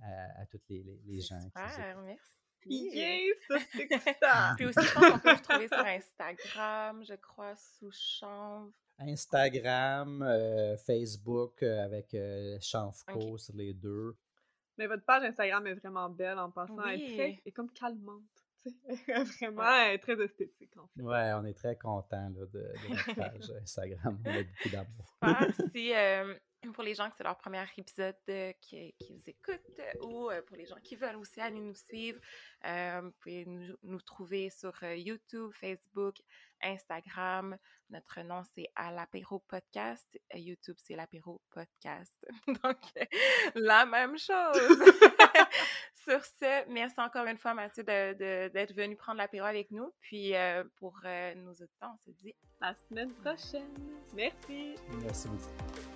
à, 0.00 0.46
toutes 0.46 0.68
les, 0.68 0.82
les, 0.82 1.20
gens. 1.20 1.40
Super, 1.40 1.98
merci. 2.02 2.40
Yes, 2.66 3.36
c'est 3.48 4.18
ça! 4.20 4.54
Puis 4.56 4.66
aussi, 4.66 4.80
je 4.80 4.94
pense 4.94 5.10
qu'on 5.10 5.18
peut 5.18 5.34
vous 5.34 5.42
trouver 5.42 5.68
sur 5.68 5.78
Instagram, 5.78 7.04
je 7.04 7.14
crois, 7.14 7.56
sous 7.56 7.90
chanvre. 7.90 8.72
Instagram, 9.00 10.22
euh, 10.22 10.76
Facebook 10.76 11.62
euh, 11.62 11.84
avec 11.84 12.14
euh, 12.14 12.58
Chanfco 12.60 13.38
sur 13.38 13.54
les 13.54 13.72
deux. 13.72 14.16
Mais 14.76 14.86
votre 14.86 15.04
page 15.04 15.24
Instagram 15.24 15.66
est 15.66 15.74
vraiment 15.74 16.08
belle 16.10 16.38
en 16.38 16.50
passant. 16.50 16.82
Elle 16.86 17.02
est, 17.02 17.14
très, 17.14 17.42
est 17.44 17.52
comme 17.52 17.70
calmante. 17.70 18.22
vraiment 19.40 19.96
très 20.02 20.22
esthétique 20.22 20.76
en 20.76 20.86
fait. 20.88 21.00
Ouais, 21.00 21.32
on 21.34 21.46
est 21.46 21.54
très 21.54 21.76
content 21.76 22.28
de, 22.28 22.44
de, 22.44 22.72
notre 22.90 23.14
page 23.14 23.50
Instagram. 23.62 24.18
On 24.22 24.28
a 24.28 24.42
beaucoup 24.42 24.68
d'amour. 24.68 25.18
si, 25.74 25.92
pour 26.74 26.82
les 26.84 26.94
gens 26.94 27.08
que 27.08 27.16
c'est 27.16 27.24
leur 27.24 27.36
premier 27.36 27.64
épisode 27.76 28.16
qui, 28.60 28.94
qui, 28.98 29.12
vous 29.14 29.28
écoutent 29.28 29.80
ou 30.02 30.30
pour 30.46 30.56
les 30.56 30.66
gens 30.66 30.78
qui 30.82 30.96
veulent 30.96 31.16
aussi 31.16 31.40
aller 31.40 31.60
nous 31.60 31.74
suivre, 31.74 32.20
vous 32.64 33.10
pouvez 33.20 33.44
nous, 33.46 33.76
nous 33.82 34.00
trouver 34.00 34.50
sur 34.50 34.72
YouTube, 34.82 35.52
Facebook, 35.54 36.16
Instagram. 36.62 37.56
Notre 37.88 38.20
nom, 38.20 38.42
c'est 38.54 38.68
à 38.76 38.92
l'apéro 38.92 39.40
podcast. 39.40 40.06
YouTube, 40.34 40.76
c'est 40.78 40.94
l'apéro 40.94 41.40
podcast. 41.50 42.14
Donc, 42.62 42.78
la 43.54 43.86
même 43.86 44.16
chose. 44.18 44.78
Sur 46.04 46.24
ce, 46.24 46.68
merci 46.68 46.98
encore 46.98 47.26
une 47.26 47.36
fois, 47.36 47.54
Mathieu, 47.54 47.82
d'être 47.84 48.74
venu 48.74 48.96
prendre 48.96 49.18
l'apéro 49.18 49.46
avec 49.46 49.70
nous. 49.70 49.92
Puis, 50.00 50.34
euh, 50.34 50.64
pour 50.76 50.98
euh, 51.04 51.34
nos 51.34 51.52
auditeurs, 51.52 51.90
on 51.94 51.98
se 51.98 52.10
dit 52.10 52.34
à 52.60 52.70
la 52.70 52.74
semaine 52.88 53.12
prochaine. 53.14 53.74
Merci. 54.14 54.76
Merci 55.02 55.28
beaucoup. 55.28 55.89